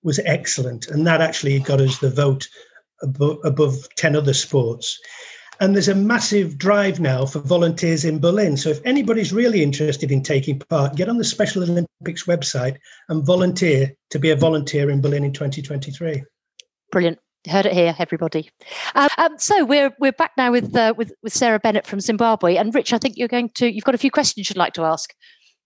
was 0.04 0.20
excellent, 0.26 0.88
and 0.88 1.06
that 1.08 1.22
actually 1.22 1.60
got 1.60 1.82
us 1.82 2.00
the 2.00 2.10
vote 2.10 2.48
above, 3.02 3.38
above 3.44 3.88
10 3.96 4.16
other 4.16 4.34
sports. 4.34 5.00
And 5.60 5.74
there's 5.74 5.88
a 5.88 5.96
massive 5.96 6.58
drive 6.58 7.00
now 7.00 7.26
for 7.26 7.40
volunteers 7.40 8.06
in 8.06 8.20
Berlin. 8.20 8.58
So 8.58 8.70
if 8.70 8.80
anybody's 8.86 9.34
really 9.34 9.64
interested 9.64 10.12
in 10.12 10.22
taking 10.22 10.60
part, 10.60 10.96
get 10.96 11.10
on 11.10 11.18
the 11.18 11.24
Special 11.24 11.64
Olympics 11.64 12.26
website 12.26 12.78
and 13.10 13.26
volunteer 13.26 13.92
to 14.12 14.20
be 14.20 14.30
a 14.30 14.36
volunteer 14.36 14.92
in 14.92 15.02
Berlin 15.02 15.24
in 15.24 15.34
2023. 15.34 16.24
Brilliant 16.92 17.20
heard 17.48 17.66
it 17.66 17.74
here, 17.74 17.96
everybody. 17.98 18.50
Um, 18.96 19.10
um, 19.18 19.38
so 19.38 19.66
we're 19.66 19.94
we're 20.00 20.12
back 20.12 20.32
now 20.38 20.52
with 20.52 20.76
uh, 20.76 20.94
with 20.98 21.12
with 21.24 21.34
Sarah 21.34 21.60
Bennett 21.60 21.88
from 21.88 22.00
Zimbabwe, 22.00 22.58
and 22.58 22.74
Rich, 22.74 22.94
I 22.94 22.98
think 22.98 23.16
you're 23.18 23.28
going 23.28 23.50
to 23.56 23.72
you've 23.72 23.84
got 23.84 23.96
a 23.96 24.00
few 24.00 24.12
questions 24.12 24.50
you'd 24.50 24.58
like 24.58 24.74
to 24.74 24.84
ask. 24.84 25.14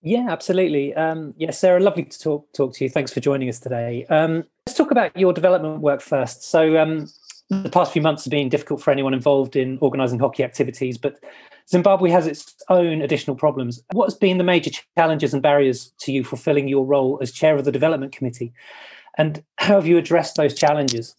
Yeah, 0.03 0.27
absolutely. 0.29 0.95
Um, 0.95 1.33
yeah, 1.37 1.51
Sarah, 1.51 1.79
lovely 1.79 2.05
to 2.05 2.19
talk 2.19 2.51
talk 2.53 2.73
to 2.75 2.83
you. 2.83 2.89
Thanks 2.89 3.13
for 3.13 3.19
joining 3.19 3.49
us 3.49 3.59
today. 3.59 4.05
Um, 4.09 4.43
let's 4.65 4.77
talk 4.77 4.89
about 4.89 5.15
your 5.15 5.31
development 5.31 5.81
work 5.81 6.01
first. 6.01 6.43
So 6.43 6.77
um, 6.79 7.07
the 7.49 7.69
past 7.69 7.93
few 7.93 8.01
months 8.01 8.25
have 8.25 8.31
been 8.31 8.49
difficult 8.49 8.81
for 8.81 8.89
anyone 8.89 9.13
involved 9.13 9.55
in 9.55 9.77
organising 9.79 10.19
hockey 10.19 10.43
activities, 10.43 10.97
but 10.97 11.23
Zimbabwe 11.69 12.09
has 12.09 12.25
its 12.25 12.55
own 12.69 13.01
additional 13.01 13.35
problems. 13.35 13.83
What 13.91 14.05
has 14.05 14.15
been 14.15 14.39
the 14.39 14.43
major 14.43 14.71
challenges 14.97 15.33
and 15.33 15.43
barriers 15.43 15.93
to 15.99 16.11
you 16.11 16.23
fulfilling 16.23 16.67
your 16.67 16.85
role 16.85 17.19
as 17.21 17.31
chair 17.31 17.55
of 17.55 17.65
the 17.65 17.71
development 17.71 18.11
committee, 18.11 18.53
and 19.17 19.43
how 19.57 19.75
have 19.75 19.85
you 19.85 19.97
addressed 19.97 20.35
those 20.35 20.55
challenges? 20.55 21.15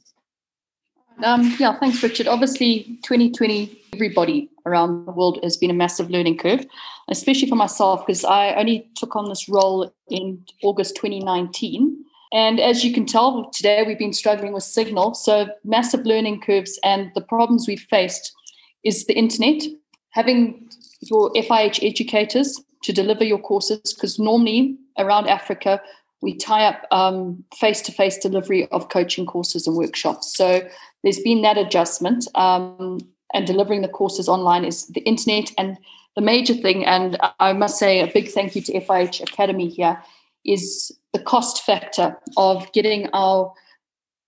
Um, 1.22 1.54
yeah, 1.58 1.78
thanks, 1.78 2.02
Richard. 2.02 2.26
Obviously, 2.26 2.98
2020, 3.04 3.80
everybody 3.92 4.50
around 4.66 5.06
the 5.06 5.12
world 5.12 5.38
has 5.42 5.56
been 5.56 5.70
a 5.70 5.74
massive 5.74 6.10
learning 6.10 6.38
curve, 6.38 6.66
especially 7.08 7.48
for 7.48 7.54
myself, 7.54 8.04
because 8.06 8.24
I 8.24 8.54
only 8.54 8.88
took 8.96 9.14
on 9.14 9.28
this 9.28 9.48
role 9.48 9.92
in 10.08 10.44
August 10.62 10.96
2019. 10.96 12.04
And 12.32 12.60
as 12.60 12.84
you 12.84 12.92
can 12.92 13.06
tell, 13.06 13.50
today 13.50 13.84
we've 13.86 13.98
been 13.98 14.12
struggling 14.12 14.52
with 14.52 14.64
signal. 14.64 15.14
So, 15.14 15.48
massive 15.64 16.04
learning 16.06 16.40
curves. 16.40 16.78
And 16.82 17.12
the 17.14 17.20
problems 17.20 17.68
we've 17.68 17.86
faced 17.90 18.32
is 18.84 19.06
the 19.06 19.14
internet, 19.14 19.62
having 20.10 20.68
your 21.00 21.30
FIH 21.34 21.86
educators 21.86 22.60
to 22.82 22.92
deliver 22.92 23.22
your 23.22 23.38
courses, 23.38 23.94
because 23.94 24.18
normally 24.18 24.76
around 24.98 25.28
Africa, 25.28 25.80
we 26.22 26.34
tie 26.34 26.64
up 26.64 26.86
face 27.54 27.82
to 27.82 27.92
face 27.92 28.16
delivery 28.16 28.68
of 28.68 28.88
coaching 28.88 29.26
courses 29.26 29.66
and 29.66 29.76
workshops. 29.76 30.34
So 30.34 30.66
there's 31.02 31.20
been 31.20 31.42
that 31.42 31.58
adjustment, 31.58 32.26
um, 32.34 33.00
and 33.34 33.46
delivering 33.46 33.82
the 33.82 33.88
courses 33.88 34.28
online 34.28 34.64
is 34.64 34.86
the 34.88 35.00
internet. 35.00 35.50
And 35.58 35.76
the 36.14 36.22
major 36.22 36.54
thing, 36.54 36.84
and 36.84 37.18
I 37.40 37.52
must 37.52 37.78
say 37.78 38.00
a 38.00 38.06
big 38.06 38.28
thank 38.28 38.54
you 38.54 38.62
to 38.62 38.80
FIH 38.80 39.22
Academy 39.22 39.68
here, 39.68 40.00
is 40.44 40.92
the 41.12 41.18
cost 41.18 41.64
factor 41.64 42.16
of 42.36 42.70
getting 42.72 43.08
our 43.12 43.52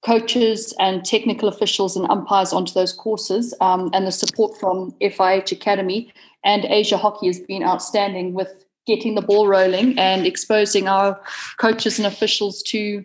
coaches 0.04 0.74
and 0.78 1.04
technical 1.04 1.48
officials 1.48 1.96
and 1.96 2.10
umpires 2.10 2.52
onto 2.52 2.72
those 2.72 2.92
courses 2.92 3.54
um, 3.60 3.90
and 3.94 4.06
the 4.06 4.12
support 4.12 4.58
from 4.58 4.92
FIH 5.00 5.50
Academy 5.50 6.12
and 6.44 6.66
Asia 6.66 6.98
Hockey 6.98 7.26
has 7.26 7.40
been 7.40 7.62
outstanding 7.62 8.34
with 8.34 8.63
getting 8.86 9.14
the 9.14 9.22
ball 9.22 9.48
rolling 9.48 9.98
and 9.98 10.26
exposing 10.26 10.88
our 10.88 11.20
coaches 11.58 11.98
and 11.98 12.06
officials 12.06 12.62
to 12.62 13.04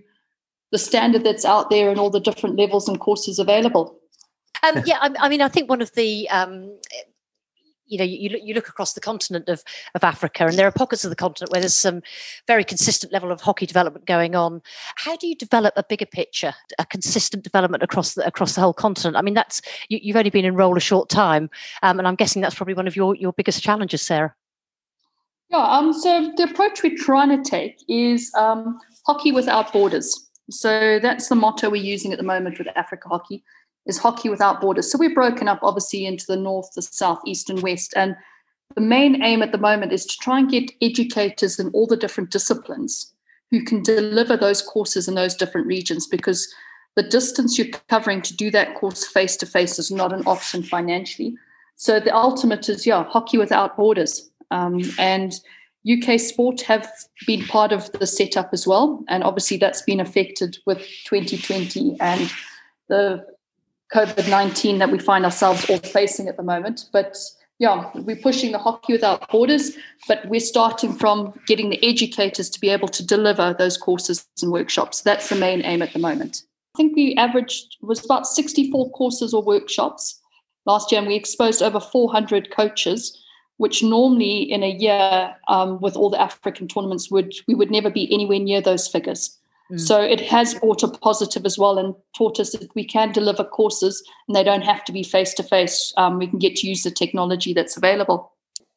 the 0.71 0.77
standard 0.77 1.23
that's 1.23 1.45
out 1.45 1.69
there 1.69 1.89
and 1.89 1.99
all 1.99 2.09
the 2.09 2.19
different 2.19 2.57
levels 2.57 2.87
and 2.87 2.99
courses 2.99 3.39
available. 3.39 3.97
Um, 4.61 4.83
yeah, 4.85 4.99
I, 5.01 5.13
I, 5.19 5.29
mean, 5.29 5.41
I 5.41 5.47
think 5.47 5.69
one 5.69 5.81
of 5.81 5.93
the 5.93 6.29
um, 6.29 6.77
you 7.89 7.97
know, 7.97 8.03
you, 8.03 8.29
you 8.41 8.53
look 8.53 8.69
across 8.69 8.93
the 8.93 9.01
continent 9.01 9.49
of, 9.49 9.63
of 9.95 10.03
Africa, 10.03 10.45
and 10.45 10.57
there 10.57 10.67
are 10.67 10.71
pockets 10.71 11.03
of 11.03 11.09
the 11.09 11.15
continent 11.15 11.51
where 11.51 11.59
there's 11.59 11.75
some 11.75 12.01
very 12.47 12.63
consistent 12.63 13.11
level 13.11 13.31
of 13.31 13.41
hockey 13.41 13.65
development 13.65 14.05
going 14.05 14.35
on. 14.35 14.61
How 14.95 15.17
do 15.17 15.27
you 15.27 15.35
develop 15.35 15.73
a 15.75 15.83
bigger 15.83 16.05
picture, 16.05 16.53
a 16.77 16.85
consistent 16.85 17.43
development 17.43 17.83
across 17.83 18.13
the 18.13 18.25
across 18.25 18.55
the 18.55 18.61
whole 18.61 18.73
continent? 18.73 19.17
I 19.17 19.21
mean, 19.21 19.33
that's 19.33 19.61
you, 19.89 20.13
have 20.13 20.19
only 20.19 20.29
been 20.29 20.45
in 20.45 20.55
role 20.55 20.77
a 20.77 20.81
short 20.81 21.09
time, 21.09 21.49
um, 21.83 21.99
and 21.99 22.07
I'm 22.07 22.15
guessing 22.15 22.41
that's 22.41 22.55
probably 22.55 22.75
one 22.75 22.87
of 22.87 22.95
your 22.95 23.15
your 23.15 23.33
biggest 23.33 23.63
challenges, 23.63 24.01
Sarah. 24.01 24.35
Yeah, 25.49 25.63
um, 25.63 25.93
so 25.93 26.31
the 26.37 26.43
approach 26.43 26.83
we're 26.83 26.97
trying 26.97 27.29
to 27.29 27.49
take 27.49 27.83
is 27.87 28.31
um, 28.35 28.79
hockey 29.05 29.31
without 29.31 29.73
borders. 29.73 30.29
So 30.51 30.99
that's 30.99 31.27
the 31.27 31.35
motto 31.35 31.69
we're 31.69 31.83
using 31.83 32.11
at 32.11 32.17
the 32.17 32.23
moment 32.23 32.57
with 32.57 32.67
Africa 32.75 33.09
Hockey 33.09 33.43
is 33.85 33.97
hockey 33.97 34.29
without 34.29 34.61
borders. 34.61 34.91
So 34.91 34.97
we're 34.97 35.13
broken 35.13 35.47
up 35.47 35.59
obviously 35.63 36.05
into 36.05 36.25
the 36.27 36.35
north, 36.35 36.69
the 36.75 36.81
south, 36.81 37.19
east, 37.25 37.49
and 37.49 37.61
west. 37.61 37.93
And 37.95 38.15
the 38.75 38.81
main 38.81 39.23
aim 39.23 39.41
at 39.41 39.51
the 39.51 39.57
moment 39.57 39.91
is 39.91 40.05
to 40.05 40.15
try 40.21 40.39
and 40.39 40.49
get 40.49 40.71
educators 40.81 41.59
in 41.59 41.69
all 41.69 41.87
the 41.87 41.97
different 41.97 42.29
disciplines 42.29 43.13
who 43.51 43.63
can 43.63 43.81
deliver 43.81 44.37
those 44.37 44.61
courses 44.61 45.07
in 45.07 45.15
those 45.15 45.35
different 45.35 45.65
regions 45.65 46.05
because 46.05 46.53
the 46.95 47.03
distance 47.03 47.57
you're 47.57 47.75
covering 47.87 48.21
to 48.21 48.35
do 48.35 48.51
that 48.51 48.75
course 48.75 49.05
face 49.05 49.35
to 49.37 49.45
face 49.45 49.79
is 49.79 49.89
not 49.89 50.13
an 50.13 50.23
option 50.27 50.61
financially. 50.61 51.35
So 51.75 51.99
the 51.99 52.15
ultimate 52.15 52.69
is, 52.69 52.85
yeah, 52.85 53.05
hockey 53.05 53.37
without 53.37 53.75
borders. 53.75 54.28
Um, 54.51 54.81
and 54.97 55.33
UK 55.89 56.19
sport 56.19 56.61
have 56.61 56.89
been 57.25 57.45
part 57.45 57.71
of 57.71 57.91
the 57.93 58.07
setup 58.07 58.49
as 58.53 58.67
well. 58.67 59.03
And 59.07 59.23
obviously, 59.23 59.57
that's 59.57 59.81
been 59.81 59.99
affected 59.99 60.57
with 60.65 60.79
2020 61.05 61.97
and 61.99 62.31
the 62.87 63.25
COVID 63.93 64.29
19 64.29 64.77
that 64.79 64.91
we 64.91 64.99
find 64.99 65.25
ourselves 65.25 65.69
all 65.69 65.79
facing 65.79 66.27
at 66.27 66.37
the 66.37 66.43
moment. 66.43 66.85
But 66.91 67.17
yeah, 67.59 67.89
we're 67.93 68.15
pushing 68.15 68.51
the 68.51 68.57
hockey 68.57 68.93
without 68.93 69.29
borders, 69.29 69.75
but 70.07 70.25
we're 70.27 70.39
starting 70.39 70.93
from 70.93 71.33
getting 71.45 71.69
the 71.69 71.83
educators 71.85 72.49
to 72.51 72.59
be 72.59 72.69
able 72.69 72.87
to 72.87 73.05
deliver 73.05 73.53
those 73.53 73.77
courses 73.77 74.25
and 74.41 74.51
workshops. 74.51 75.01
That's 75.01 75.29
the 75.29 75.35
main 75.35 75.61
aim 75.63 75.81
at 75.81 75.91
the 75.91 75.99
moment. 75.99 76.43
I 76.75 76.77
think 76.77 76.95
we 76.95 77.15
averaged 77.15 77.77
was 77.81 78.03
about 78.05 78.27
64 78.27 78.91
courses 78.91 79.33
or 79.33 79.43
workshops 79.43 80.21
last 80.65 80.91
year, 80.91 80.99
and 80.99 81.07
we 81.07 81.15
exposed 81.15 81.61
over 81.61 81.79
400 81.79 82.51
coaches, 82.51 83.17
which 83.59 83.83
normally 83.83 84.41
in 84.41 84.63
a 84.63 84.71
year 84.71 85.35
um, 85.47 85.79
with 85.81 85.95
all 85.95 86.09
the 86.09 86.19
African 86.19 86.67
tournaments 86.67 87.11
would 87.11 87.33
we 87.47 87.55
would 87.55 87.71
never 87.71 87.89
be 87.89 88.11
anywhere 88.11 88.39
near 88.39 88.61
those 88.61 88.87
figures. 88.87 89.37
Mm. 89.71 89.79
So 89.79 90.01
it 90.01 90.21
has 90.21 90.55
brought 90.55 90.81
a 90.81 90.87
positive 90.87 91.45
as 91.45 91.57
well 91.57 91.77
and 91.77 91.93
taught 92.17 92.39
us 92.39 92.51
that 92.53 92.73
we 92.73 92.85
can 92.85 93.11
deliver 93.11 93.43
courses 93.43 94.01
and 94.27 94.35
they 94.35 94.43
don't 94.43 94.63
have 94.63 94.83
to 94.85 94.91
be 94.91 95.03
face 95.03 95.33
to 95.35 95.43
face. 95.43 95.93
We 96.17 96.27
can 96.27 96.39
get 96.39 96.55
to 96.57 96.67
use 96.67 96.83
the 96.83 96.91
technology 96.91 97.53
that's 97.53 97.77
available 97.77 98.31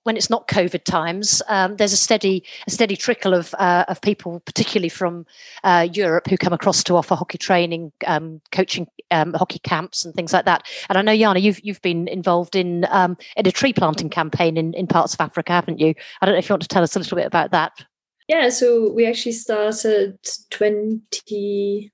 when 0.05 0.17
it's 0.17 0.31
not 0.31 0.49
COVID 0.49 0.85
times, 0.85 1.43
um, 1.49 1.77
there's 1.77 1.93
a 1.93 1.97
steady 1.97 2.43
a 2.67 2.71
steady 2.71 2.97
trickle 2.97 3.35
of 3.35 3.55
uh, 3.59 3.85
of 3.89 4.01
people, 4.01 4.41
particularly 4.41 4.89
from 4.89 5.27
uh, 5.65 5.87
Europe, 5.93 6.27
who 6.29 6.37
come 6.37 6.53
across 6.53 6.83
to 6.85 6.97
offer 6.97 7.15
hockey 7.15 7.39
training, 7.39 7.93
um, 8.07 8.41
coaching, 8.51 8.89
um, 9.11 9.35
hockey 9.35 9.61
camps, 9.61 10.05
and 10.05 10.15
things 10.15 10.33
like 10.33 10.45
that. 10.45 10.67
And 10.89 10.99
I 10.99 11.03
know 11.03 11.13
Janne, 11.13 11.41
you've 11.41 11.65
you've 11.65 11.83
been 11.83 12.09
involved 12.09 12.57
in 12.57 12.87
um, 12.91 13.17
in 13.37 13.47
a 13.47 13.53
tree 13.53 13.73
planting 13.73 14.11
campaign 14.11 14.57
in, 14.57 14.75
in 14.75 14.87
parts 14.87 15.15
of 15.15 15.21
Africa, 15.21 15.53
haven't 15.53 15.79
you? 15.79 15.95
I 16.21 16.27
don't 16.27 16.35
know 16.35 16.39
if 16.39 16.49
you 16.49 16.55
want 16.55 16.63
to 16.63 16.69
tell 16.69 16.83
us 16.83 16.97
a 16.97 16.99
little 16.99 17.17
bit 17.17 17.27
about 17.27 17.53
that. 17.53 17.73
Yeah, 18.29 18.49
so 18.51 18.91
we 18.93 19.07
actually 19.07 19.33
started 19.33 20.19
2018 20.51 21.91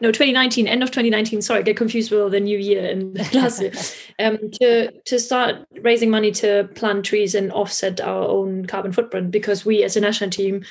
no 0.00 0.10
2019 0.10 0.66
end 0.66 0.82
of 0.82 0.90
2019 0.90 1.42
sorry 1.42 1.60
I 1.60 1.62
get 1.62 1.76
confused 1.76 2.10
with 2.10 2.32
the 2.32 2.40
new 2.40 2.58
year 2.58 2.90
and 2.90 3.16
last 3.34 3.60
year. 3.60 3.72
Um, 4.20 4.38
to 4.60 4.92
to 4.92 5.18
start 5.18 5.66
raising 5.82 6.08
money 6.08 6.30
to 6.32 6.68
plant 6.76 7.04
trees 7.04 7.34
and 7.34 7.50
offset 7.50 8.00
our 8.00 8.28
own 8.28 8.64
carbon 8.64 8.92
footprint 8.92 9.32
because 9.32 9.64
we 9.64 9.82
as 9.82 9.96
a 9.96 10.00
national 10.00 10.30
team 10.30 10.64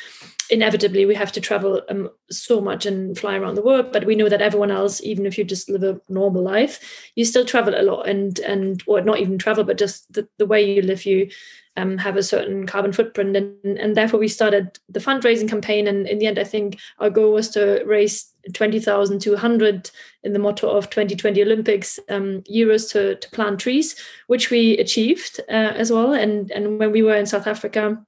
inevitably 0.49 1.05
we 1.05 1.15
have 1.15 1.31
to 1.33 1.41
travel 1.41 1.81
um, 1.89 2.09
so 2.29 2.61
much 2.61 2.85
and 2.85 3.17
fly 3.17 3.35
around 3.35 3.55
the 3.55 3.61
world 3.61 3.91
but 3.91 4.05
we 4.05 4.15
know 4.15 4.29
that 4.29 4.41
everyone 4.41 4.71
else 4.71 5.01
even 5.03 5.25
if 5.25 5.37
you 5.37 5.43
just 5.43 5.69
live 5.69 5.83
a 5.83 5.99
normal 6.07 6.41
life 6.41 7.11
you 7.15 7.25
still 7.25 7.43
travel 7.43 7.73
a 7.75 7.83
lot 7.83 8.07
and 8.07 8.39
and 8.39 8.81
or 8.87 9.01
not 9.01 9.19
even 9.19 9.37
travel 9.37 9.63
but 9.63 9.77
just 9.77 10.11
the, 10.13 10.27
the 10.37 10.45
way 10.45 10.63
you 10.63 10.81
live 10.81 11.05
you 11.05 11.29
um, 11.77 11.97
have 11.97 12.17
a 12.17 12.23
certain 12.23 12.65
carbon 12.67 12.93
footprint. 12.93 13.35
And, 13.35 13.77
and 13.77 13.95
therefore 13.95 14.19
we 14.19 14.27
started 14.27 14.79
the 14.89 14.99
fundraising 14.99 15.49
campaign. 15.49 15.87
And 15.87 16.07
in 16.07 16.19
the 16.19 16.27
end 16.27 16.39
i 16.39 16.43
think 16.43 16.79
our 16.99 17.09
goal 17.09 17.33
was 17.33 17.49
to 17.49 17.83
raise 17.85 18.31
20,200 18.53 19.91
in 20.23 20.33
the 20.33 20.39
motto 20.39 20.69
of 20.69 20.89
2020 20.89 21.41
olympics 21.41 21.97
um, 22.09 22.41
euros 22.41 22.91
to, 22.91 23.15
to 23.15 23.29
plant 23.29 23.59
trees 23.59 23.95
which 24.27 24.49
we 24.49 24.77
achieved 24.77 25.39
uh, 25.49 25.73
as 25.75 25.91
well. 25.91 26.13
And 26.13 26.51
and 26.51 26.79
when 26.79 26.91
we 26.91 27.03
were 27.03 27.15
in 27.15 27.25
south 27.25 27.47
africa 27.47 28.03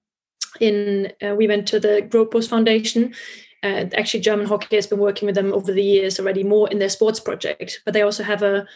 in 0.59 1.11
uh, 1.25 1.35
we 1.35 1.47
went 1.47 1.67
to 1.67 1.79
the 1.79 2.07
Growpost 2.09 2.49
Foundation. 2.49 3.13
Uh, 3.63 3.85
actually, 3.97 4.19
German 4.19 4.45
hockey 4.45 4.75
has 4.75 4.87
been 4.87 4.99
working 4.99 5.25
with 5.25 5.35
them 5.35 5.53
over 5.53 5.71
the 5.71 5.83
years 5.83 6.19
already 6.19 6.43
more 6.43 6.69
in 6.69 6.79
their 6.79 6.89
sports 6.89 7.19
project, 7.19 7.81
but 7.83 7.93
they 7.93 8.03
also 8.03 8.23
have 8.23 8.43
a 8.43 8.67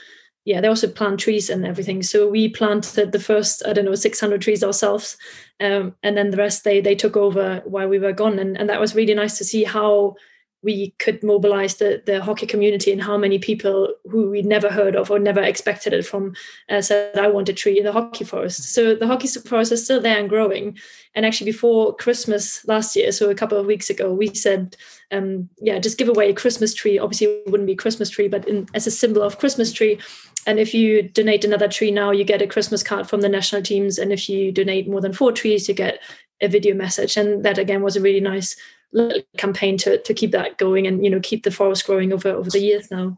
yeah, 0.45 0.61
they 0.61 0.67
also 0.67 0.87
plant 0.87 1.19
trees 1.19 1.49
and 1.49 1.65
everything. 1.65 2.01
So 2.01 2.27
we 2.27 2.49
planted 2.49 3.11
the 3.11 3.19
first, 3.19 3.61
I 3.65 3.73
don't 3.73 3.85
know, 3.85 3.95
600 3.95 4.41
trees 4.41 4.63
ourselves. 4.63 5.17
Um, 5.59 5.95
and 6.01 6.17
then 6.17 6.31
the 6.31 6.37
rest 6.37 6.63
they 6.63 6.81
they 6.81 6.95
took 6.95 7.17
over 7.17 7.61
while 7.65 7.87
we 7.87 7.99
were 7.99 8.13
gone. 8.13 8.39
And, 8.39 8.57
and 8.57 8.69
that 8.69 8.79
was 8.79 8.95
really 8.95 9.13
nice 9.13 9.37
to 9.37 9.43
see 9.43 9.63
how 9.63 10.15
we 10.61 10.93
could 10.99 11.23
mobilize 11.23 11.75
the, 11.75 12.03
the 12.05 12.21
hockey 12.21 12.45
community 12.45 12.91
and 12.91 13.01
how 13.01 13.17
many 13.17 13.39
people 13.39 13.93
who 14.09 14.29
we 14.29 14.41
never 14.41 14.69
heard 14.69 14.95
of 14.95 15.09
or 15.09 15.17
never 15.17 15.41
expected 15.41 15.93
it 15.93 16.05
from 16.05 16.33
uh, 16.69 16.81
said, 16.81 17.17
I 17.17 17.27
want 17.27 17.47
a 17.47 17.53
tree 17.53 17.77
in 17.77 17.85
the 17.85 17.93
hockey 17.93 18.25
forest. 18.25 18.73
So 18.73 18.93
the 18.93 19.07
hockey 19.07 19.27
forest 19.27 19.71
is 19.71 19.85
still 19.85 20.01
there 20.01 20.19
and 20.19 20.27
growing. 20.27 20.77
And 21.15 21.25
actually, 21.25 21.51
before 21.51 21.95
Christmas 21.95 22.65
last 22.67 22.95
year, 22.95 23.11
so 23.11 23.29
a 23.29 23.35
couple 23.35 23.57
of 23.57 23.65
weeks 23.65 23.89
ago, 23.89 24.13
we 24.13 24.33
said, 24.33 24.75
um, 25.11 25.49
yeah, 25.59 25.79
just 25.79 25.97
give 25.97 26.09
away 26.09 26.29
a 26.29 26.35
Christmas 26.35 26.73
tree. 26.73 26.99
Obviously, 26.99 27.27
it 27.27 27.49
wouldn't 27.49 27.67
be 27.67 27.75
Christmas 27.75 28.09
tree, 28.09 28.27
but 28.27 28.47
in, 28.47 28.67
as 28.73 28.85
a 28.85 28.91
symbol 28.91 29.23
of 29.23 29.39
Christmas 29.39 29.71
tree. 29.71 29.97
And 30.45 30.59
if 30.59 30.73
you 30.73 31.03
donate 31.03 31.45
another 31.45 31.67
tree 31.67 31.91
now, 31.91 32.11
you 32.11 32.23
get 32.23 32.41
a 32.41 32.47
Christmas 32.47 32.83
card 32.83 33.09
from 33.09 33.21
the 33.21 33.29
national 33.29 33.61
teams. 33.61 33.97
And 33.97 34.11
if 34.11 34.29
you 34.29 34.51
donate 34.51 34.89
more 34.89 35.01
than 35.01 35.13
four 35.13 35.31
trees, 35.31 35.67
you 35.67 35.73
get 35.73 35.99
a 36.41 36.47
video 36.47 36.75
message. 36.75 37.17
And 37.17 37.43
that 37.43 37.57
again 37.57 37.81
was 37.81 37.95
a 37.95 38.01
really 38.01 38.21
nice 38.21 38.55
little 38.91 39.21
campaign 39.37 39.77
to 39.77 40.01
to 40.01 40.13
keep 40.13 40.31
that 40.31 40.57
going 40.57 40.87
and 40.87 41.03
you 41.03 41.11
know 41.11 41.19
keep 41.21 41.43
the 41.43 41.51
forest 41.51 41.85
growing 41.85 42.11
over 42.11 42.29
over 42.29 42.49
the 42.49 42.59
years 42.59 42.89
now. 42.89 43.15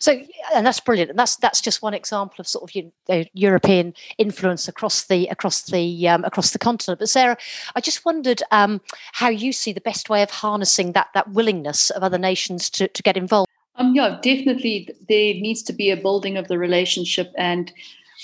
So, 0.00 0.18
and 0.54 0.66
that's 0.66 0.80
brilliant. 0.80 1.10
And 1.10 1.18
that's 1.18 1.36
that's 1.36 1.60
just 1.60 1.82
one 1.82 1.94
example 1.94 2.36
of 2.38 2.48
sort 2.48 2.70
of 2.70 2.74
you 2.74 2.92
know, 3.08 3.24
European 3.34 3.94
influence 4.18 4.68
across 4.68 5.04
the 5.04 5.26
across 5.28 5.62
the 5.62 6.08
um, 6.08 6.24
across 6.24 6.50
the 6.50 6.58
continent. 6.58 7.00
But 7.00 7.08
Sarah, 7.08 7.36
I 7.74 7.80
just 7.80 8.04
wondered 8.04 8.42
um, 8.50 8.80
how 9.12 9.28
you 9.28 9.52
see 9.52 9.72
the 9.72 9.80
best 9.80 10.08
way 10.08 10.22
of 10.22 10.30
harnessing 10.30 10.92
that 10.92 11.08
that 11.14 11.30
willingness 11.30 11.90
of 11.90 12.02
other 12.02 12.18
nations 12.18 12.70
to 12.70 12.88
to 12.88 13.02
get 13.02 13.16
involved. 13.16 13.50
Um, 13.76 13.94
yeah, 13.94 14.18
definitely. 14.22 14.88
There 15.08 15.34
needs 15.34 15.62
to 15.64 15.72
be 15.72 15.90
a 15.90 15.96
building 15.96 16.36
of 16.36 16.48
the 16.48 16.58
relationship 16.58 17.32
and 17.36 17.72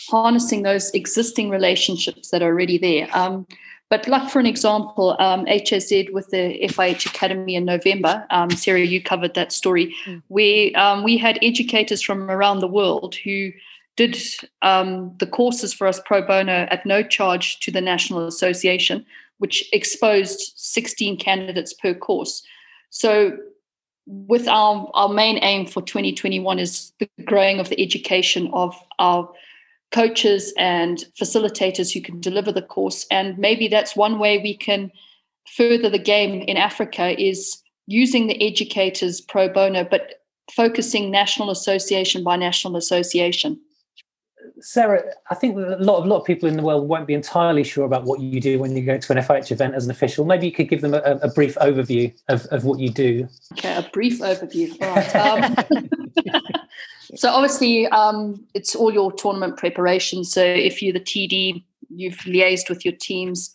harnessing 0.09 0.63
those 0.63 0.91
existing 0.93 1.51
relationships 1.51 2.31
that 2.31 2.43
are 2.43 2.47
already 2.47 2.79
there. 2.79 3.09
Um, 3.13 3.47
but 3.91 4.07
like 4.07 4.31
for 4.31 4.39
an 4.39 4.47
example, 4.47 5.17
um, 5.19 5.45
HSZ 5.47 6.13
with 6.13 6.31
the 6.31 6.61
FIH 6.63 7.07
Academy 7.07 7.57
in 7.57 7.65
November, 7.65 8.25
um, 8.31 8.49
Sarah, 8.51 8.81
you 8.81 9.03
covered 9.03 9.35
that 9.35 9.51
story, 9.51 9.93
mm. 10.07 10.23
where 10.29 10.71
um, 10.77 11.03
we 11.03 11.19
had 11.19 11.41
educators 11.43 12.01
from 12.01 12.31
around 12.31 12.61
the 12.61 12.69
world 12.69 13.17
who 13.17 13.51
did 13.97 14.17
um, 14.63 15.13
the 15.19 15.27
courses 15.27 15.75
for 15.75 15.89
us 15.89 16.01
pro 16.07 16.23
bono 16.23 16.69
at 16.71 16.87
no 16.87 17.03
charge 17.03 17.59
to 17.61 17.73
the 17.73 17.81
National 17.81 18.27
Association, 18.29 19.05
which 19.39 19.69
exposed 19.73 20.53
16 20.55 21.19
candidates 21.19 21.75
per 21.75 21.93
course. 21.93 22.45
So 22.91 23.37
with 24.07 24.47
our, 24.47 24.89
our 24.95 25.09
main 25.09 25.39
aim 25.43 25.67
for 25.67 25.83
2021 25.83 26.61
is 26.61 26.93
the 27.01 27.09
growing 27.25 27.59
of 27.59 27.69
the 27.69 27.83
education 27.83 28.49
of 28.53 28.75
our 29.01 29.31
coaches 29.93 30.53
and 30.57 31.05
facilitators 31.21 31.93
who 31.93 32.01
can 32.01 32.21
deliver 32.21 32.53
the 32.53 32.63
course. 32.63 33.07
And 33.11 33.37
maybe 33.39 33.69
that's 33.69 33.97
one 33.97 34.19
way 34.19 34.39
we 34.39 34.57
can 34.57 34.91
further 35.57 35.91
the 35.91 35.99
game 35.99 36.43
in 36.43 36.57
Africa 36.57 37.21
is 37.21 37.61
using 37.87 38.27
the 38.27 38.47
educators 38.47 39.21
pro 39.21 39.49
bono, 39.49 39.85
but 39.85 40.23
focusing 40.53 41.11
national 41.11 41.51
association 41.51 42.23
by 42.23 42.37
national 42.37 42.77
association. 42.77 43.61
Sarah, 44.61 45.03
I 45.31 45.35
think 45.35 45.57
a 45.57 45.77
lot 45.81 45.99
of 45.99 46.07
lot 46.07 46.21
of 46.21 46.27
people 46.27 46.49
in 46.49 46.57
the 46.57 46.63
world 46.63 46.89
won't 46.89 47.07
be 47.07 47.15
entirely 47.15 47.65
sure 47.65 47.85
about 47.85 48.05
what 48.05 48.21
you 48.21 48.41
do 48.41 48.59
when 48.59 48.77
you 48.77 48.85
go 48.85 48.99
to 48.99 49.13
an 49.13 49.19
FIH 49.19 49.51
event 49.53 49.75
as 49.75 49.85
an 49.85 49.91
official. 49.91 50.25
Maybe 50.25 50.47
you 50.47 50.53
could 50.53 50.69
give 50.69 50.81
them 50.81 50.95
a, 50.95 51.01
a 51.01 51.29
brief 51.29 51.55
overview 51.57 52.13
of, 52.29 52.45
of 52.47 52.65
what 52.65 52.79
you 52.79 52.91
do. 52.91 53.29
Okay, 53.53 53.75
a 53.75 53.89
brief 53.93 54.21
overview. 54.21 54.71
Um, 55.15 55.57
So 57.17 57.29
obviously, 57.31 57.87
um, 57.89 58.45
it's 58.55 58.75
all 58.75 58.93
your 58.93 59.13
tournament 59.13 59.57
preparation. 59.57 60.25
So 60.25 60.43
if 60.45 60.81
you're 60.81 60.93
the 60.93 61.01
TD, 61.01 61.63
you've 61.89 62.19
liaised 62.19 62.69
with 62.69 62.85
your 62.85 62.95
teams, 62.95 63.53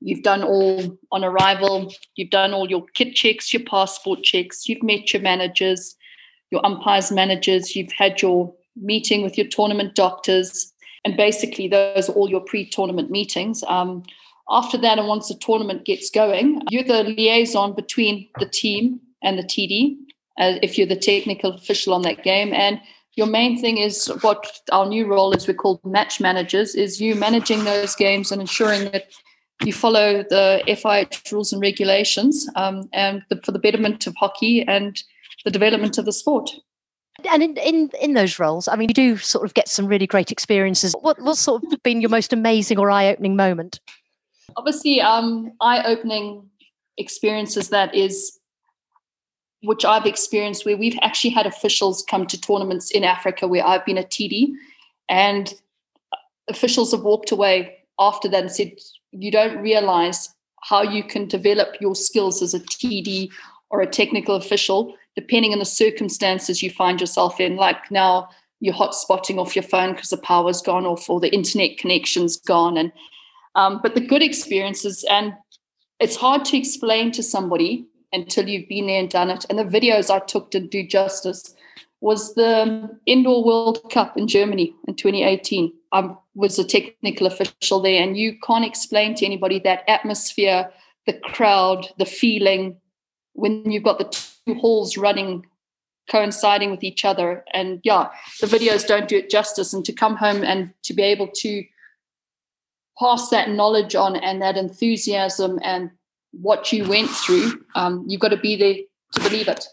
you've 0.00 0.22
done 0.22 0.42
all 0.42 0.98
on 1.10 1.24
arrival, 1.24 1.92
you've 2.16 2.30
done 2.30 2.52
all 2.52 2.68
your 2.68 2.84
kit 2.94 3.14
checks, 3.14 3.52
your 3.52 3.62
passport 3.64 4.22
checks, 4.22 4.68
you've 4.68 4.82
met 4.82 5.12
your 5.12 5.22
managers, 5.22 5.96
your 6.50 6.64
umpires 6.66 7.10
managers, 7.10 7.74
you've 7.74 7.92
had 7.92 8.20
your 8.20 8.52
meeting 8.80 9.22
with 9.22 9.36
your 9.36 9.46
tournament 9.46 9.94
doctors, 9.94 10.72
and 11.04 11.16
basically 11.16 11.68
those 11.68 12.08
are 12.08 12.12
all 12.12 12.28
your 12.28 12.40
pre-tournament 12.40 13.10
meetings. 13.10 13.62
Um, 13.64 14.02
after 14.50 14.78
that, 14.78 14.98
and 14.98 15.08
once 15.08 15.28
the 15.28 15.34
tournament 15.34 15.84
gets 15.84 16.10
going, 16.10 16.62
you're 16.70 16.82
the 16.82 17.04
liaison 17.04 17.74
between 17.74 18.28
the 18.38 18.46
team 18.46 19.00
and 19.22 19.38
the 19.38 19.42
TD. 19.42 19.96
Uh, 20.38 20.58
if 20.62 20.78
you're 20.78 20.86
the 20.86 20.96
technical 20.96 21.52
official 21.52 21.92
on 21.92 22.02
that 22.02 22.22
game, 22.22 22.52
and 22.52 22.80
your 23.16 23.26
main 23.26 23.60
thing 23.60 23.78
is 23.78 24.06
what 24.20 24.60
our 24.70 24.86
new 24.86 25.06
role 25.06 25.32
is 25.32 25.48
we 25.48 25.54
call 25.54 25.80
match 25.84 26.20
managers 26.20 26.76
is 26.76 27.00
you 27.00 27.16
managing 27.16 27.64
those 27.64 27.96
games 27.96 28.30
and 28.30 28.40
ensuring 28.40 28.90
that 28.92 29.08
you 29.64 29.72
follow 29.72 30.22
the 30.22 30.62
FIH 30.68 31.32
rules 31.32 31.52
and 31.52 31.60
regulations 31.60 32.48
um, 32.54 32.88
and 32.92 33.22
the, 33.28 33.40
for 33.42 33.50
the 33.50 33.58
betterment 33.58 34.06
of 34.06 34.14
hockey 34.16 34.64
and 34.68 35.02
the 35.44 35.50
development 35.50 35.98
of 35.98 36.04
the 36.04 36.12
sport. 36.12 36.50
And 37.30 37.42
in, 37.42 37.56
in 37.56 37.90
in 38.00 38.14
those 38.14 38.38
roles, 38.38 38.68
I 38.68 38.76
mean, 38.76 38.88
you 38.88 38.94
do 38.94 39.16
sort 39.16 39.44
of 39.44 39.54
get 39.54 39.68
some 39.68 39.86
really 39.86 40.06
great 40.06 40.30
experiences. 40.30 40.94
What 41.00 41.20
what's 41.20 41.40
sort 41.40 41.64
of 41.64 41.82
been 41.82 42.00
your 42.00 42.10
most 42.10 42.32
amazing 42.32 42.78
or 42.78 42.90
eye 42.90 43.08
opening 43.08 43.36
moment? 43.36 43.80
Obviously, 44.56 45.00
um, 45.00 45.52
eye 45.60 45.82
opening 45.84 46.48
experiences 46.96 47.70
that 47.70 47.94
is 47.94 48.38
which 49.62 49.84
I've 49.84 50.06
experienced 50.06 50.64
where 50.64 50.76
we've 50.76 50.98
actually 51.02 51.30
had 51.30 51.46
officials 51.46 52.04
come 52.08 52.26
to 52.26 52.40
tournaments 52.40 52.90
in 52.90 53.02
Africa 53.02 53.48
where 53.48 53.66
I've 53.66 53.84
been 53.84 53.98
a 53.98 54.04
TD 54.04 54.52
and 55.08 55.52
officials 56.48 56.92
have 56.92 57.02
walked 57.02 57.30
away 57.30 57.78
after 57.98 58.28
that 58.28 58.42
and 58.42 58.52
said, 58.52 58.72
you 59.12 59.30
don't 59.30 59.58
realize 59.58 60.32
how 60.62 60.82
you 60.82 61.02
can 61.02 61.26
develop 61.26 61.76
your 61.80 61.94
skills 61.94 62.42
as 62.42 62.54
a 62.54 62.60
TD 62.60 63.30
or 63.70 63.80
a 63.80 63.86
technical 63.86 64.34
official, 64.34 64.94
depending 65.18 65.52
on 65.52 65.58
the 65.58 65.64
circumstances 65.64 66.62
you 66.62 66.70
find 66.70 67.00
yourself 67.00 67.40
in. 67.40 67.56
Like 67.56 67.90
now, 67.90 68.28
you're 68.60 68.72
hot 68.72 68.94
spotting 68.94 69.36
off 69.40 69.56
your 69.56 69.64
phone 69.64 69.92
because 69.92 70.10
the 70.10 70.16
power's 70.16 70.62
gone 70.62 70.86
off 70.86 71.10
or 71.10 71.18
the 71.18 71.34
internet 71.34 71.76
connection's 71.76 72.36
gone. 72.36 72.76
And 72.76 72.92
um, 73.56 73.80
but 73.82 73.96
the 73.96 74.00
good 74.00 74.22
experiences, 74.22 75.04
and 75.10 75.34
it's 75.98 76.14
hard 76.14 76.44
to 76.44 76.56
explain 76.56 77.10
to 77.12 77.22
somebody 77.24 77.84
until 78.12 78.48
you've 78.48 78.68
been 78.68 78.86
there 78.86 79.00
and 79.00 79.10
done 79.10 79.28
it. 79.28 79.44
And 79.50 79.58
the 79.58 79.64
videos 79.64 80.08
I 80.08 80.20
took 80.20 80.52
to 80.52 80.60
do 80.60 80.86
justice 80.86 81.52
was 82.00 82.36
the 82.36 82.88
Indoor 83.06 83.44
World 83.44 83.90
Cup 83.90 84.16
in 84.16 84.28
Germany 84.28 84.72
in 84.86 84.94
2018. 84.94 85.72
I 85.90 86.14
was 86.36 86.60
a 86.60 86.64
technical 86.64 87.26
official 87.26 87.80
there, 87.80 88.00
and 88.00 88.16
you 88.16 88.38
can't 88.46 88.64
explain 88.64 89.16
to 89.16 89.26
anybody 89.26 89.58
that 89.64 89.82
atmosphere, 89.88 90.70
the 91.06 91.14
crowd, 91.14 91.88
the 91.98 92.06
feeling 92.06 92.76
when 93.32 93.68
you've 93.68 93.82
got 93.82 93.98
the 93.98 94.28
two 94.48 94.58
halls 94.58 94.96
running 94.96 95.44
coinciding 96.10 96.70
with 96.70 96.82
each 96.82 97.04
other. 97.04 97.44
And 97.52 97.80
yeah, 97.84 98.08
the 98.40 98.46
videos 98.46 98.86
don't 98.86 99.08
do 99.08 99.18
it 99.18 99.30
justice. 99.30 99.72
And 99.72 99.84
to 99.84 99.92
come 99.92 100.16
home 100.16 100.42
and 100.42 100.72
to 100.84 100.94
be 100.94 101.02
able 101.02 101.28
to 101.28 101.64
pass 102.98 103.28
that 103.28 103.50
knowledge 103.50 103.94
on 103.94 104.16
and 104.16 104.42
that 104.42 104.56
enthusiasm 104.56 105.58
and 105.62 105.90
what 106.32 106.72
you 106.72 106.88
went 106.88 107.10
through, 107.10 107.64
um, 107.74 108.04
you've 108.08 108.20
got 108.20 108.28
to 108.28 108.36
be 108.36 108.56
there 108.56 108.74
to 109.14 109.28
believe 109.28 109.48
it. 109.48 109.66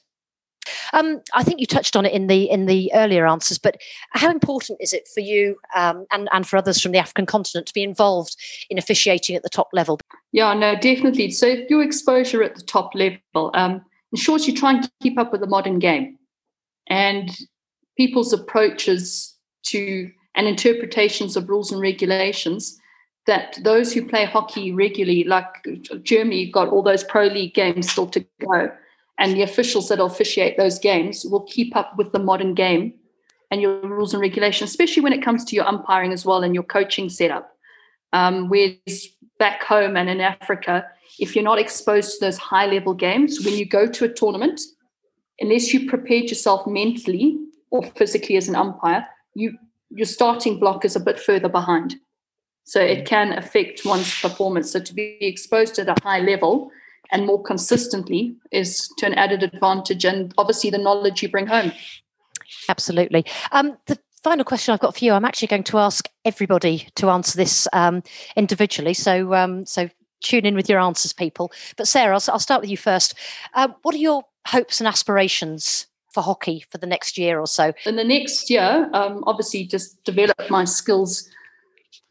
Um, 0.93 1.21
I 1.33 1.43
think 1.43 1.59
you 1.59 1.65
touched 1.65 1.95
on 1.95 2.05
it 2.05 2.13
in 2.13 2.27
the 2.27 2.49
in 2.49 2.65
the 2.65 2.91
earlier 2.93 3.27
answers, 3.27 3.57
but 3.59 3.77
how 4.11 4.31
important 4.31 4.79
is 4.81 4.93
it 4.93 5.07
for 5.07 5.19
you 5.19 5.57
um, 5.75 6.05
and 6.11 6.27
and 6.31 6.47
for 6.47 6.57
others 6.57 6.81
from 6.81 6.91
the 6.91 6.97
African 6.97 7.25
continent 7.25 7.67
to 7.67 7.73
be 7.73 7.83
involved 7.83 8.35
in 8.69 8.77
officiating 8.77 9.35
at 9.35 9.43
the 9.43 9.49
top 9.49 9.69
level? 9.73 9.99
Yeah, 10.31 10.53
no, 10.53 10.75
definitely. 10.75 11.31
So 11.31 11.47
if 11.47 11.69
your 11.69 11.83
exposure 11.83 12.41
at 12.41 12.55
the 12.55 12.63
top 12.63 12.95
level 12.95 13.51
um, 13.53 13.83
ensures 14.11 14.47
you 14.47 14.55
try 14.55 14.71
and 14.71 14.89
keep 15.01 15.17
up 15.17 15.31
with 15.31 15.41
the 15.41 15.47
modern 15.47 15.79
game 15.79 16.17
and 16.87 17.37
people's 17.97 18.33
approaches 18.33 19.35
to 19.63 20.11
and 20.35 20.47
interpretations 20.47 21.37
of 21.37 21.49
rules 21.49 21.71
and 21.71 21.81
regulations 21.81 22.79
that 23.25 23.57
those 23.63 23.93
who 23.93 24.07
play 24.07 24.25
hockey 24.25 24.71
regularly, 24.71 25.23
like 25.23 25.47
Germany, 26.03 26.51
got 26.51 26.69
all 26.69 26.83
those 26.83 27.03
pro 27.03 27.25
league 27.25 27.53
games 27.53 27.91
still 27.91 28.07
to 28.07 28.25
go, 28.41 28.71
and 29.17 29.33
the 29.33 29.41
officials 29.41 29.89
that 29.89 29.99
officiate 29.99 30.57
those 30.57 30.77
games 30.77 31.25
will 31.25 31.41
keep 31.43 31.75
up 31.75 31.97
with 31.97 32.11
the 32.11 32.19
modern 32.19 32.53
game 32.53 32.93
and 33.49 33.61
your 33.61 33.79
rules 33.81 34.13
and 34.13 34.21
regulations, 34.21 34.69
especially 34.69 35.01
when 35.01 35.13
it 35.13 35.23
comes 35.23 35.43
to 35.45 35.55
your 35.55 35.65
umpiring 35.65 36.11
as 36.11 36.25
well 36.25 36.43
and 36.43 36.53
your 36.53 36.63
coaching 36.63 37.09
setup. 37.09 37.55
Um, 38.13 38.49
whereas 38.49 39.07
back 39.39 39.63
home 39.63 39.97
and 39.97 40.09
in 40.09 40.21
Africa, 40.21 40.85
if 41.19 41.35
you're 41.35 41.43
not 41.43 41.59
exposed 41.59 42.13
to 42.13 42.25
those 42.25 42.37
high 42.37 42.65
level 42.65 42.93
games, 42.93 43.43
when 43.43 43.55
you 43.55 43.65
go 43.65 43.87
to 43.87 44.05
a 44.05 44.09
tournament, 44.09 44.61
unless 45.39 45.73
you 45.73 45.89
prepared 45.89 46.25
yourself 46.25 46.65
mentally 46.67 47.37
or 47.71 47.83
physically 47.83 48.37
as 48.37 48.47
an 48.47 48.55
umpire, 48.55 49.05
you 49.33 49.57
your 49.91 50.05
starting 50.05 50.59
block 50.59 50.83
is 50.83 50.95
a 50.95 50.99
bit 50.99 51.19
further 51.19 51.47
behind. 51.47 51.95
So 52.63 52.81
it 52.81 53.05
can 53.05 53.31
affect 53.33 53.85
one's 53.85 54.19
performance. 54.19 54.71
So 54.71 54.79
to 54.79 54.93
be 54.93 55.17
exposed 55.21 55.77
at 55.77 55.87
a 55.87 55.95
high 56.03 56.19
level 56.19 56.71
and 57.11 57.25
more 57.25 57.41
consistently 57.41 58.35
is 58.51 58.89
to 58.97 59.05
an 59.05 59.13
added 59.13 59.43
advantage 59.43 60.03
and 60.03 60.33
obviously 60.37 60.71
the 60.71 60.79
knowledge 60.79 61.21
you 61.21 61.29
bring 61.29 61.45
home. 61.45 61.71
Absolutely. 62.67 63.25
Um, 63.51 63.77
the 63.85 63.99
final 64.23 64.43
question 64.43 64.73
I've 64.73 64.79
got 64.79 64.97
for 64.97 65.05
you, 65.05 65.13
I'm 65.13 65.25
actually 65.25 65.49
going 65.49 65.63
to 65.65 65.77
ask 65.77 66.09
everybody 66.25 66.87
to 66.95 67.09
answer 67.09 67.37
this 67.37 67.67
um, 67.71 68.01
individually. 68.35 68.95
So 68.95 69.35
um, 69.35 69.65
so 69.67 69.87
tune 70.21 70.45
in 70.45 70.55
with 70.55 70.69
your 70.69 70.79
answers, 70.79 71.13
people. 71.13 71.51
But 71.77 71.87
Sarah, 71.87 72.15
I'll, 72.15 72.33
I'll 72.33 72.39
start 72.39 72.61
with 72.61 72.69
you 72.69 72.77
first. 72.77 73.13
Uh, 73.53 73.69
what 73.83 73.95
are 73.95 73.99
your 73.99 74.23
hopes 74.47 74.79
and 74.79 74.87
aspirations 74.87 75.87
for 76.11 76.21
hockey 76.23 76.65
for 76.69 76.77
the 76.77 76.87
next 76.87 77.17
year 77.17 77.39
or 77.39 77.47
so? 77.47 77.73
In 77.85 77.95
the 77.95 78.03
next 78.03 78.49
year, 78.49 78.89
um, 78.93 79.23
obviously, 79.27 79.65
just 79.65 80.03
develop 80.03 80.49
my 80.49 80.63
skills 80.63 81.29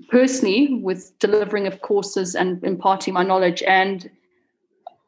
personally 0.09 0.75
with 0.75 1.17
delivering 1.19 1.67
of 1.67 1.81
courses 1.81 2.35
and 2.35 2.63
imparting 2.65 3.15
my 3.15 3.23
knowledge. 3.23 3.63
And 3.63 4.11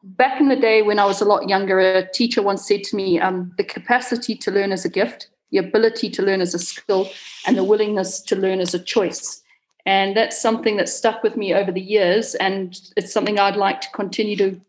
back 0.03 0.39
in 0.39 0.47
the 0.47 0.55
day 0.55 0.81
when 0.81 0.99
I 0.99 1.05
was 1.05 1.21
a 1.21 1.25
lot 1.25 1.47
younger, 1.47 1.79
a 1.79 2.11
teacher 2.11 2.41
once 2.41 2.67
said 2.67 2.83
to 2.85 2.95
me, 2.95 3.19
um, 3.19 3.53
the 3.57 3.63
capacity 3.63 4.35
to 4.35 4.51
learn 4.51 4.71
is 4.71 4.85
a 4.85 4.89
gift, 4.89 5.29
the 5.51 5.57
ability 5.59 6.09
to 6.11 6.21
learn 6.21 6.41
is 6.41 6.53
a 6.53 6.59
skill, 6.59 7.09
and 7.45 7.57
the 7.57 7.63
willingness 7.63 8.21
to 8.21 8.35
learn 8.35 8.59
is 8.59 8.73
a 8.73 8.79
choice. 8.79 9.41
And 9.87 10.17
that's 10.17 10.39
something 10.39 10.75
that 10.77 10.89
stuck 10.89 11.23
with 11.23 11.37
me 11.37 11.53
over 11.53 11.71
the 11.71 11.81
years. 11.81 12.35
And 12.35 12.77
it's 12.97 13.13
something 13.13 13.39
I'd 13.39 13.55
like 13.55 13.79
to 13.79 13.87
continue 13.93 14.35
to 14.35 14.59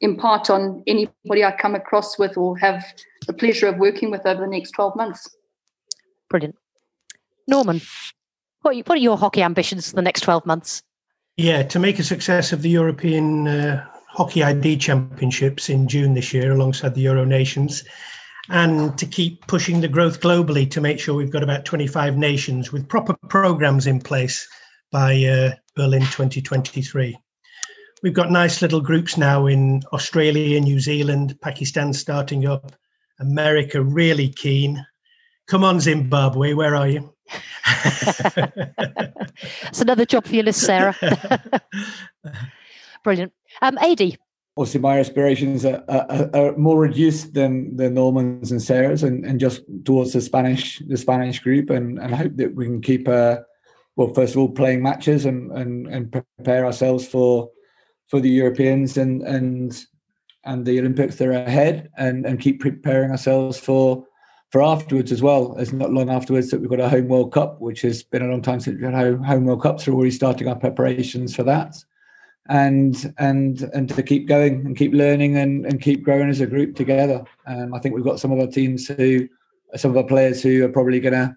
impart 0.00 0.48
on 0.48 0.82
anybody 0.86 1.44
I 1.44 1.52
come 1.52 1.74
across 1.74 2.18
with 2.18 2.38
or 2.38 2.56
have 2.56 2.82
the 3.26 3.34
pleasure 3.34 3.66
of 3.66 3.76
working 3.76 4.10
with 4.10 4.24
over 4.24 4.40
the 4.40 4.46
next 4.46 4.70
12 4.70 4.96
months. 4.96 5.28
Brilliant. 6.30 6.56
Norman, 7.46 7.82
what 8.62 8.70
are, 8.70 8.74
you, 8.74 8.82
what 8.86 8.96
are 8.96 9.00
your 9.00 9.18
hockey 9.18 9.42
ambitions 9.42 9.90
for 9.90 9.96
the 9.96 10.02
next 10.02 10.22
12 10.22 10.46
months? 10.46 10.82
Yeah, 11.36 11.62
to 11.64 11.78
make 11.78 11.98
a 11.98 12.02
success 12.02 12.50
of 12.50 12.62
the 12.62 12.70
European 12.70 13.46
uh, 13.46 13.86
Hockey 14.08 14.42
ID 14.42 14.78
Championships 14.78 15.68
in 15.68 15.86
June 15.86 16.14
this 16.14 16.32
year 16.32 16.52
alongside 16.52 16.94
the 16.94 17.02
Euro 17.02 17.26
Nations 17.26 17.84
and 18.48 18.96
to 18.98 19.06
keep 19.06 19.46
pushing 19.46 19.80
the 19.80 19.88
growth 19.88 20.20
globally 20.20 20.70
to 20.70 20.80
make 20.80 21.00
sure 21.00 21.14
we've 21.14 21.30
got 21.30 21.42
about 21.42 21.64
25 21.64 22.16
nations 22.16 22.72
with 22.72 22.88
proper 22.88 23.14
programs 23.28 23.86
in 23.86 24.00
place 24.00 24.48
by 24.92 25.24
uh, 25.24 25.50
Berlin 25.74 26.02
2023. 26.02 27.16
We've 28.02 28.14
got 28.14 28.30
nice 28.30 28.62
little 28.62 28.80
groups 28.80 29.16
now 29.16 29.46
in 29.46 29.82
Australia, 29.92 30.60
New 30.60 30.80
Zealand, 30.80 31.38
Pakistan 31.40 31.92
starting 31.92 32.46
up, 32.46 32.72
America 33.18 33.82
really 33.82 34.28
keen. 34.28 34.84
Come 35.48 35.64
on, 35.64 35.80
Zimbabwe, 35.80 36.52
where 36.52 36.76
are 36.76 36.88
you? 36.88 37.12
it's 39.70 39.80
another 39.80 40.04
job 40.04 40.26
for 40.26 40.34
your 40.34 40.44
list, 40.44 40.60
Sarah. 40.60 40.94
Brilliant. 43.04 43.32
Um, 43.62 43.78
Adi. 43.78 44.18
Obviously, 44.58 44.80
my 44.80 44.98
aspirations 44.98 45.66
are, 45.66 45.84
are, 45.88 46.30
are, 46.34 46.56
more 46.56 46.78
reduced 46.78 47.34
than 47.34 47.76
the 47.76 47.90
Normans 47.90 48.50
and 48.50 48.62
Sarah's, 48.62 49.02
and, 49.02 49.24
and 49.26 49.38
just 49.38 49.62
towards 49.84 50.14
the 50.14 50.20
Spanish 50.20 50.82
the 50.86 50.96
Spanish 50.96 51.40
group, 51.40 51.68
and, 51.68 51.98
and 51.98 52.14
hope 52.14 52.36
that 52.36 52.54
we 52.54 52.64
can 52.64 52.80
keep 52.80 53.06
uh, 53.06 53.38
well, 53.96 54.12
first 54.14 54.34
of 54.34 54.40
all, 54.40 54.48
playing 54.50 54.82
matches 54.82 55.26
and, 55.26 55.50
and 55.52 55.86
and 55.88 56.12
prepare 56.12 56.64
ourselves 56.64 57.06
for 57.06 57.50
for 58.08 58.20
the 58.20 58.30
Europeans 58.30 58.96
and 58.96 59.22
and 59.22 59.84
and 60.44 60.64
the 60.64 60.78
Olympics 60.78 61.16
that 61.16 61.28
are 61.28 61.32
ahead, 61.32 61.90
and 61.98 62.24
and 62.24 62.40
keep 62.40 62.60
preparing 62.60 63.10
ourselves 63.10 63.58
for 63.58 64.06
for 64.50 64.62
afterwards 64.62 65.12
as 65.12 65.22
well. 65.22 65.56
It's 65.58 65.72
not 65.72 65.92
long 65.92 66.10
afterwards 66.10 66.50
that 66.50 66.60
we've 66.60 66.70
got 66.70 66.80
a 66.80 66.88
home 66.88 67.08
World 67.08 67.32
Cup, 67.32 67.60
which 67.60 67.82
has 67.82 68.02
been 68.02 68.22
a 68.22 68.28
long 68.28 68.42
time 68.42 68.60
since 68.60 68.80
we've 68.80 68.90
had 68.90 69.18
home 69.24 69.44
World 69.44 69.62
Cups. 69.62 69.84
So 69.84 69.92
we're 69.92 69.98
already 69.98 70.12
starting 70.12 70.48
our 70.48 70.56
preparations 70.56 71.34
for 71.34 71.42
that, 71.44 71.76
and 72.48 73.14
and 73.18 73.62
and 73.74 73.88
to 73.88 74.02
keep 74.02 74.26
going 74.26 74.66
and 74.66 74.76
keep 74.76 74.92
learning 74.92 75.36
and 75.36 75.66
and 75.66 75.80
keep 75.80 76.02
growing 76.02 76.28
as 76.28 76.40
a 76.40 76.46
group 76.46 76.76
together. 76.76 77.24
Um, 77.46 77.74
I 77.74 77.78
think 77.78 77.94
we've 77.94 78.04
got 78.04 78.20
some 78.20 78.32
of 78.32 78.40
our 78.40 78.46
teams 78.46 78.86
who, 78.88 79.28
some 79.76 79.90
of 79.90 79.96
our 79.96 80.04
players 80.04 80.42
who 80.42 80.64
are 80.64 80.68
probably 80.68 81.00
going 81.00 81.14
to 81.14 81.36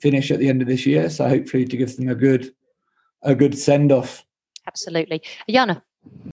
finish 0.00 0.30
at 0.30 0.38
the 0.38 0.48
end 0.48 0.62
of 0.62 0.68
this 0.68 0.86
year. 0.86 1.10
So 1.10 1.28
hopefully 1.28 1.64
to 1.64 1.76
give 1.76 1.96
them 1.96 2.08
a 2.08 2.14
good 2.14 2.52
a 3.22 3.34
good 3.34 3.58
send 3.58 3.92
off. 3.92 4.24
Absolutely, 4.66 5.22
Janne. 5.48 5.82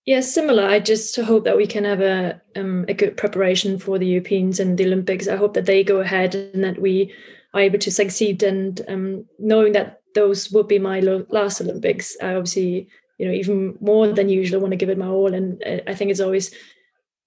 Yeah, 0.06 0.22
similar. 0.22 0.64
I 0.64 0.80
just 0.80 1.16
hope 1.18 1.44
that 1.44 1.58
we 1.58 1.68
can 1.68 1.84
have 1.84 2.00
a 2.02 2.42
um, 2.56 2.86
a 2.88 2.94
good 2.94 3.18
preparation 3.18 3.78
for 3.78 3.98
the 4.00 4.08
Europeans 4.08 4.60
and 4.60 4.78
the 4.78 4.86
Olympics. 4.86 5.28
I 5.28 5.36
hope 5.36 5.54
that 5.56 5.66
they 5.66 5.84
go 5.84 6.00
ahead 6.00 6.36
and 6.36 6.64
that 6.64 6.82
we 6.82 7.14
are 7.54 7.62
able 7.62 7.80
to 7.80 7.92
succeed. 7.92 8.44
And 8.44 8.82
um, 8.88 9.26
knowing 9.40 9.74
that 9.74 10.02
those 10.16 10.52
would 10.52 10.68
be 10.68 10.80
my 10.80 11.00
last 11.02 11.62
Olympics, 11.62 12.16
I 12.22 12.36
obviously, 12.36 12.88
you 13.18 13.26
know, 13.26 13.34
even 13.34 13.78
more 13.80 14.08
than 14.08 14.30
usual, 14.30 14.62
want 14.62 14.72
to 14.72 14.78
give 14.78 14.90
it 14.90 14.98
my 14.98 15.08
all. 15.08 15.34
And 15.34 15.62
uh, 15.64 15.80
I 15.88 15.94
think 15.94 16.12
it's 16.12 16.20
always 16.20 16.54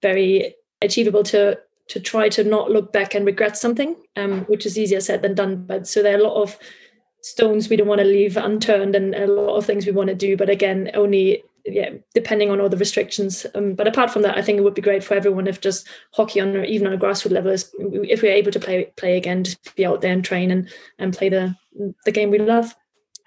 very 0.01 0.55
achievable 0.81 1.23
to 1.23 1.59
to 1.87 1.99
try 1.99 2.29
to 2.29 2.43
not 2.43 2.71
look 2.71 2.93
back 2.93 3.15
and 3.15 3.25
regret 3.25 3.57
something, 3.57 3.95
um, 4.15 4.41
which 4.45 4.65
is 4.65 4.77
easier 4.77 5.01
said 5.01 5.21
than 5.21 5.35
done. 5.35 5.65
But 5.65 5.87
so 5.87 6.01
there 6.01 6.15
are 6.15 6.19
a 6.19 6.23
lot 6.23 6.41
of 6.41 6.57
stones 7.21 7.69
we 7.69 7.75
don't 7.75 7.87
want 7.87 7.99
to 7.99 8.05
leave 8.05 8.37
unturned 8.37 8.95
and 8.95 9.13
a 9.13 9.27
lot 9.27 9.55
of 9.55 9.65
things 9.65 9.85
we 9.85 9.91
want 9.91 10.07
to 10.07 10.15
do 10.15 10.35
but 10.35 10.49
again 10.49 10.89
only 10.95 11.43
yeah, 11.65 11.91
depending 12.13 12.49
on 12.49 12.59
all 12.59 12.69
the 12.69 12.77
restrictions. 12.77 13.45
Um, 13.55 13.73
but 13.73 13.87
apart 13.87 14.11
from 14.11 14.23
that, 14.23 14.37
I 14.37 14.41
think 14.41 14.57
it 14.57 14.63
would 14.63 14.73
be 14.73 14.81
great 14.81 15.03
for 15.03 15.13
everyone 15.13 15.47
if 15.47 15.61
just 15.61 15.87
hockey 16.13 16.39
on 16.39 16.55
or 16.55 16.63
even 16.63 16.87
on 16.87 16.93
a 16.93 16.97
grassroots 16.97 17.31
level 17.31 17.51
is 17.51 17.71
if 17.79 18.21
we're 18.21 18.31
able 18.31 18.51
to 18.51 18.59
play 18.59 18.85
play 18.95 19.17
again, 19.17 19.43
just 19.43 19.75
be 19.75 19.85
out 19.85 20.01
there 20.01 20.13
and 20.13 20.23
train 20.23 20.51
and 20.51 20.69
and 20.99 21.15
play 21.15 21.29
the 21.29 21.55
the 22.05 22.11
game 22.11 22.31
we 22.31 22.39
love. 22.39 22.75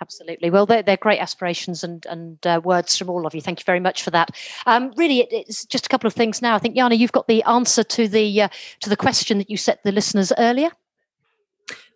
Absolutely. 0.01 0.51
Well, 0.51 0.67
they're, 0.67 0.83
they're 0.83 0.97
great 0.97 1.21
aspirations 1.21 1.85
and 1.85 2.05
and 2.07 2.45
uh, 2.47 2.61
words 2.65 2.97
from 2.97 3.09
all 3.09 3.27
of 3.27 3.35
you. 3.35 3.41
Thank 3.41 3.61
you 3.61 3.65
very 3.65 3.81
much 3.81 4.03
for 4.03 4.11
that. 4.11 4.31
Um, 4.67 4.93
really, 4.97 5.21
it, 5.21 5.29
it's 5.31 5.65
just 5.65 5.87
a 5.87 5.89
couple 5.89 6.09
of 6.09 6.15
things 6.15 6.43
now. 6.43 6.55
I 6.55 6.59
think 6.59 6.77
Janne, 6.77 6.99
you've 6.99 7.13
got 7.13 7.29
the 7.29 7.43
answer 7.45 7.85
to 7.85 8.09
the 8.09 8.43
uh, 8.43 8.49
to 8.81 8.91
the 8.91 8.97
question 8.97 9.39
that 9.39 9.51
you 9.51 9.57
set 9.57 9.83
the 9.85 9.93
listeners 9.93 10.33
earlier. 10.39 10.71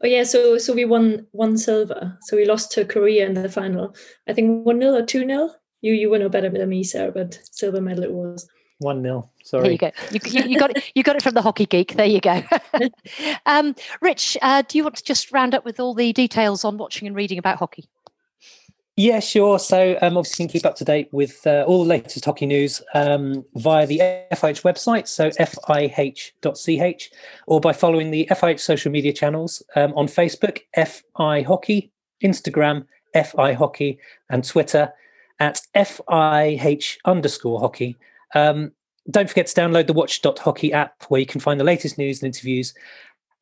Oh 0.03 0.07
yeah, 0.07 0.23
so 0.23 0.59
so 0.59 0.73
we 0.73 0.85
won 0.85 1.27
one 1.33 1.59
silver. 1.59 2.17
So 2.23 2.37
we 2.37 2.45
lost 2.45 2.73
to 2.73 2.85
Korea 2.85 3.27
in 3.27 3.35
the 3.35 3.49
final. 3.49 3.95
I 4.29 4.33
think 4.33 4.65
one 4.65 4.81
0 4.81 4.95
or 4.95 5.05
two 5.05 5.27
0 5.27 5.51
you 5.81 5.93
you 5.93 6.11
would 6.11 6.21
know 6.21 6.29
better 6.29 6.49
than 6.49 6.69
me, 6.69 6.85
Sarah, 6.85 7.13
but 7.13 7.41
silver 7.51 7.81
medal 7.81 8.05
it 8.05 8.13
was. 8.13 8.49
One 8.79 9.03
0 9.03 9.29
Sorry. 9.49 9.63
There 9.63 9.73
you 9.73 9.79
go. 9.79 9.91
You, 10.11 10.21
you, 10.27 10.51
you, 10.51 10.59
got 10.59 10.77
it. 10.77 10.93
You 10.95 11.03
got 11.03 11.17
it 11.17 11.23
from 11.23 11.33
the 11.33 11.41
hockey 11.41 11.65
geek. 11.65 11.95
There 11.95 12.05
you 12.05 12.21
go. 12.21 12.43
um, 13.47 13.75
Rich, 14.03 14.37
uh, 14.43 14.63
do 14.69 14.77
you 14.77 14.85
want 14.85 14.97
to 14.97 15.03
just 15.03 15.33
round 15.33 15.55
up 15.55 15.65
with 15.65 15.81
all 15.81 15.95
the 15.95 16.13
details 16.13 16.67
on 16.67 16.77
watching 16.77 17.09
and 17.09 17.17
reading 17.17 17.39
about 17.39 17.57
hockey? 17.57 17.89
Yeah, 18.95 19.21
sure. 19.21 19.59
So 19.59 19.97
um, 20.03 20.19
obviously 20.19 20.43
you 20.43 20.49
can 20.49 20.53
keep 20.53 20.67
up 20.67 20.77
to 20.77 20.85
date 20.85 21.09
with 21.13 21.47
uh, 21.47 21.65
all 21.67 21.85
the 21.85 21.89
latest 21.89 22.27
hockey 22.27 22.45
news 22.45 22.83
um, 22.93 23.43
via 23.55 23.87
the 23.87 24.01
FIH 24.33 24.65
website, 24.65 25.09
so 25.09 25.31
fih.ch, 25.31 27.11
or 27.47 27.61
by 27.61 27.73
following 27.73 28.11
the 28.11 28.29
FIH 28.31 28.61
social 28.61 28.93
media 28.93 29.15
channels 29.15 29.63
um, 29.77 29.95
on 29.95 30.09
Facebook, 30.09 30.61
FI 30.75 31.41
Hockey, 31.41 31.91
Instagram, 32.23 32.85
FI 33.15 33.55
Hockey, 33.55 33.99
and 34.29 34.45
Twitter 34.45 34.93
at 35.41 35.63
FIH 35.75 36.99
underscore 37.07 37.61
hockey. 37.61 37.97
Um, 38.35 38.73
don't 39.11 39.29
forget 39.29 39.47
to 39.47 39.61
download 39.61 39.87
the 39.87 39.93
watch.hockey 39.93 40.73
app 40.73 41.05
where 41.09 41.21
you 41.21 41.27
can 41.27 41.41
find 41.41 41.59
the 41.59 41.65
latest 41.65 41.99
news 41.99 42.23
and 42.23 42.27
interviews, 42.27 42.75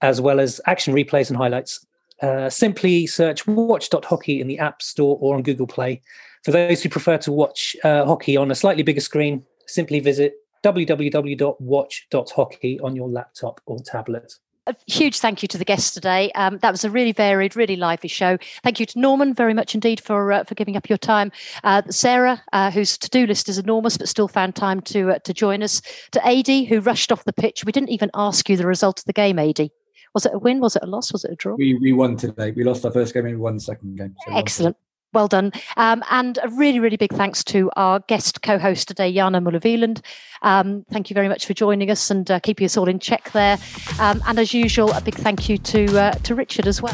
as 0.01 0.21
well 0.21 0.41
as 0.41 0.61
action 0.67 0.95
replays 0.95 1.29
and 1.29 1.37
highlights. 1.37 1.87
Uh, 2.23 2.49
simply 2.49 3.07
search 3.07 3.47
watch.hockey 3.47 4.41
in 4.41 4.47
the 4.47 4.59
App 4.59 4.81
Store 4.81 5.19
or 5.21 5.35
on 5.35 5.43
Google 5.43 5.67
Play. 5.67 6.01
For 6.45 6.51
those 6.51 6.83
who 6.83 6.89
prefer 6.89 7.19
to 7.19 7.33
watch 7.33 7.77
uh, 7.85 8.07
hockey 8.07 8.37
on 8.37 8.51
a 8.51 8.55
slightly 8.55 8.83
bigger 8.83 9.01
screen, 9.01 9.45
simply 9.67 10.01
visit 10.01 10.35
www.watch.hockey 10.65 12.81
on 12.81 12.97
your 12.97 13.09
laptop 13.09 13.61
or 13.67 13.79
tablet. 13.81 14.33
A 14.69 14.75
huge 14.87 15.21
thank 15.21 15.43
you 15.43 15.49
to 15.49 15.59
the 15.59 15.65
guests 15.65 15.93
today. 15.93 16.31
Um, 16.33 16.59
that 16.59 16.73
was 16.73 16.85
a 16.85 16.91
really 16.91 17.13
varied, 17.13 17.55
really 17.55 17.77
lively 17.77 18.09
show. 18.09 18.37
Thank 18.65 18.81
you 18.81 18.87
to 18.87 18.99
Norman 18.99 19.33
very 19.33 19.55
much 19.55 19.75
indeed 19.75 20.01
for 20.01 20.33
uh, 20.33 20.45
for 20.45 20.55
giving 20.55 20.77
up 20.77 20.89
your 20.89 20.99
time. 20.99 21.31
Uh, 21.63 21.83
Sarah, 21.89 22.43
uh, 22.53 22.71
whose 22.71 22.99
to 22.99 23.09
do 23.09 23.27
list 23.27 23.49
is 23.49 23.59
enormous 23.59 23.97
but 23.97 24.09
still 24.09 24.29
found 24.29 24.57
time 24.57 24.81
to 24.83 25.11
uh, 25.13 25.19
to 25.21 25.33
join 25.33 25.63
us. 25.63 25.83
To 26.13 26.29
Adi, 26.29 26.65
who 26.65 26.81
rushed 26.81 27.13
off 27.13 27.25
the 27.25 27.33
pitch. 27.33 27.65
We 27.65 27.73
didn't 27.73 27.91
even 27.91 28.11
ask 28.15 28.49
you 28.49 28.57
the 28.57 28.67
result 28.67 28.99
of 28.99 29.05
the 29.05 29.13
game, 29.13 29.39
Adi. 29.39 29.71
Was 30.15 30.25
it 30.25 30.33
a 30.35 30.39
win? 30.39 30.61
Was 30.61 30.75
it 30.77 30.83
a 30.83 30.87
loss? 30.87 31.13
Was 31.13 31.25
it 31.25 31.33
a 31.33 31.37
draw? 31.37 31.57
We, 31.57 31.75
we 31.75 31.93
won 31.93 32.17
today. 32.17 32.51
We 32.51 32.65
lost 32.65 32.85
our 32.87 32.91
first 32.91 33.13
game 33.13 33.27
and 33.27 33.35
we 33.35 33.41
won 33.41 33.57
the 33.57 33.61
second 33.61 33.99
game. 33.99 34.17
So 34.27 34.35
Excellent. 34.35 34.77
Well 35.17 35.29
done. 35.29 35.51
Um, 35.79 36.05
and 36.11 36.39
a 36.43 36.51
really, 36.51 36.79
really 36.79 36.99
big 36.99 37.11
thanks 37.11 37.43
to 37.45 37.71
our 37.75 38.01
guest 38.01 38.43
co 38.43 38.59
host 38.59 38.87
today, 38.87 39.11
Janne 39.11 39.43
Müller 39.43 40.03
Um, 40.43 40.85
thank 40.91 41.09
you 41.09 41.15
very 41.15 41.27
much 41.27 41.47
for 41.47 41.55
joining 41.55 41.91
us 41.91 42.11
and 42.11 42.31
uh, 42.31 42.39
keeping 42.39 42.67
us 42.67 42.77
all 42.77 42.87
in 42.87 42.99
check 42.99 43.33
there. 43.33 43.57
Um, 43.99 44.23
and 44.27 44.39
as 44.39 44.53
usual, 44.53 44.93
a 44.93 45.01
big 45.01 45.15
thank 45.15 45.49
you 45.49 45.57
to, 45.57 45.99
uh, 45.99 46.13
to 46.13 46.35
Richard 46.35 46.67
as 46.67 46.83
well. 46.83 46.93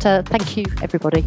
To, 0.00 0.22
thank 0.24 0.56
you, 0.56 0.64
everybody. 0.80 1.26